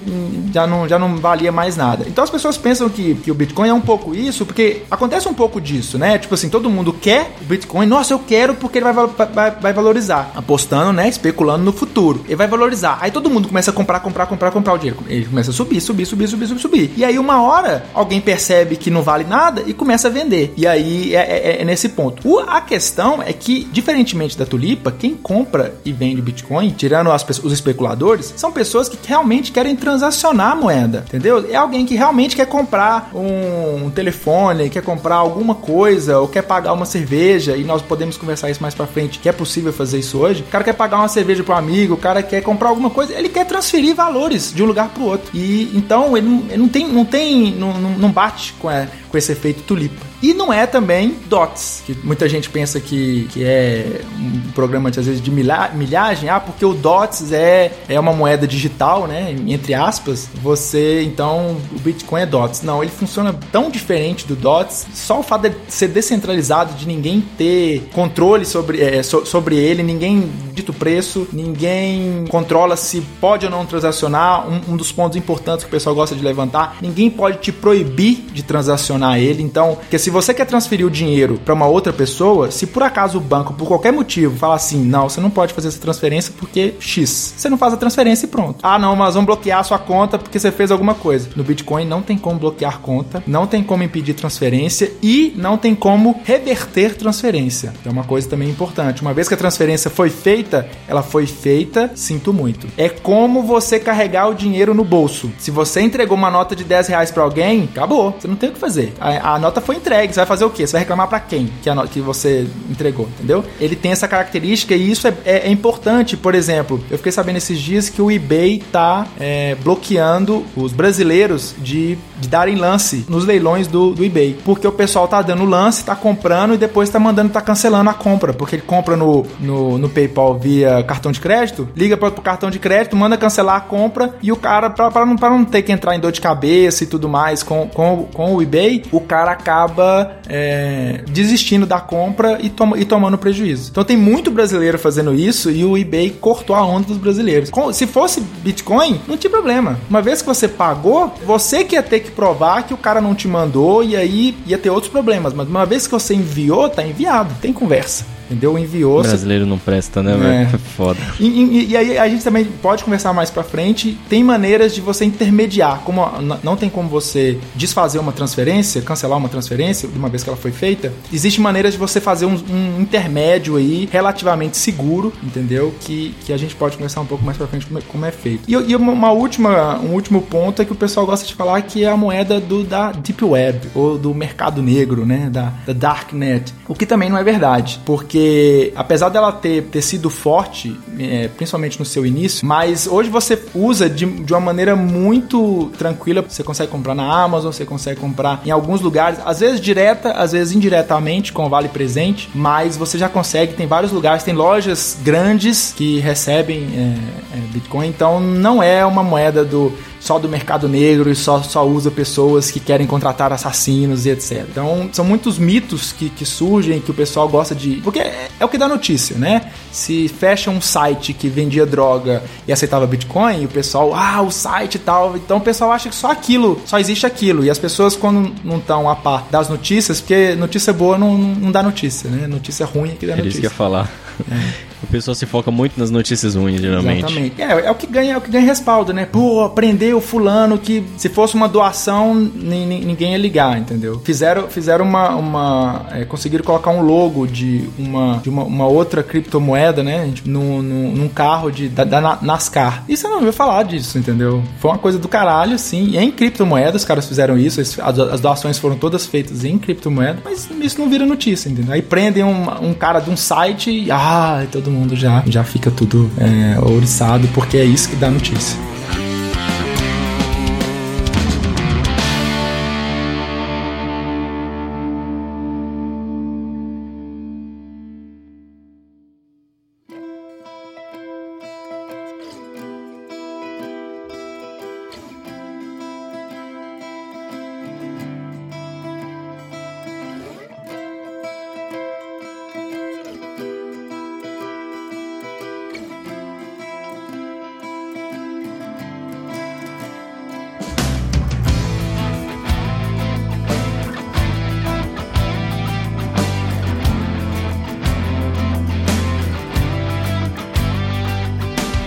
já 0.53 0.65
não, 0.67 0.87
já 0.87 0.99
não 0.99 1.17
valia 1.17 1.51
mais 1.51 1.75
nada. 1.75 2.05
Então 2.07 2.23
as 2.23 2.29
pessoas 2.29 2.57
pensam 2.57 2.89
que, 2.89 3.15
que 3.15 3.31
o 3.31 3.35
Bitcoin 3.35 3.69
é 3.69 3.73
um 3.73 3.81
pouco 3.81 4.15
isso, 4.15 4.45
porque 4.45 4.83
acontece 4.89 5.27
um 5.27 5.33
pouco 5.33 5.59
disso, 5.59 5.97
né? 5.97 6.17
Tipo 6.17 6.33
assim, 6.33 6.49
todo 6.49 6.69
mundo 6.69 6.93
quer 6.93 7.35
o 7.41 7.45
Bitcoin, 7.45 7.85
nossa, 7.85 8.13
eu 8.13 8.19
quero 8.19 8.55
porque 8.55 8.77
ele 8.77 8.91
vai, 8.91 9.07
vai, 9.07 9.27
vai 9.27 9.51
valorizar 9.59 10.05
valorizar, 10.05 10.31
apostando, 10.35 10.93
né, 10.93 11.09
especulando 11.09 11.63
no 11.63 11.73
futuro. 11.73 12.23
Ele 12.25 12.35
vai 12.35 12.47
valorizar. 12.47 12.97
Aí 13.01 13.11
todo 13.11 13.29
mundo 13.29 13.47
começa 13.47 13.71
a 13.71 13.73
comprar, 13.73 13.99
comprar, 13.99 14.25
comprar, 14.25 14.51
comprar 14.51 14.73
o 14.73 14.77
dinheiro. 14.77 14.99
Ele 15.07 15.25
começa 15.25 15.51
a 15.51 15.53
subir, 15.53 15.81
subir, 15.81 16.05
subir, 16.05 16.27
subir, 16.27 16.47
subir, 16.47 16.59
subir. 16.59 16.93
E 16.97 17.03
aí 17.03 17.17
uma 17.17 17.41
hora 17.41 17.85
alguém 17.93 18.21
percebe 18.21 18.75
que 18.75 18.91
não 18.91 19.01
vale 19.01 19.23
nada 19.23 19.63
e 19.65 19.73
começa 19.73 20.07
a 20.07 20.11
vender. 20.11 20.53
E 20.55 20.67
aí 20.67 21.15
é, 21.15 21.19
é, 21.19 21.61
é 21.61 21.65
nesse 21.65 21.89
ponto. 21.89 22.27
O, 22.27 22.39
a 22.39 22.61
questão 22.61 23.21
é 23.21 23.33
que, 23.33 23.63
diferentemente 23.71 24.37
da 24.37 24.45
tulipa, 24.45 24.91
quem 24.91 25.15
compra 25.15 25.73
e 25.83 25.91
vende 25.91 26.21
Bitcoin, 26.21 26.69
tirando 26.71 27.11
as, 27.11 27.25
os 27.39 27.53
especuladores, 27.53 28.33
são 28.35 28.51
pessoas 28.51 28.89
que 28.89 28.97
realmente 29.05 29.51
querem 29.51 29.75
transacionar 29.75 30.51
a 30.51 30.55
moeda, 30.55 31.05
entendeu? 31.07 31.45
É 31.49 31.55
alguém 31.55 31.85
que 31.85 31.95
realmente 31.95 32.35
quer 32.35 32.47
comprar 32.47 33.11
um, 33.13 33.85
um 33.85 33.89
telefone, 33.89 34.69
quer 34.69 34.83
comprar 34.83 35.15
alguma 35.15 35.55
coisa, 35.55 36.19
ou 36.19 36.27
quer 36.27 36.41
pagar 36.41 36.73
uma 36.73 36.85
cerveja, 36.85 37.55
e 37.55 37.63
nós 37.63 37.81
podemos 37.81 38.17
conversar 38.17 38.49
isso 38.49 38.61
mais 38.61 38.73
pra 38.73 38.85
frente, 38.85 39.19
que 39.19 39.29
é 39.29 39.31
possível 39.31 39.44
fazer 39.45 39.71
fazer 39.71 39.99
isso 39.99 40.17
hoje. 40.17 40.41
O 40.41 40.51
cara 40.51 40.63
quer 40.63 40.73
pagar 40.73 40.97
uma 40.97 41.07
cerveja 41.07 41.43
um 41.43 41.57
amigo, 41.57 41.93
o 41.93 41.97
cara 41.97 42.21
quer 42.23 42.41
comprar 42.41 42.69
alguma 42.69 42.89
coisa, 42.89 43.13
ele 43.13 43.29
quer 43.29 43.45
transferir 43.45 43.95
valores 43.95 44.53
de 44.53 44.63
um 44.63 44.65
lugar 44.65 44.89
para 44.89 45.03
o 45.03 45.05
outro. 45.05 45.29
E 45.33 45.71
então 45.75 46.17
ele 46.17 46.27
não, 46.27 46.43
ele 46.49 46.57
não 46.57 46.67
tem, 46.67 46.87
não 46.87 47.05
tem, 47.05 47.51
não, 47.55 47.73
não 47.73 48.11
bate 48.11 48.53
com, 48.59 48.69
a, 48.69 48.87
com 49.09 49.17
esse 49.17 49.31
efeito 49.31 49.63
tulipa. 49.63 50.14
E 50.21 50.33
não 50.33 50.51
é 50.51 50.65
também 50.65 51.15
DOTS, 51.27 51.83
que 51.85 51.97
muita 52.03 52.27
gente 52.27 52.49
pensa 52.49 52.79
que, 52.79 53.27
que 53.31 53.43
é 53.43 54.01
um 54.19 54.51
programa, 54.51 54.89
às 54.89 54.95
vezes, 54.95 55.21
de 55.21 55.29
milha, 55.29 55.71
milhagem. 55.73 56.29
Ah, 56.29 56.39
porque 56.39 56.65
o 56.65 56.73
DOTS 56.73 57.31
é, 57.31 57.71
é 57.87 57.99
uma 57.99 58.13
moeda 58.13 58.47
digital, 58.47 59.07
né? 59.07 59.35
Entre 59.47 59.73
aspas. 59.73 60.27
Você, 60.41 61.03
então, 61.03 61.57
o 61.71 61.79
Bitcoin 61.79 62.21
é 62.21 62.25
DOTS. 62.25 62.61
Não, 62.63 62.81
ele 62.81 62.91
funciona 62.91 63.35
tão 63.51 63.69
diferente 63.69 64.25
do 64.25 64.35
DOTS. 64.35 64.87
Só 64.93 65.19
o 65.19 65.23
fato 65.23 65.49
de 65.49 65.55
ser 65.67 65.89
descentralizado, 65.89 66.73
de 66.73 66.87
ninguém 66.87 67.21
ter 67.37 67.87
controle 67.93 68.45
sobre, 68.45 68.81
é, 68.81 69.03
so, 69.03 69.25
sobre 69.25 69.57
ele, 69.57 69.83
ninguém 69.83 70.31
dito 70.53 70.73
preço, 70.73 71.27
ninguém 71.33 72.25
controla 72.29 72.75
se 72.77 73.01
pode 73.19 73.45
ou 73.45 73.51
não 73.51 73.65
transacionar. 73.65 74.47
Um, 74.47 74.73
um 74.73 74.77
dos 74.77 74.91
pontos 74.91 75.17
importantes 75.17 75.65
que 75.65 75.69
o 75.69 75.71
pessoal 75.71 75.93
gosta 75.93 76.15
de 76.15 76.23
levantar, 76.23 76.77
ninguém 76.81 77.09
pode 77.09 77.37
te 77.39 77.51
proibir 77.51 78.25
de 78.33 78.43
transacionar 78.43 79.19
ele. 79.19 79.43
Então, 79.43 79.77
que 79.89 79.95
se 80.05 80.11
você 80.11 80.35
quer 80.35 80.45
transferir 80.45 80.85
o 80.85 80.89
dinheiro 80.91 81.41
para 81.43 81.55
uma 81.55 81.65
outra 81.65 81.91
pessoa, 81.91 82.51
se 82.51 82.67
por 82.67 82.83
acaso 82.83 83.17
o 83.17 83.21
banco, 83.21 83.55
por 83.55 83.67
qualquer 83.67 83.91
motivo, 83.91 84.37
fala 84.37 84.53
assim: 84.53 84.85
não, 84.85 85.09
você 85.09 85.19
não 85.19 85.31
pode 85.31 85.51
fazer 85.51 85.69
essa 85.69 85.79
transferência 85.79 86.31
porque 86.37 86.75
X, 86.79 87.33
você 87.35 87.49
não 87.49 87.57
faz 87.57 87.73
a 87.73 87.77
transferência 87.77 88.27
e 88.27 88.29
pronto. 88.29 88.59
Ah, 88.61 88.77
não, 88.77 88.95
mas 88.95 89.15
vamos 89.15 89.25
bloquear 89.25 89.61
a 89.61 89.63
sua 89.63 89.79
conta 89.79 90.19
porque 90.19 90.37
você 90.37 90.51
fez 90.51 90.69
alguma 90.69 90.93
coisa. 90.93 91.29
No 91.35 91.43
Bitcoin 91.43 91.85
não 91.85 92.03
tem 92.03 92.19
como 92.19 92.37
bloquear 92.37 92.81
conta, 92.81 93.23
não 93.25 93.47
tem 93.47 93.63
como 93.63 93.81
impedir 93.81 94.13
transferência 94.13 94.91
e 95.01 95.33
não 95.35 95.57
tem 95.57 95.73
como 95.73 96.21
reverter 96.23 96.95
transferência. 96.95 97.73
É 97.83 97.89
uma 97.89 98.03
coisa 98.03 98.29
também 98.29 98.51
importante. 98.51 99.01
Uma 99.01 99.11
vez 99.11 99.27
que 99.27 99.33
a 99.33 99.37
transferência 99.37 99.89
foi 99.89 100.11
feita, 100.11 100.69
ela 100.87 101.01
foi 101.01 101.25
feita, 101.25 101.89
sinto 101.95 102.31
muito. 102.31 102.67
É 102.77 102.89
como 102.89 103.41
você 103.41 103.79
carregar 103.79 104.29
o 104.29 104.35
dinheiro 104.35 104.71
no 104.71 104.83
bolso. 104.83 105.31
Se 105.39 105.49
você 105.49 105.81
entregou 105.81 106.15
uma 106.15 106.29
nota 106.29 106.55
de 106.55 106.63
10 106.63 106.89
reais 106.89 107.09
para 107.09 107.23
alguém, 107.23 107.67
acabou. 107.71 108.11
Você 108.11 108.27
não 108.27 108.35
tem 108.35 108.49
o 108.49 108.53
que 108.53 108.59
fazer. 108.59 108.93
A, 108.99 109.33
a 109.33 109.39
nota 109.39 109.59
foi 109.59 109.77
entregue 109.77 109.94
entregue. 109.95 110.13
Você 110.13 110.19
vai 110.19 110.25
fazer 110.25 110.45
o 110.45 110.49
quê? 110.49 110.67
Você 110.67 110.73
vai 110.73 110.81
reclamar 110.81 111.07
para 111.07 111.19
quem 111.19 111.49
que, 111.61 111.69
a, 111.69 111.87
que 111.87 112.01
você 112.01 112.47
entregou, 112.69 113.07
entendeu? 113.15 113.43
Ele 113.59 113.75
tem 113.75 113.91
essa 113.91 114.07
característica 114.07 114.75
e 114.75 114.91
isso 114.91 115.07
é, 115.07 115.13
é, 115.25 115.47
é, 115.47 115.51
importante. 115.51 116.17
Por 116.17 116.35
exemplo, 116.35 116.83
eu 116.89 116.97
fiquei 116.97 117.11
sabendo 117.11 117.37
esses 117.37 117.59
dias 117.59 117.89
que 117.89 118.01
o 118.01 118.11
eBay 118.11 118.61
tá 118.71 119.07
é, 119.19 119.55
bloqueando 119.55 120.45
os 120.55 120.71
brasileiros 120.71 121.55
de 121.57 121.97
de 122.19 122.27
darem 122.27 122.55
lance 122.55 123.05
nos 123.07 123.25
leilões 123.25 123.67
do, 123.67 123.93
do 123.93 124.03
eBay. 124.03 124.37
Porque 124.43 124.67
o 124.67 124.71
pessoal 124.71 125.07
tá 125.07 125.21
dando 125.21 125.45
lance, 125.45 125.83
tá 125.83 125.95
comprando 125.95 126.53
e 126.53 126.57
depois 126.57 126.89
tá 126.89 126.99
mandando, 126.99 127.29
tá 127.29 127.41
cancelando 127.41 127.89
a 127.89 127.93
compra. 127.93 128.33
Porque 128.33 128.55
ele 128.55 128.63
compra 128.63 128.95
no, 128.95 129.25
no, 129.39 129.77
no 129.77 129.89
PayPal 129.89 130.37
via 130.37 130.83
cartão 130.83 131.11
de 131.11 131.19
crédito, 131.19 131.67
liga 131.75 131.97
para 131.97 132.09
o 132.09 132.21
cartão 132.21 132.49
de 132.49 132.59
crédito, 132.59 132.95
manda 132.95 133.17
cancelar 133.17 133.57
a 133.57 133.61
compra 133.61 134.15
e 134.21 134.31
o 134.31 134.35
cara, 134.35 134.69
para 134.69 135.05
não, 135.05 135.15
pra 135.15 135.29
não 135.29 135.45
ter 135.45 135.61
que 135.61 135.71
entrar 135.71 135.95
em 135.95 135.99
dor 135.99 136.11
de 136.11 136.21
cabeça 136.21 136.83
e 136.83 136.87
tudo 136.87 137.07
mais 137.07 137.43
com, 137.43 137.67
com, 137.67 138.07
com 138.13 138.35
o 138.35 138.41
eBay, 138.41 138.83
o 138.91 139.01
cara 139.01 139.31
acaba 139.31 139.84
é, 140.27 141.03
desistindo 141.09 141.65
da 141.65 141.79
compra 141.79 142.39
e, 142.41 142.51
e 142.77 142.85
tomando 142.85 143.17
prejuízo. 143.17 143.69
Então 143.71 143.83
tem 143.83 143.97
muito 143.97 144.31
brasileiro 144.31 144.77
fazendo 144.77 145.13
isso 145.13 145.51
e 145.51 145.63
o 145.63 145.77
eBay 145.77 146.09
cortou 146.09 146.55
a 146.55 146.65
onda 146.65 146.87
dos 146.87 146.97
brasileiros. 146.97 147.51
Se 147.73 147.87
fosse 147.87 148.21
Bitcoin, 148.21 148.99
não 149.07 149.17
tinha 149.17 149.29
problema. 149.29 149.79
Uma 149.89 150.01
vez 150.01 150.21
que 150.21 150.27
você 150.27 150.47
pagou, 150.47 151.13
você 151.25 151.63
que 151.63 151.75
ia 151.75 151.83
ter 151.83 151.99
que 151.99 152.11
provar 152.11 152.63
que 152.63 152.73
o 152.73 152.77
cara 152.77 153.01
não 153.01 153.15
te 153.15 153.27
mandou 153.27 153.83
e 153.83 153.95
aí 153.95 154.35
ia 154.45 154.57
ter 154.57 154.69
outros 154.69 154.91
problemas. 154.91 155.33
Mas 155.33 155.47
uma 155.47 155.65
vez 155.65 155.87
que 155.87 155.93
você 155.93 156.13
enviou, 156.13 156.69
tá 156.69 156.85
enviado, 156.85 157.33
tem 157.41 157.53
conversa. 157.53 158.14
Entendeu? 158.25 158.57
Enviou. 158.57 158.99
O 158.99 159.03
brasileiro 159.03 159.45
não 159.45 159.57
presta, 159.57 160.01
né, 160.01 160.15
velho? 160.15 160.55
É. 160.55 160.57
Foda. 160.75 160.99
E, 161.19 161.27
e, 161.27 161.65
e, 161.71 161.77
aí 161.77 161.97
a 161.97 162.09
gente 162.09 162.23
também 162.23 162.45
pode 162.45 162.83
conversar 162.83 163.13
mais 163.13 163.29
pra 163.29 163.43
frente. 163.43 163.97
Tem 164.09 164.23
maneiras 164.23 164.73
de 164.73 164.81
você 164.81 165.05
intermediar. 165.05 165.81
Como 165.83 166.01
não 166.43 166.55
tem 166.55 166.69
como 166.69 166.89
você 166.89 167.37
desfazer 167.55 167.99
uma 167.99 168.11
transferência, 168.11 168.81
cancelar 168.81 169.17
uma 169.17 169.29
transferência, 169.29 169.87
de 169.87 169.97
uma 169.97 170.09
vez 170.09 170.23
que 170.23 170.29
ela 170.29 170.37
foi 170.37 170.51
feita. 170.51 170.91
Existem 171.13 171.43
maneiras 171.43 171.73
de 171.73 171.79
você 171.79 172.01
fazer 172.01 172.25
um, 172.25 172.35
um 172.49 172.81
intermédio 172.81 173.57
aí 173.57 173.87
relativamente 173.91 174.57
seguro, 174.57 175.13
entendeu? 175.23 175.73
Que, 175.81 176.15
que 176.25 176.33
a 176.33 176.37
gente 176.37 176.55
pode 176.55 176.75
conversar 176.75 177.01
um 177.01 177.05
pouco 177.05 177.23
mais 177.23 177.37
pra 177.37 177.47
frente 177.47 177.65
como 177.65 177.79
é, 177.79 177.81
como 177.81 178.05
é 178.05 178.11
feito. 178.11 178.43
E, 178.47 178.53
e 178.53 178.75
uma 178.75 179.11
última, 179.11 179.79
um 179.79 179.93
último 179.93 180.21
ponto 180.21 180.61
é 180.61 180.65
que 180.65 180.71
o 180.71 180.75
pessoal 180.75 181.05
gosta 181.05 181.25
de 181.25 181.33
falar 181.33 181.61
que 181.61 181.83
é 181.83 181.89
a 181.89 181.97
moeda 181.97 182.39
do, 182.39 182.63
da 182.63 182.91
Deep 182.91 183.23
Web, 183.23 183.69
ou 183.73 183.97
do 183.97 184.13
mercado 184.13 184.61
negro, 184.61 185.05
né? 185.05 185.29
Da, 185.31 185.53
da 185.65 185.73
Darknet. 185.73 186.53
O 186.67 186.73
que 186.73 186.85
também 186.85 187.09
não 187.09 187.17
é 187.17 187.23
verdade. 187.23 187.79
Porque 187.85 188.14
porque 188.15 188.71
apesar 188.77 189.09
dela 189.09 189.29
ter, 189.29 189.63
ter 189.63 189.81
sido 189.81 190.09
forte, 190.09 190.79
é, 190.97 191.27
principalmente 191.27 191.77
no 191.77 191.83
seu 191.83 192.05
início, 192.05 192.47
mas 192.47 192.87
hoje 192.87 193.09
você 193.09 193.37
usa 193.53 193.89
de, 193.89 194.05
de 194.05 194.31
uma 194.31 194.39
maneira 194.39 194.73
muito 194.73 195.69
tranquila. 195.77 196.23
Você 196.25 196.41
consegue 196.41 196.71
comprar 196.71 196.95
na 196.95 197.23
Amazon, 197.23 197.51
você 197.51 197.65
consegue 197.65 197.99
comprar 197.99 198.41
em 198.45 198.51
alguns 198.51 198.79
lugares, 198.79 199.19
às 199.25 199.41
vezes 199.41 199.59
direta, 199.59 200.13
às 200.13 200.31
vezes 200.31 200.55
indiretamente 200.55 201.33
com 201.33 201.49
vale 201.49 201.67
presente, 201.67 202.29
mas 202.33 202.77
você 202.77 202.97
já 202.97 203.09
consegue. 203.09 203.53
Tem 203.53 203.67
vários 203.67 203.91
lugares, 203.91 204.23
tem 204.23 204.33
lojas 204.33 204.97
grandes 205.03 205.73
que 205.75 205.99
recebem 205.99 206.69
é, 206.73 207.37
é, 207.37 207.39
Bitcoin, 207.51 207.89
então 207.89 208.21
não 208.21 208.63
é 208.63 208.85
uma 208.85 209.03
moeda 209.03 209.43
do 209.43 209.73
só 209.99 210.19
do 210.19 210.29
mercado 210.29 210.67
negro 210.67 211.09
e 211.09 211.15
só, 211.15 211.41
só 211.41 211.65
usa 211.67 211.89
pessoas 211.89 212.51
que 212.51 212.59
querem 212.59 212.85
contratar 212.85 213.33
assassinos 213.33 214.05
e 214.05 214.09
etc. 214.09 214.45
Então, 214.49 214.89
são 214.91 215.03
muitos 215.03 215.37
mitos 215.37 215.91
que, 215.91 216.09
que 216.09 216.25
surgem 216.25 216.79
que 216.79 216.91
o 216.91 216.93
pessoal 216.93 217.27
gosta 217.27 217.55
de. 217.55 217.77
Porque 217.77 217.99
é, 217.99 218.27
é 218.39 218.45
o 218.45 218.49
que 218.49 218.57
dá 218.57 218.67
notícia, 218.67 219.17
né? 219.17 219.51
Se 219.71 220.07
fecha 220.07 220.49
um 220.51 220.61
site 220.61 221.13
que 221.13 221.27
vendia 221.27 221.65
droga 221.65 222.23
e 222.47 222.53
aceitava 222.53 222.85
Bitcoin, 222.85 223.45
o 223.45 223.49
pessoal, 223.49 223.93
ah, 223.93 224.21
o 224.21 224.31
site 224.31 224.75
e 224.75 224.79
tal. 224.79 225.15
Então 225.17 225.37
o 225.37 225.41
pessoal 225.41 225.71
acha 225.71 225.89
que 225.89 225.95
só 225.95 226.11
aquilo, 226.11 226.61
só 226.65 226.79
existe 226.79 227.05
aquilo. 227.05 227.43
E 227.43 227.49
as 227.49 227.57
pessoas, 227.57 227.95
quando 227.95 228.33
não 228.43 228.57
estão 228.57 228.89
a 228.89 228.95
par 228.95 229.27
das 229.31 229.49
notícias, 229.49 229.99
porque 229.99 230.35
notícia 230.35 230.71
boa 230.71 230.97
não, 230.97 231.17
não 231.17 231.51
dá 231.51 231.63
notícia, 231.63 232.09
né? 232.09 232.27
Notícia 232.27 232.65
ruim 232.65 232.91
é 232.91 232.95
que 232.95 233.07
dá 233.07 233.15
notícia. 233.15 233.27
É 233.27 233.29
isso 233.29 233.39
que 233.39 233.45
ia 233.45 233.49
falar. 233.49 233.89
É. 234.31 234.74
O 234.83 234.87
pessoal 234.87 235.15
se 235.15 235.25
foca 235.25 235.49
muito 235.49 235.79
nas 235.79 235.89
notícias 235.89 236.35
ruins, 236.35 236.61
geralmente. 236.61 237.05
Exatamente. 237.05 237.41
É, 237.41 237.65
é 237.67 237.71
o 237.71 237.75
que 237.75 237.87
ganha, 237.87 238.13
é 238.13 238.17
o 238.17 238.21
que 238.21 238.29
ganha 238.29 238.45
respaldo, 238.45 238.93
né? 238.93 239.05
Pô, 239.05 239.43
aprendeu 239.43 239.99
fulano 239.99 240.57
que 240.57 240.83
se 240.97 241.09
fosse 241.09 241.35
uma 241.35 241.47
doação, 241.47 242.13
ninguém 242.15 243.13
ia 243.13 243.17
ligar, 243.17 243.57
entendeu? 243.57 243.99
Fizeram, 244.03 244.47
fizeram 244.47 244.85
uma. 244.85 245.15
uma 245.15 245.85
é, 245.91 246.05
conseguiram 246.05 246.43
colocar 246.43 246.71
um 246.71 246.81
logo 246.81 247.25
de 247.25 247.67
uma, 247.77 248.19
de 248.21 248.29
uma, 248.29 248.43
uma 248.43 248.67
outra 248.67 249.01
criptomoeda, 249.01 249.81
né? 249.81 250.13
Num, 250.23 250.61
num, 250.61 250.91
num 250.91 251.09
carro 251.09 251.51
de, 251.51 251.67
da, 251.67 251.83
da, 251.83 252.19
NASCAR. 252.21 252.83
Isso 252.87 253.07
eu 253.07 253.09
não 253.09 253.17
ouviu 253.17 253.33
falar 253.33 253.63
disso, 253.63 253.97
entendeu? 253.97 254.43
Foi 254.59 254.71
uma 254.71 254.77
coisa 254.77 254.99
do 254.99 255.07
caralho, 255.07 255.57
sim. 255.57 255.89
E 255.91 255.97
em 255.97 256.11
criptomoedas, 256.11 256.81
os 256.81 256.85
caras 256.85 257.07
fizeram 257.07 257.37
isso. 257.37 257.59
As, 257.59 257.79
as 257.79 258.21
doações 258.21 258.57
foram 258.57 258.77
todas 258.77 259.05
feitas 259.05 259.43
em 259.43 259.57
criptomoeda, 259.57 260.19
mas 260.23 260.47
isso 260.61 260.79
não 260.79 260.89
vira 260.89 261.05
notícia, 261.05 261.49
entendeu? 261.49 261.73
Aí 261.73 261.81
prendem 261.81 262.23
um, 262.23 262.69
um 262.69 262.73
cara 262.73 262.99
de 262.99 263.09
um 263.09 263.17
site 263.17 263.71
e. 263.71 263.91
Ah, 263.91 264.45
todo 264.51 264.69
mundo 264.69 264.74
já, 264.95 265.23
já 265.27 265.43
fica 265.43 265.71
tudo 265.71 266.09
é, 266.17 266.59
ouriçado, 266.59 267.27
porque 267.33 267.57
é 267.57 267.65
isso 267.65 267.89
que 267.89 267.95
dá 267.95 268.09
notícia. 268.09 268.57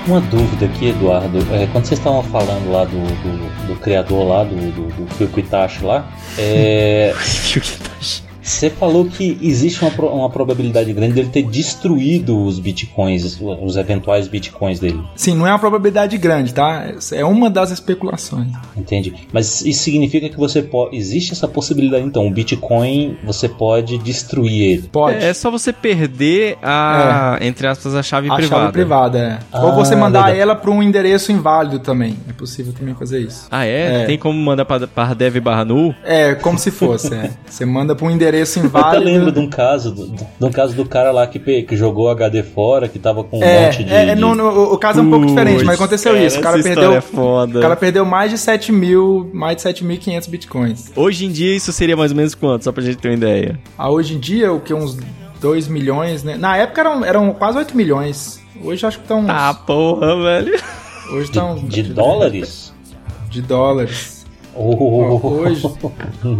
Uma 0.09 0.21
dúvida 0.23 0.65
aqui, 0.65 0.89
Eduardo. 0.89 1.39
É, 1.55 1.67
quando 1.67 1.85
vocês 1.85 2.01
estavam 2.01 2.23
falando 2.23 2.73
lá 2.73 2.85
do, 2.85 2.97
do, 2.97 3.69
do 3.69 3.77
criador 3.81 4.27
lá, 4.27 4.43
do, 4.45 4.57
do, 4.57 4.89
do 4.89 5.15
Phil 5.15 5.31
Itachi 5.37 5.85
lá, 5.85 6.09
é... 6.39 7.15
Você 8.49 8.71
falou 8.71 9.05
que 9.05 9.39
existe 9.43 9.85
uma, 9.85 10.11
uma 10.11 10.31
probabilidade 10.31 10.91
grande 10.93 11.13
dele 11.13 11.29
ter 11.29 11.43
destruído 11.43 12.45
os 12.45 12.59
bitcoins, 12.59 13.39
os 13.41 13.77
eventuais 13.77 14.27
bitcoins 14.27 14.81
dele. 14.81 15.01
Sim, 15.15 15.35
não 15.35 15.47
é 15.47 15.51
uma 15.51 15.59
probabilidade 15.59 16.17
grande, 16.17 16.55
tá? 16.55 16.87
É 17.13 17.25
uma 17.25 17.51
das 17.51 17.71
especulações. 17.71 18.49
Entendi. 18.77 19.15
Mas 19.33 19.61
isso 19.61 19.83
significa 19.83 20.29
que 20.29 20.37
você 20.37 20.63
pode. 20.63 20.97
Existe 20.97 21.33
essa 21.33 21.47
possibilidade, 21.47 22.05
então. 22.05 22.27
O 22.27 22.31
Bitcoin 22.31 23.19
você 23.23 23.49
pode 23.49 23.99
destruir 23.99 24.63
ele. 24.63 24.89
Pode. 24.91 25.23
É, 25.23 25.33
só 25.35 25.51
você 25.51 25.73
perder 25.73 26.57
a. 26.63 27.39
É. 27.41 27.47
Entre 27.47 27.67
aspas, 27.67 27.95
a 27.95 28.03
chave 28.03 28.31
a 28.31 28.35
privada. 28.35 28.63
A 28.63 28.65
chave 28.65 28.73
privada, 28.73 29.19
é. 29.19 29.39
Ah, 29.53 29.67
Ou 29.67 29.75
você 29.75 29.95
mandar 29.95 30.27
legal. 30.27 30.41
ela 30.41 30.57
para 30.57 30.71
um 30.71 30.83
endereço 30.83 31.31
inválido 31.31 31.81
também. 31.81 32.17
É 32.29 32.33
possível 32.33 32.73
também 32.73 32.95
fazer 32.95 33.21
isso. 33.21 33.47
Ah, 33.51 33.67
é? 33.67 34.03
é. 34.03 34.05
Tem 34.07 34.19
como 34.19 34.39
mandar 34.39 34.65
para 34.65 35.15
dev 35.15 35.39
barra 35.41 35.65
nu? 35.65 35.95
É, 36.03 36.35
como 36.35 36.59
se 36.59 36.71
fosse, 36.71 37.15
é. 37.15 37.31
Você 37.47 37.65
manda 37.67 37.95
para 37.95 38.07
um 38.07 38.11
endereço 38.11 38.38
endereço 38.39 38.59
inválido. 38.59 39.09
Eu 39.09 39.15
lembro 39.15 39.33
de 39.33 39.39
um 39.39 39.49
caso, 39.49 39.93
de 39.93 40.45
um 40.45 40.51
caso 40.51 40.75
do 40.75 40.85
cara 40.85 41.11
lá 41.11 41.27
que, 41.27 41.39
que 41.63 41.77
jogou 41.77 42.09
HD 42.11 42.43
fora, 42.43 42.89
que 42.89 42.99
tava 42.99 43.25
com 43.25 43.39
um 43.39 43.43
é, 43.43 43.67
monte 43.67 43.85
de. 43.85 43.93
É, 43.93 44.15
no, 44.15 44.35
no, 44.35 44.73
o 44.73 44.79
caso 44.79 45.01
é 45.01 45.03
um 45.03 45.11
pouco 45.11 45.27
diferente, 45.27 45.65
mas 45.65 45.75
aconteceu 45.75 46.13
cara, 46.13 46.25
isso. 46.25 46.39
O 46.39 46.43
cara 46.43 46.63
perdeu. 46.63 46.93
É 46.95 47.01
foda. 47.01 47.59
O 47.59 47.63
cara 47.63 47.77
perdeu 47.77 48.05
mais 48.05 48.31
de 48.31 48.39
7 48.39 48.73
mil, 48.73 49.31
mais 49.33 49.57
de 49.57 49.63
7.500 49.63 50.29
bitcoins. 50.29 50.93
Hoje 50.95 51.27
em 51.27 51.31
dia 51.31 51.55
isso 51.55 51.73
seria 51.73 51.97
mais 51.97 52.11
ou 52.11 52.17
menos 52.17 52.35
quanto? 52.35 52.65
Só 52.65 52.73
pra 52.73 52.83
gente 52.83 52.99
ter 52.99 53.09
uma 53.09 53.15
ideia. 53.15 53.59
Ah, 53.77 53.91
hoje 53.91 54.15
em 54.15 54.19
dia, 54.19 54.53
o 54.53 54.61
que? 54.61 54.73
Uns 54.73 54.97
2 55.41 55.69
milhões, 55.69 56.23
né? 56.23 56.37
Na 56.37 56.57
época 56.57 56.81
eram, 56.81 57.05
eram 57.05 57.33
quase 57.33 57.59
8 57.59 57.77
milhões. 57.77 58.41
Hoje 58.63 58.85
acho 58.87 58.99
que 58.99 59.05
estão. 59.05 59.25
Ah, 59.29 59.55
porra, 59.55 60.17
velho. 60.23 60.61
Hoje 61.13 61.25
estão. 61.25 61.57
De, 61.57 61.83
de 61.83 61.93
dólares? 61.95 62.73
De 63.31 63.43
dólares. 63.43 64.18
Oh. 64.61 65.19
Hoje, 65.39 65.63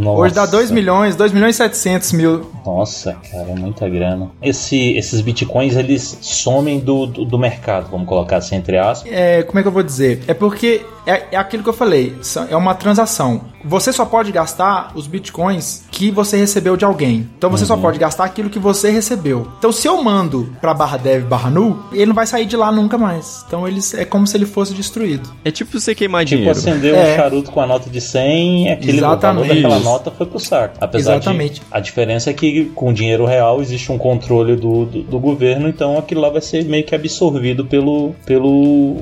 hoje 0.05 0.35
dá 0.35 0.45
2 0.45 0.71
milhões, 0.73 1.15
2 1.15 1.33
milhões 1.33 1.55
e 1.55 1.59
700 1.59 2.13
mil. 2.13 2.51
Nossa, 2.67 3.17
cara, 3.31 3.51
é 3.51 3.55
muita 3.55 3.89
grana. 3.89 4.31
Esse, 4.43 4.97
esses 4.97 5.21
bitcoins, 5.21 5.77
eles 5.77 6.19
somem 6.21 6.81
do, 6.81 7.07
do, 7.07 7.25
do, 7.25 7.39
mercado, 7.39 7.89
vamos 7.91 8.09
colocar 8.09 8.39
assim, 8.39 8.57
entre 8.57 8.77
aspas. 8.77 9.11
É, 9.13 9.43
como 9.45 9.59
é 9.59 9.63
que 9.63 9.69
eu 9.69 9.73
vou 9.73 9.83
dizer? 9.83 10.23
É 10.27 10.35
porque 10.35 10.85
é, 11.07 11.27
é 11.33 11.37
aquilo 11.37 11.63
que 11.63 11.69
eu 11.69 11.75
falei, 11.75 12.15
é 12.51 12.57
uma 12.57 12.75
transação. 12.75 13.41
Você 13.65 13.93
só 13.93 14.05
pode 14.05 14.33
gastar 14.33 14.93
os 14.95 15.07
bitcoins 15.07 15.85
que 15.91 16.11
você 16.11 16.37
recebeu 16.37 16.77
de 16.77 16.85
alguém. 16.85 17.29
Então 17.37 17.51
você 17.51 17.65
uhum. 17.65 17.69
só 17.69 17.77
pode 17.77 17.99
gastar 17.99 18.25
aquilo 18.25 18.51
que 18.51 18.59
você 18.59 18.91
recebeu. 18.91 19.49
Então 19.59 19.73
se 19.73 19.87
eu 19.87 20.03
mando 20.03 20.53
pra 20.61 20.75
barra 20.75 20.97
dev 20.97 21.25
barra 21.25 21.51
nu, 21.51 21.83
ele 21.93 22.07
não 22.07 22.15
vai 22.15 22.27
sair 22.27 22.47
de 22.47 22.57
lá 22.57 22.71
nunca 22.71 22.97
mais. 22.97 23.45
Então 23.47 23.67
eles, 23.67 23.95
é 23.95 24.05
como 24.05 24.27
se 24.27 24.37
ele 24.37 24.47
fosse 24.47 24.75
destruído. 24.75 25.29
É 25.45 25.51
tipo 25.51 25.79
você 25.79 25.95
queimar 25.95 26.25
tipo 26.25 26.39
dinheiro. 26.39 26.59
Tipo 26.59 26.71
acender 26.71 26.95
é. 26.95 27.13
um 27.13 27.17
charuto 27.17 27.51
com 27.51 27.61
a 27.61 27.67
nota 27.67 27.91
de 27.91 28.01
100, 28.01 28.73
aquele 28.73 28.99
Exatamente. 28.99 29.49
valor 29.49 29.55
daquela 29.55 29.79
nota 29.81 30.11
foi 30.11 30.27
pro 30.27 30.39
saco. 30.39 30.77
Apesar 30.81 31.17
Exatamente. 31.17 31.61
de 31.61 31.67
a 31.71 31.81
diferença 31.81 32.31
é 32.31 32.33
que 32.33 32.67
com 32.75 32.93
dinheiro 32.93 33.25
real 33.25 33.61
existe 33.61 33.91
um 33.91 33.99
controle 33.99 34.57
do, 34.57 34.85
do, 34.85 35.03
do 35.03 35.19
governo, 35.19 35.69
então 35.69 35.99
aquilo 35.99 36.21
lá 36.21 36.31
vai 36.31 36.41
ser 36.41 36.65
meio 36.65 36.85
que 36.85 36.95
absorvido 36.95 37.65
pelo 37.65 38.15
pelo 38.25 38.97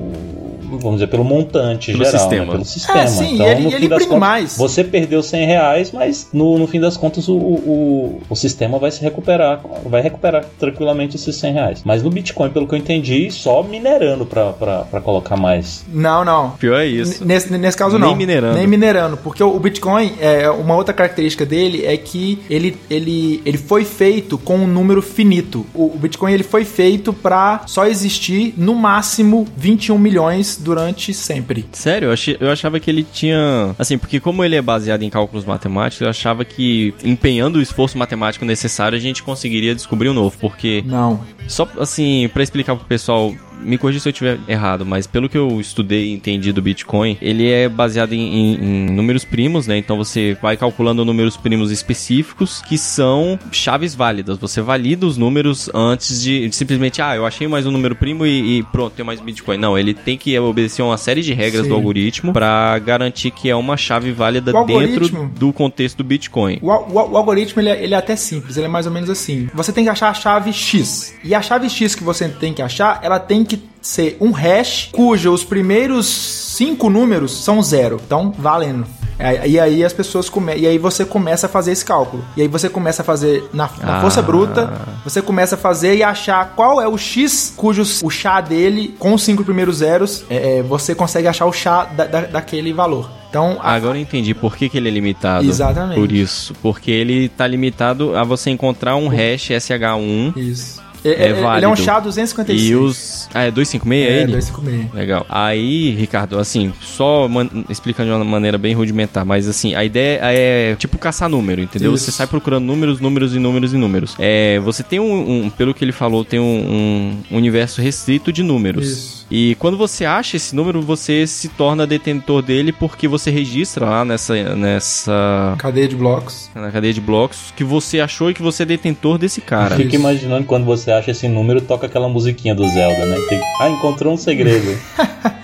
vamos 0.78 0.94
dizer, 1.00 1.06
pelo 1.08 1.24
montante 1.24 1.92
Pelo 1.92 2.04
geral, 2.04 2.20
sistema. 2.20 2.44
né? 2.46 2.50
pelo 2.52 2.64
sistema. 2.64 3.00
É, 3.00 3.06
sim, 3.06 3.34
então, 3.34 3.46
ele- 3.46 3.60
no 3.62 3.68
ele 3.70 3.78
fim 3.80 3.88
das 3.88 4.02
contas, 4.04 4.18
mais. 4.20 4.56
você 4.56 4.84
perdeu 4.84 5.22
100 5.22 5.46
reais, 5.46 5.92
mas 5.92 6.28
no, 6.32 6.58
no 6.58 6.66
fim 6.66 6.80
das 6.80 6.96
contas 6.96 7.28
o, 7.28 7.34
o, 7.36 8.20
o 8.28 8.36
sistema 8.36 8.78
vai 8.78 8.90
se 8.90 9.00
recuperar, 9.02 9.60
vai 9.84 10.00
recuperar 10.02 10.44
tranquilamente 10.58 11.16
esses 11.16 11.34
100 11.36 11.52
reais. 11.52 11.82
Mas 11.84 12.02
no 12.02 12.10
Bitcoin, 12.10 12.50
pelo 12.50 12.66
que 12.66 12.74
eu 12.74 12.78
entendi, 12.78 13.30
só 13.30 13.62
minerando 13.62 14.26
pra 14.26 15.00
colocar 15.02 15.36
mais. 15.36 15.84
Não, 15.92 16.24
não. 16.24 16.50
Pior 16.52 16.78
é 16.80 16.86
isso. 16.86 17.22
N- 17.22 17.26
Nesse, 17.36 17.52
nesse 17.56 17.76
caso 17.76 17.98
Nem 17.98 18.08
não. 18.10 18.16
minerando. 18.16 18.56
Nem 18.56 18.66
minerando. 18.66 19.16
Porque 19.16 19.42
o, 19.42 19.54
o 19.54 19.58
Bitcoin, 19.60 20.12
é, 20.20 20.48
uma 20.50 20.74
outra 20.74 20.94
característica 20.94 21.44
dele 21.44 21.84
é 21.84 21.96
que 21.96 22.38
ele, 22.48 22.76
ele, 22.88 23.42
ele 23.44 23.58
foi 23.58 23.84
feito 23.84 24.38
com 24.38 24.56
um 24.56 24.66
número 24.66 25.02
finito. 25.02 25.66
O, 25.74 25.86
o 25.86 25.98
Bitcoin 25.98 26.32
ele 26.32 26.42
foi 26.42 26.64
feito 26.64 27.12
para 27.12 27.62
só 27.66 27.86
existir 27.86 28.54
no 28.56 28.74
máximo 28.74 29.46
21 29.56 29.98
milhões 29.98 30.56
durante 30.66 31.14
sempre. 31.14 31.64
Sério, 31.72 32.06
eu, 32.08 32.12
achei- 32.12 32.36
eu 32.40 32.50
achava 32.50 32.78
que 32.80 32.90
ele 32.90 33.02
tinha. 33.04 33.74
Assim, 33.78 33.96
porque 33.96 34.20
como 34.20 34.44
ele 34.44 34.56
é 34.56 34.60
baseado 34.62 35.02
em 35.02 35.08
cálculos 35.10 35.44
matemáticos, 35.44 36.00
eu 36.02 36.08
achava 36.10 36.44
que 36.44 36.92
empenhando 37.04 37.56
o 37.58 37.62
esforço 37.62 37.96
matemático 37.96 38.44
necessário 38.44 38.96
a 38.96 39.00
gente 39.00 39.22
conseguiria 39.22 39.74
descobrir 39.74 40.08
um 40.08 40.14
novo. 40.14 40.36
Porque, 40.38 40.82
Não. 40.84 41.20
só 41.46 41.68
assim, 41.78 42.28
pra 42.32 42.42
explicar 42.42 42.74
pro 42.76 42.84
pessoal. 42.86 43.32
Me 43.62 43.78
corrija 43.78 44.00
se 44.00 44.08
eu 44.08 44.10
estiver 44.10 44.38
errado, 44.48 44.84
mas 44.86 45.06
pelo 45.06 45.28
que 45.28 45.36
eu 45.38 45.60
estudei 45.60 46.06
e 46.06 46.12
entendi 46.12 46.52
do 46.52 46.62
Bitcoin, 46.62 47.16
ele 47.20 47.48
é 47.50 47.68
baseado 47.68 48.12
em, 48.12 48.20
em- 48.20 48.54
em 48.54 48.86
números 48.90 49.24
primos, 49.24 49.66
né? 49.66 49.76
Então 49.76 49.96
você 49.96 50.36
vai 50.40 50.56
calculando 50.56 51.04
números 51.04 51.36
primos 51.36 51.70
específicos 51.70 52.62
que 52.62 52.76
são 52.78 53.38
chaves 53.50 53.94
válidas. 53.94 54.38
Você 54.38 54.60
valida 54.60 55.06
os 55.06 55.16
números 55.16 55.70
antes 55.74 56.22
de, 56.22 56.48
de 56.48 56.54
simplesmente, 56.54 57.00
ah, 57.02 57.16
eu 57.16 57.24
achei 57.26 57.48
mais 57.48 57.66
um 57.66 57.70
número 57.70 57.94
primo 57.96 58.26
e, 58.26 58.58
e 58.58 58.62
pronto, 58.64 58.92
tem 58.94 59.04
mais 59.04 59.20
Bitcoin. 59.20 59.56
Não, 59.56 59.76
ele 59.78 59.94
tem 59.94 60.16
que 60.16 60.38
obedecer 60.38 60.82
uma 60.82 60.96
série 60.96 61.22
de 61.22 61.32
regras 61.32 61.62
Sim. 61.62 61.68
do 61.70 61.74
algoritmo 61.74 62.32
pra 62.32 62.78
garantir 62.78 63.30
que 63.30 63.48
é 63.48 63.56
uma 63.56 63.76
chave 63.76 64.12
válida 64.12 64.52
dentro 64.66 65.08
do 65.38 65.52
contexto 65.52 65.96
do 65.98 66.04
Bitcoin. 66.04 66.58
O, 66.62 66.70
o 66.70 67.06
o 67.12 67.16
algoritmo 67.16 67.62
ele 67.62 67.68
é, 67.70 67.82
ele 67.82 67.94
é 67.94 67.96
até 67.96 68.14
simples, 68.16 68.56
ele 68.56 68.66
é 68.66 68.68
mais 68.68 68.86
ou 68.86 68.92
menos 68.92 69.08
assim. 69.08 69.48
Você 69.54 69.72
tem 69.72 69.84
que 69.84 69.90
achar 69.90 70.10
a 70.10 70.14
chave 70.14 70.52
X. 70.52 71.14
E 71.24 71.34
a 71.34 71.40
chave 71.40 71.68
X 71.70 71.94
que 71.94 72.04
você 72.04 72.28
tem 72.28 72.52
que 72.52 72.60
achar, 72.60 73.00
ela 73.02 73.18
tem 73.18 73.44
que 73.46 73.62
ser 73.80 74.16
um 74.20 74.30
hash 74.32 74.88
cujo 74.92 75.32
os 75.32 75.44
primeiros 75.44 76.06
cinco 76.06 76.88
números 76.90 77.32
são 77.44 77.62
zero. 77.62 78.00
Então, 78.04 78.32
valendo. 78.36 78.86
É, 79.18 79.48
E 79.48 79.58
aí 79.58 79.82
as 79.82 79.94
pessoas 79.94 80.28
come... 80.28 80.54
e 80.56 80.66
aí 80.66 80.76
você 80.76 81.02
começa 81.04 81.46
a 81.46 81.48
fazer 81.48 81.72
esse 81.72 81.84
cálculo. 81.84 82.22
E 82.36 82.42
aí 82.42 82.48
você 82.48 82.68
começa 82.68 83.00
a 83.00 83.04
fazer 83.04 83.48
na, 83.52 83.68
na 83.82 83.98
Ah. 83.98 84.00
força 84.02 84.20
bruta, 84.20 84.70
você 85.04 85.22
começa 85.22 85.54
a 85.54 85.58
fazer 85.58 85.96
e 85.96 86.02
achar 86.02 86.52
qual 86.54 86.80
é 86.82 86.86
o 86.88 86.98
X 86.98 87.54
cujo 87.56 87.82
o 88.02 88.10
chá 88.10 88.42
dele, 88.42 88.94
com 88.98 89.14
os 89.14 89.22
cinco 89.22 89.42
primeiros 89.42 89.78
zeros, 89.78 90.22
é, 90.28 90.58
é, 90.58 90.62
você 90.62 90.94
consegue 90.94 91.26
achar 91.28 91.46
o 91.46 91.52
chá 91.52 91.84
da, 91.84 92.04
da- 92.06 92.20
daquele 92.26 92.74
valor. 92.74 93.08
Então, 93.30 93.56
a- 93.62 93.72
Agora 93.72 93.96
eu 93.96 94.02
entendi 94.02 94.34
por 94.34 94.54
que, 94.54 94.68
que 94.68 94.76
ele 94.76 94.88
é 94.88 94.92
limitado. 94.92 95.46
Exatamente. 95.48 95.98
Por 95.98 96.12
isso. 96.12 96.54
Porque 96.62 96.90
ele 96.90 97.28
tá 97.30 97.46
limitado 97.46 98.14
a 98.16 98.22
você 98.22 98.50
encontrar 98.50 98.96
um 98.96 99.08
hash 99.08 99.50
SH1 99.50 100.34
Isso. 100.36 100.82
É 101.08 101.12
ele, 101.12 101.22
ele 101.24 101.32
é 101.34 101.38
um 101.38 101.42
válido. 101.70 101.76
chá 101.76 102.00
256. 102.00 102.62
e 102.70 102.74
os. 102.74 103.28
Ah, 103.34 103.44
é 103.44 103.50
256 103.50 104.08
É, 104.10 104.22
ele? 104.22 104.32
256. 104.32 104.94
Legal. 104.94 105.26
Aí, 105.28 105.90
Ricardo, 105.90 106.38
assim, 106.38 106.72
só 106.80 107.28
man- 107.28 107.48
explicando 107.68 108.10
de 108.10 108.16
uma 108.16 108.24
maneira 108.24 108.56
bem 108.58 108.74
rudimentar, 108.74 109.24
mas 109.24 109.48
assim, 109.48 109.74
a 109.74 109.84
ideia 109.84 110.20
é 110.22 110.74
tipo 110.76 110.98
caçar 110.98 111.28
número, 111.28 111.60
entendeu? 111.60 111.94
Isso. 111.94 112.04
Você 112.06 112.12
sai 112.12 112.26
procurando 112.26 112.64
números, 112.64 113.00
números 113.00 113.34
e 113.34 113.38
números 113.38 113.72
e 113.74 113.76
números. 113.76 114.14
É, 114.18 114.58
você 114.60 114.82
tem 114.82 114.98
um, 115.00 115.44
um- 115.46 115.50
pelo 115.50 115.72
que 115.74 115.84
ele 115.84 115.92
falou, 115.92 116.24
tem 116.24 116.40
um, 116.40 117.16
um 117.30 117.36
universo 117.36 117.80
restrito 117.80 118.32
de 118.32 118.42
números. 118.42 118.86
Isso. 118.86 119.26
E 119.30 119.56
quando 119.56 119.76
você 119.76 120.04
acha 120.04 120.36
esse 120.36 120.54
número, 120.54 120.80
você 120.80 121.26
se 121.26 121.48
torna 121.48 121.84
detentor 121.86 122.42
dele 122.42 122.70
porque 122.72 123.08
você 123.08 123.28
registra 123.30 123.84
lá 123.84 124.04
nessa, 124.04 124.34
nessa 124.54 125.54
Cadeia 125.58 125.88
de 125.88 125.96
blocos. 125.96 126.48
na 126.54 126.70
cadeia 126.70 126.92
de 126.92 127.00
blocos 127.00 127.52
que 127.56 127.64
você 127.64 128.00
achou 128.00 128.30
e 128.30 128.34
que 128.34 128.42
você 128.42 128.62
é 128.62 128.66
detentor 128.66 129.18
desse 129.18 129.40
cara. 129.40 129.76
Fico 129.76 129.88
Isso. 129.88 129.96
imaginando 129.96 130.44
quando 130.46 130.64
você 130.64 130.90
acha 130.96 131.10
esse 131.12 131.28
número, 131.28 131.60
toca 131.60 131.86
aquela 131.86 132.08
musiquinha 132.08 132.54
do 132.54 132.66
Zelda, 132.68 133.06
né? 133.06 133.16
Tem- 133.28 133.40
Ah, 133.60 133.68
encontrou 133.68 134.12
um 134.12 134.16
segredo. 134.16 134.76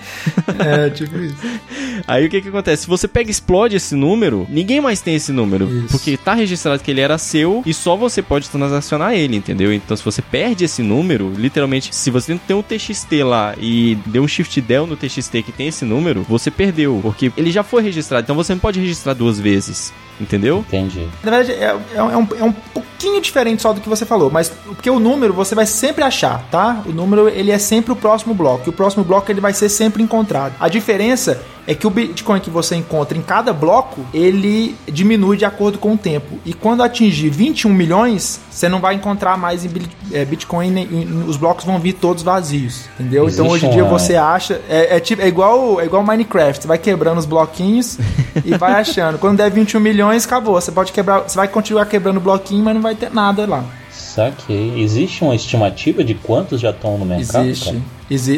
É, 0.59 0.89
tipo 0.89 1.17
isso. 1.17 1.35
Aí 2.07 2.25
o 2.25 2.29
que 2.29 2.41
que 2.41 2.49
acontece? 2.49 2.83
Se 2.83 2.87
você 2.87 3.07
pega 3.07 3.29
e 3.29 3.31
explode 3.31 3.75
esse 3.75 3.95
número, 3.95 4.45
ninguém 4.49 4.81
mais 4.81 5.01
tem 5.01 5.15
esse 5.15 5.31
número. 5.31 5.65
Isso. 5.65 5.87
Porque 5.89 6.17
tá 6.17 6.33
registrado 6.33 6.81
que 6.81 6.91
ele 6.91 7.01
era 7.01 7.17
seu 7.17 7.63
e 7.65 7.73
só 7.73 7.95
você 7.95 8.21
pode 8.21 8.49
transacionar 8.49 9.13
ele, 9.13 9.37
entendeu? 9.37 9.73
Então 9.73 9.95
se 9.95 10.03
você 10.03 10.21
perde 10.21 10.65
esse 10.65 10.81
número, 10.81 11.31
literalmente, 11.35 11.93
se 11.95 12.09
você 12.11 12.37
tem 12.47 12.55
um 12.55 12.61
TXT 12.61 13.23
lá 13.23 13.55
e 13.57 13.97
deu 14.05 14.23
um 14.23 14.27
shift 14.27 14.59
del 14.61 14.87
no 14.87 14.95
TXT 14.95 15.43
que 15.43 15.51
tem 15.51 15.67
esse 15.67 15.85
número, 15.85 16.25
você 16.27 16.51
perdeu. 16.51 16.99
Porque 17.01 17.31
ele 17.37 17.51
já 17.51 17.63
foi 17.63 17.81
registrado, 17.81 18.23
então 18.23 18.35
você 18.35 18.53
não 18.53 18.59
pode 18.59 18.79
registrar 18.79 19.13
duas 19.13 19.39
vezes. 19.39 19.93
Entendeu? 20.21 20.59
Entendi. 20.59 21.07
Na 21.23 21.31
verdade, 21.31 21.51
é, 21.53 21.75
é 21.95 22.03
um, 22.03 22.27
é 22.39 22.43
um 22.43 22.51
pouquinho 22.51 23.19
diferente 23.19 23.61
só 23.61 23.73
do 23.73 23.81
que 23.81 23.89
você 23.89 24.05
falou, 24.05 24.29
mas 24.29 24.49
porque 24.49 24.89
o 24.89 24.99
número 24.99 25.33
você 25.33 25.55
vai 25.55 25.65
sempre 25.65 26.03
achar, 26.03 26.47
tá? 26.51 26.83
O 26.85 26.91
número 26.91 27.27
ele 27.27 27.51
é 27.51 27.57
sempre 27.57 27.91
o 27.91 27.95
próximo 27.95 28.33
bloco, 28.33 28.63
e 28.67 28.69
o 28.69 28.73
próximo 28.73 29.03
bloco 29.03 29.31
ele 29.31 29.41
vai 29.41 29.53
ser 29.53 29.69
sempre 29.69 30.03
encontrado. 30.03 30.53
A 30.59 30.69
diferença 30.69 31.41
é 31.65 31.73
que 31.73 31.87
o 31.87 31.89
Bitcoin 31.89 32.39
que 32.39 32.49
você 32.49 32.75
encontra 32.75 33.17
em 33.17 33.21
cada 33.21 33.53
bloco, 33.53 34.01
ele 34.13 34.75
diminui 34.91 35.37
de 35.37 35.45
acordo 35.45 35.77
com 35.77 35.93
o 35.93 35.97
tempo. 35.97 36.37
E 36.45 36.53
quando 36.53 36.83
atingir 36.83 37.29
21 37.29 37.69
milhões, 37.71 38.39
você 38.49 38.67
não 38.67 38.79
vai 38.79 38.95
encontrar 38.95 39.37
mais 39.37 39.63
em 39.63 39.69
é, 40.11 40.25
Bitcoin, 40.25 41.23
os 41.27 41.37
blocos 41.37 41.65
vão 41.65 41.79
vir 41.79 41.93
todos 41.93 42.21
vazios, 42.23 42.85
entendeu? 42.99 43.29
então 43.29 43.45
Existe 43.45 43.51
hoje 43.53 43.65
em 43.67 43.69
dia 43.69 43.83
uma- 43.85 43.97
você 43.97 44.15
acha, 44.15 44.61
é, 44.69 44.97
é 44.97 44.99
tipo, 44.99 45.21
é 45.21 45.27
igual 45.27 45.79
é 45.79 45.85
igual 45.85 46.03
Minecraft, 46.03 46.61
você 46.61 46.67
vai 46.67 46.77
quebrando 46.77 47.17
os 47.17 47.25
bloquinhos 47.25 47.97
e 48.43 48.57
vai 48.57 48.73
achando. 48.73 49.17
Quando 49.17 49.37
der 49.37 49.49
21 49.49 49.79
milhões, 49.79 50.25
acabou. 50.25 50.55
Você 50.55 50.71
pode 50.71 50.91
quebrar, 50.91 51.21
você 51.21 51.35
vai 51.35 51.47
continuar 51.47 51.85
quebrando 51.85 52.17
o 52.17 52.21
bloquinho, 52.21 52.63
mas 52.63 52.73
não 52.75 52.81
vai 52.81 52.95
ter 52.95 53.09
nada 53.11 53.45
lá. 53.47 53.63
Saquei. 53.91 54.79
Existe 54.81 55.23
uma 55.23 55.33
estimativa 55.35 56.03
de 56.03 56.13
quantos 56.13 56.61
já 56.61 56.69
estão 56.69 56.97
no 56.97 57.05
mercado? 57.05 57.45
Existe. 57.47 57.65
cara? 57.65 57.81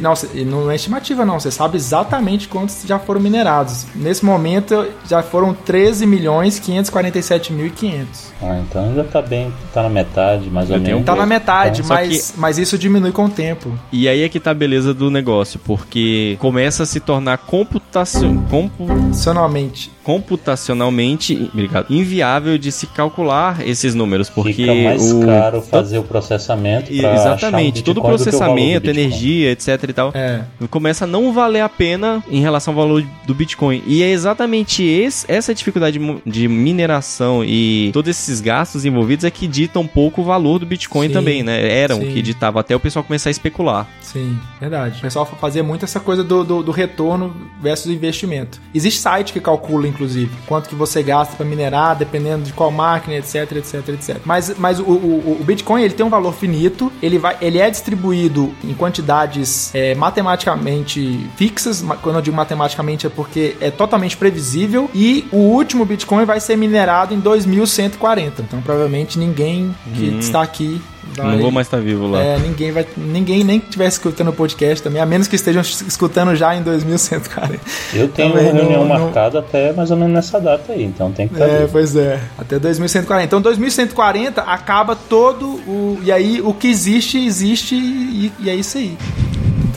Não, 0.01 0.13
não 0.45 0.72
é 0.72 0.76
estimativa, 0.76 1.26
não. 1.26 1.39
Você 1.39 1.51
sabe 1.51 1.78
exatamente 1.78 2.47
quantos 2.47 2.84
já 2.86 2.97
foram 2.99 3.20
minerados. 3.20 3.86
Nesse 3.95 4.24
momento, 4.24 4.88
já 5.07 5.22
foram 5.22 5.53
13 5.53 6.05
milhões 6.05 6.59
547 6.59 7.53
mil 7.53 7.68
e 7.68 7.70
500. 7.70 8.34
Ah, 8.41 8.59
então 8.59 8.95
já 8.95 9.03
tá 9.03 9.22
bem, 9.22 9.51
tá 9.74 9.84
na 9.84 9.89
metade, 9.89 10.49
mais 10.49 10.70
ou 10.70 10.78
um 10.78 10.80
menos. 10.80 11.05
Tá 11.05 11.16
na 11.16 11.26
metade, 11.26 11.84
Só 11.84 11.93
mas, 11.93 12.34
mas 12.38 12.57
isso 12.57 12.78
diminui 12.78 13.11
com 13.11 13.26
o 13.26 13.30
tempo. 13.30 13.72
E 13.91 14.07
aí 14.07 14.24
é 14.24 14.30
que 14.30 14.39
tá 14.39 14.51
a 14.51 14.53
beleza 14.53 14.93
do 14.93 15.09
negócio, 15.09 15.59
porque 15.63 16.38
começa 16.39 16.84
a 16.84 16.86
se 16.86 16.99
tornar 16.99 17.38
computacion... 17.39 18.38
compu... 18.49 18.86
Funcionalmente. 18.86 19.91
computacionalmente 20.03 21.49
obrigado, 21.53 21.88
inviável 21.89 22.57
de 22.57 22.72
se 22.72 22.86
calcular 22.88 23.66
esses 23.66 23.95
números, 23.95 24.30
porque 24.30 24.53
Fica 24.53 24.76
mais 24.76 25.11
o 25.11 25.26
caro 25.26 25.61
fazer 25.61 25.97
o 25.97 26.03
processamento 26.03 26.91
Exatamente, 26.91 27.84
todo 27.84 27.99
o 27.99 28.01
que 28.01 28.07
processamento, 28.07 28.89
energia, 28.89 29.51
etc 29.51 29.64
e 29.89 29.93
tal, 29.93 30.11
É. 30.13 30.43
começa 30.70 31.05
a 31.05 31.07
não 31.07 31.34
valer 31.34 31.61
a 31.61 31.70
pena 31.70 32.24
em 32.30 32.41
relação 32.41 32.74
ao 32.74 32.80
valor 32.80 33.03
do 33.26 33.34
Bitcoin. 33.34 33.84
E 33.86 34.03
é 34.03 34.09
exatamente 34.09 34.84
esse, 34.84 35.26
essa 35.30 35.53
dificuldade 35.53 35.99
de 36.26 36.47
mineração 36.47 37.43
e 37.43 37.89
todos 37.93 38.09
esses 38.09 38.41
gastos 38.41 38.86
envolvidos 38.86 39.26
é 39.26 39.32
que 39.32 39.47
ditam 39.47 39.82
um 39.82 39.88
pouco 39.88 40.22
o 40.22 40.24
valor 40.24 40.59
do 40.59 40.66
Bitcoin 40.66 41.07
Sim, 41.07 41.13
também, 41.13 41.43
né? 41.43 41.68
Eram 41.72 41.99
sim. 41.99 42.13
que 42.13 42.22
ditavam 42.22 42.59
até 42.59 42.76
o 42.76 42.80
pessoal 42.80 43.03
começar 43.03 43.30
a 43.30 43.32
especular. 43.32 43.88
Sim, 44.01 44.38
verdade. 44.59 44.99
O 44.99 45.01
pessoal 45.01 45.26
fazia 45.26 45.63
muito 45.63 45.86
essa 45.86 45.99
coisa 45.99 46.24
do, 46.24 46.43
do, 46.43 46.63
do 46.63 46.72
retorno 46.72 47.36
versus 47.61 47.91
investimento. 47.91 48.59
Existe 48.74 48.99
site 48.99 49.34
que 49.34 49.39
calcula, 49.39 49.88
inclusive, 49.88 50.32
quanto 50.45 50.70
que 50.70 50.76
você 50.76 51.01
gasta 51.03 51.36
para 51.36 51.45
minerar, 51.45 51.95
dependendo 51.95 52.43
de 52.43 52.53
qual 52.53 52.72
máquina, 52.72 53.16
etc, 53.16 53.51
etc, 53.53 53.89
etc. 53.89 54.18
Mas, 54.26 54.55
mas 54.57 54.80
o, 54.80 54.84
o, 54.84 55.38
o 55.41 55.43
Bitcoin 55.43 55.82
ele 55.84 55.93
tem 55.93 56.05
um 56.05 56.09
valor 56.09 56.34
finito, 56.34 56.91
ele, 57.01 57.18
vai, 57.18 57.38
ele 57.41 57.59
é 57.59 57.70
distribuído 57.70 58.53
em 58.63 58.74
quantidades 58.74 59.44
é, 59.73 59.93
matematicamente 59.95 61.19
fixas. 61.35 61.83
Quando 62.01 62.15
eu 62.17 62.21
digo 62.21 62.35
matematicamente 62.35 63.07
é 63.07 63.09
porque 63.09 63.55
é 63.59 63.71
totalmente 63.71 64.17
previsível. 64.17 64.89
E 64.93 65.25
o 65.31 65.37
último 65.37 65.85
Bitcoin 65.85 66.25
vai 66.25 66.39
ser 66.39 66.55
minerado 66.55 67.13
em 67.13 67.19
2140. 67.19 68.41
Então, 68.41 68.61
provavelmente, 68.61 69.17
ninguém 69.19 69.73
que 69.95 70.17
está 70.19 70.41
aqui 70.41 70.81
vai... 71.15 71.33
Não 71.35 71.39
vou 71.39 71.51
mais 71.51 71.67
estar 71.67 71.79
vivo 71.79 72.07
lá. 72.07 72.21
É, 72.21 72.37
ninguém 72.39 72.71
vai. 72.71 72.85
Ninguém 72.97 73.43
nem 73.43 73.59
que 73.59 73.65
estiver 73.67 73.87
escutando 73.87 74.29
o 74.29 74.33
podcast 74.33 74.83
também, 74.83 75.01
a 75.01 75.05
menos 75.05 75.27
que 75.27 75.35
estejam 75.35 75.61
escutando 75.61 76.35
já 76.35 76.55
em 76.55 76.61
2140. 76.63 77.59
Eu 77.93 78.07
tenho 78.09 78.31
Também 78.33 78.51
uma 78.51 78.53
reunião 78.59 78.81
não- 78.85 78.89
não- 78.97 79.05
marcada 79.05 79.39
até 79.39 79.71
mais 79.73 79.91
ou 79.91 79.97
menos 79.97 80.13
nessa 80.13 80.39
data 80.39 80.73
aí, 80.73 80.83
então 80.83 81.11
tem 81.11 81.27
que 81.27 81.35
estar 81.35 81.45
É, 81.47 81.59
vivo. 81.59 81.69
pois 81.71 81.95
é. 81.95 82.19
Até 82.37 82.59
2140. 82.59 83.25
Então 83.25 83.41
2140 83.41 84.41
acaba 84.41 84.95
todo 84.95 85.45
o. 85.67 85.99
E 86.03 86.11
aí 86.11 86.41
o 86.41 86.53
que 86.53 86.67
existe, 86.67 87.17
existe 87.25 87.75
e, 87.75 88.31
e 88.39 88.49
é 88.49 88.55
isso 88.55 88.77
aí. 88.77 88.97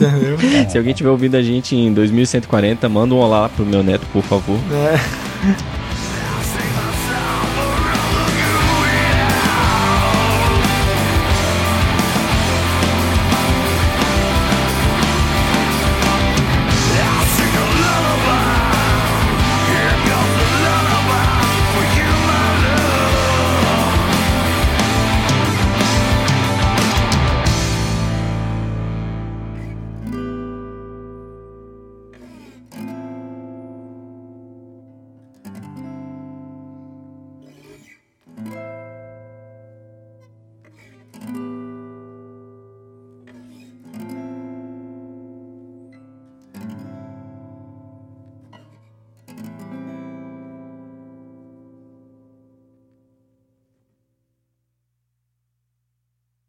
Entendeu? 0.01 0.37
Se 0.69 0.77
alguém 0.77 0.93
tiver 0.93 1.09
ouvindo 1.09 1.35
a 1.35 1.41
gente 1.41 1.75
em 1.75 1.93
2140, 1.93 2.87
manda 2.89 3.13
um 3.13 3.17
olá 3.17 3.49
pro 3.49 3.65
meu 3.65 3.83
neto, 3.83 4.05
por 4.11 4.23
favor. 4.23 4.57
É. 4.71 5.78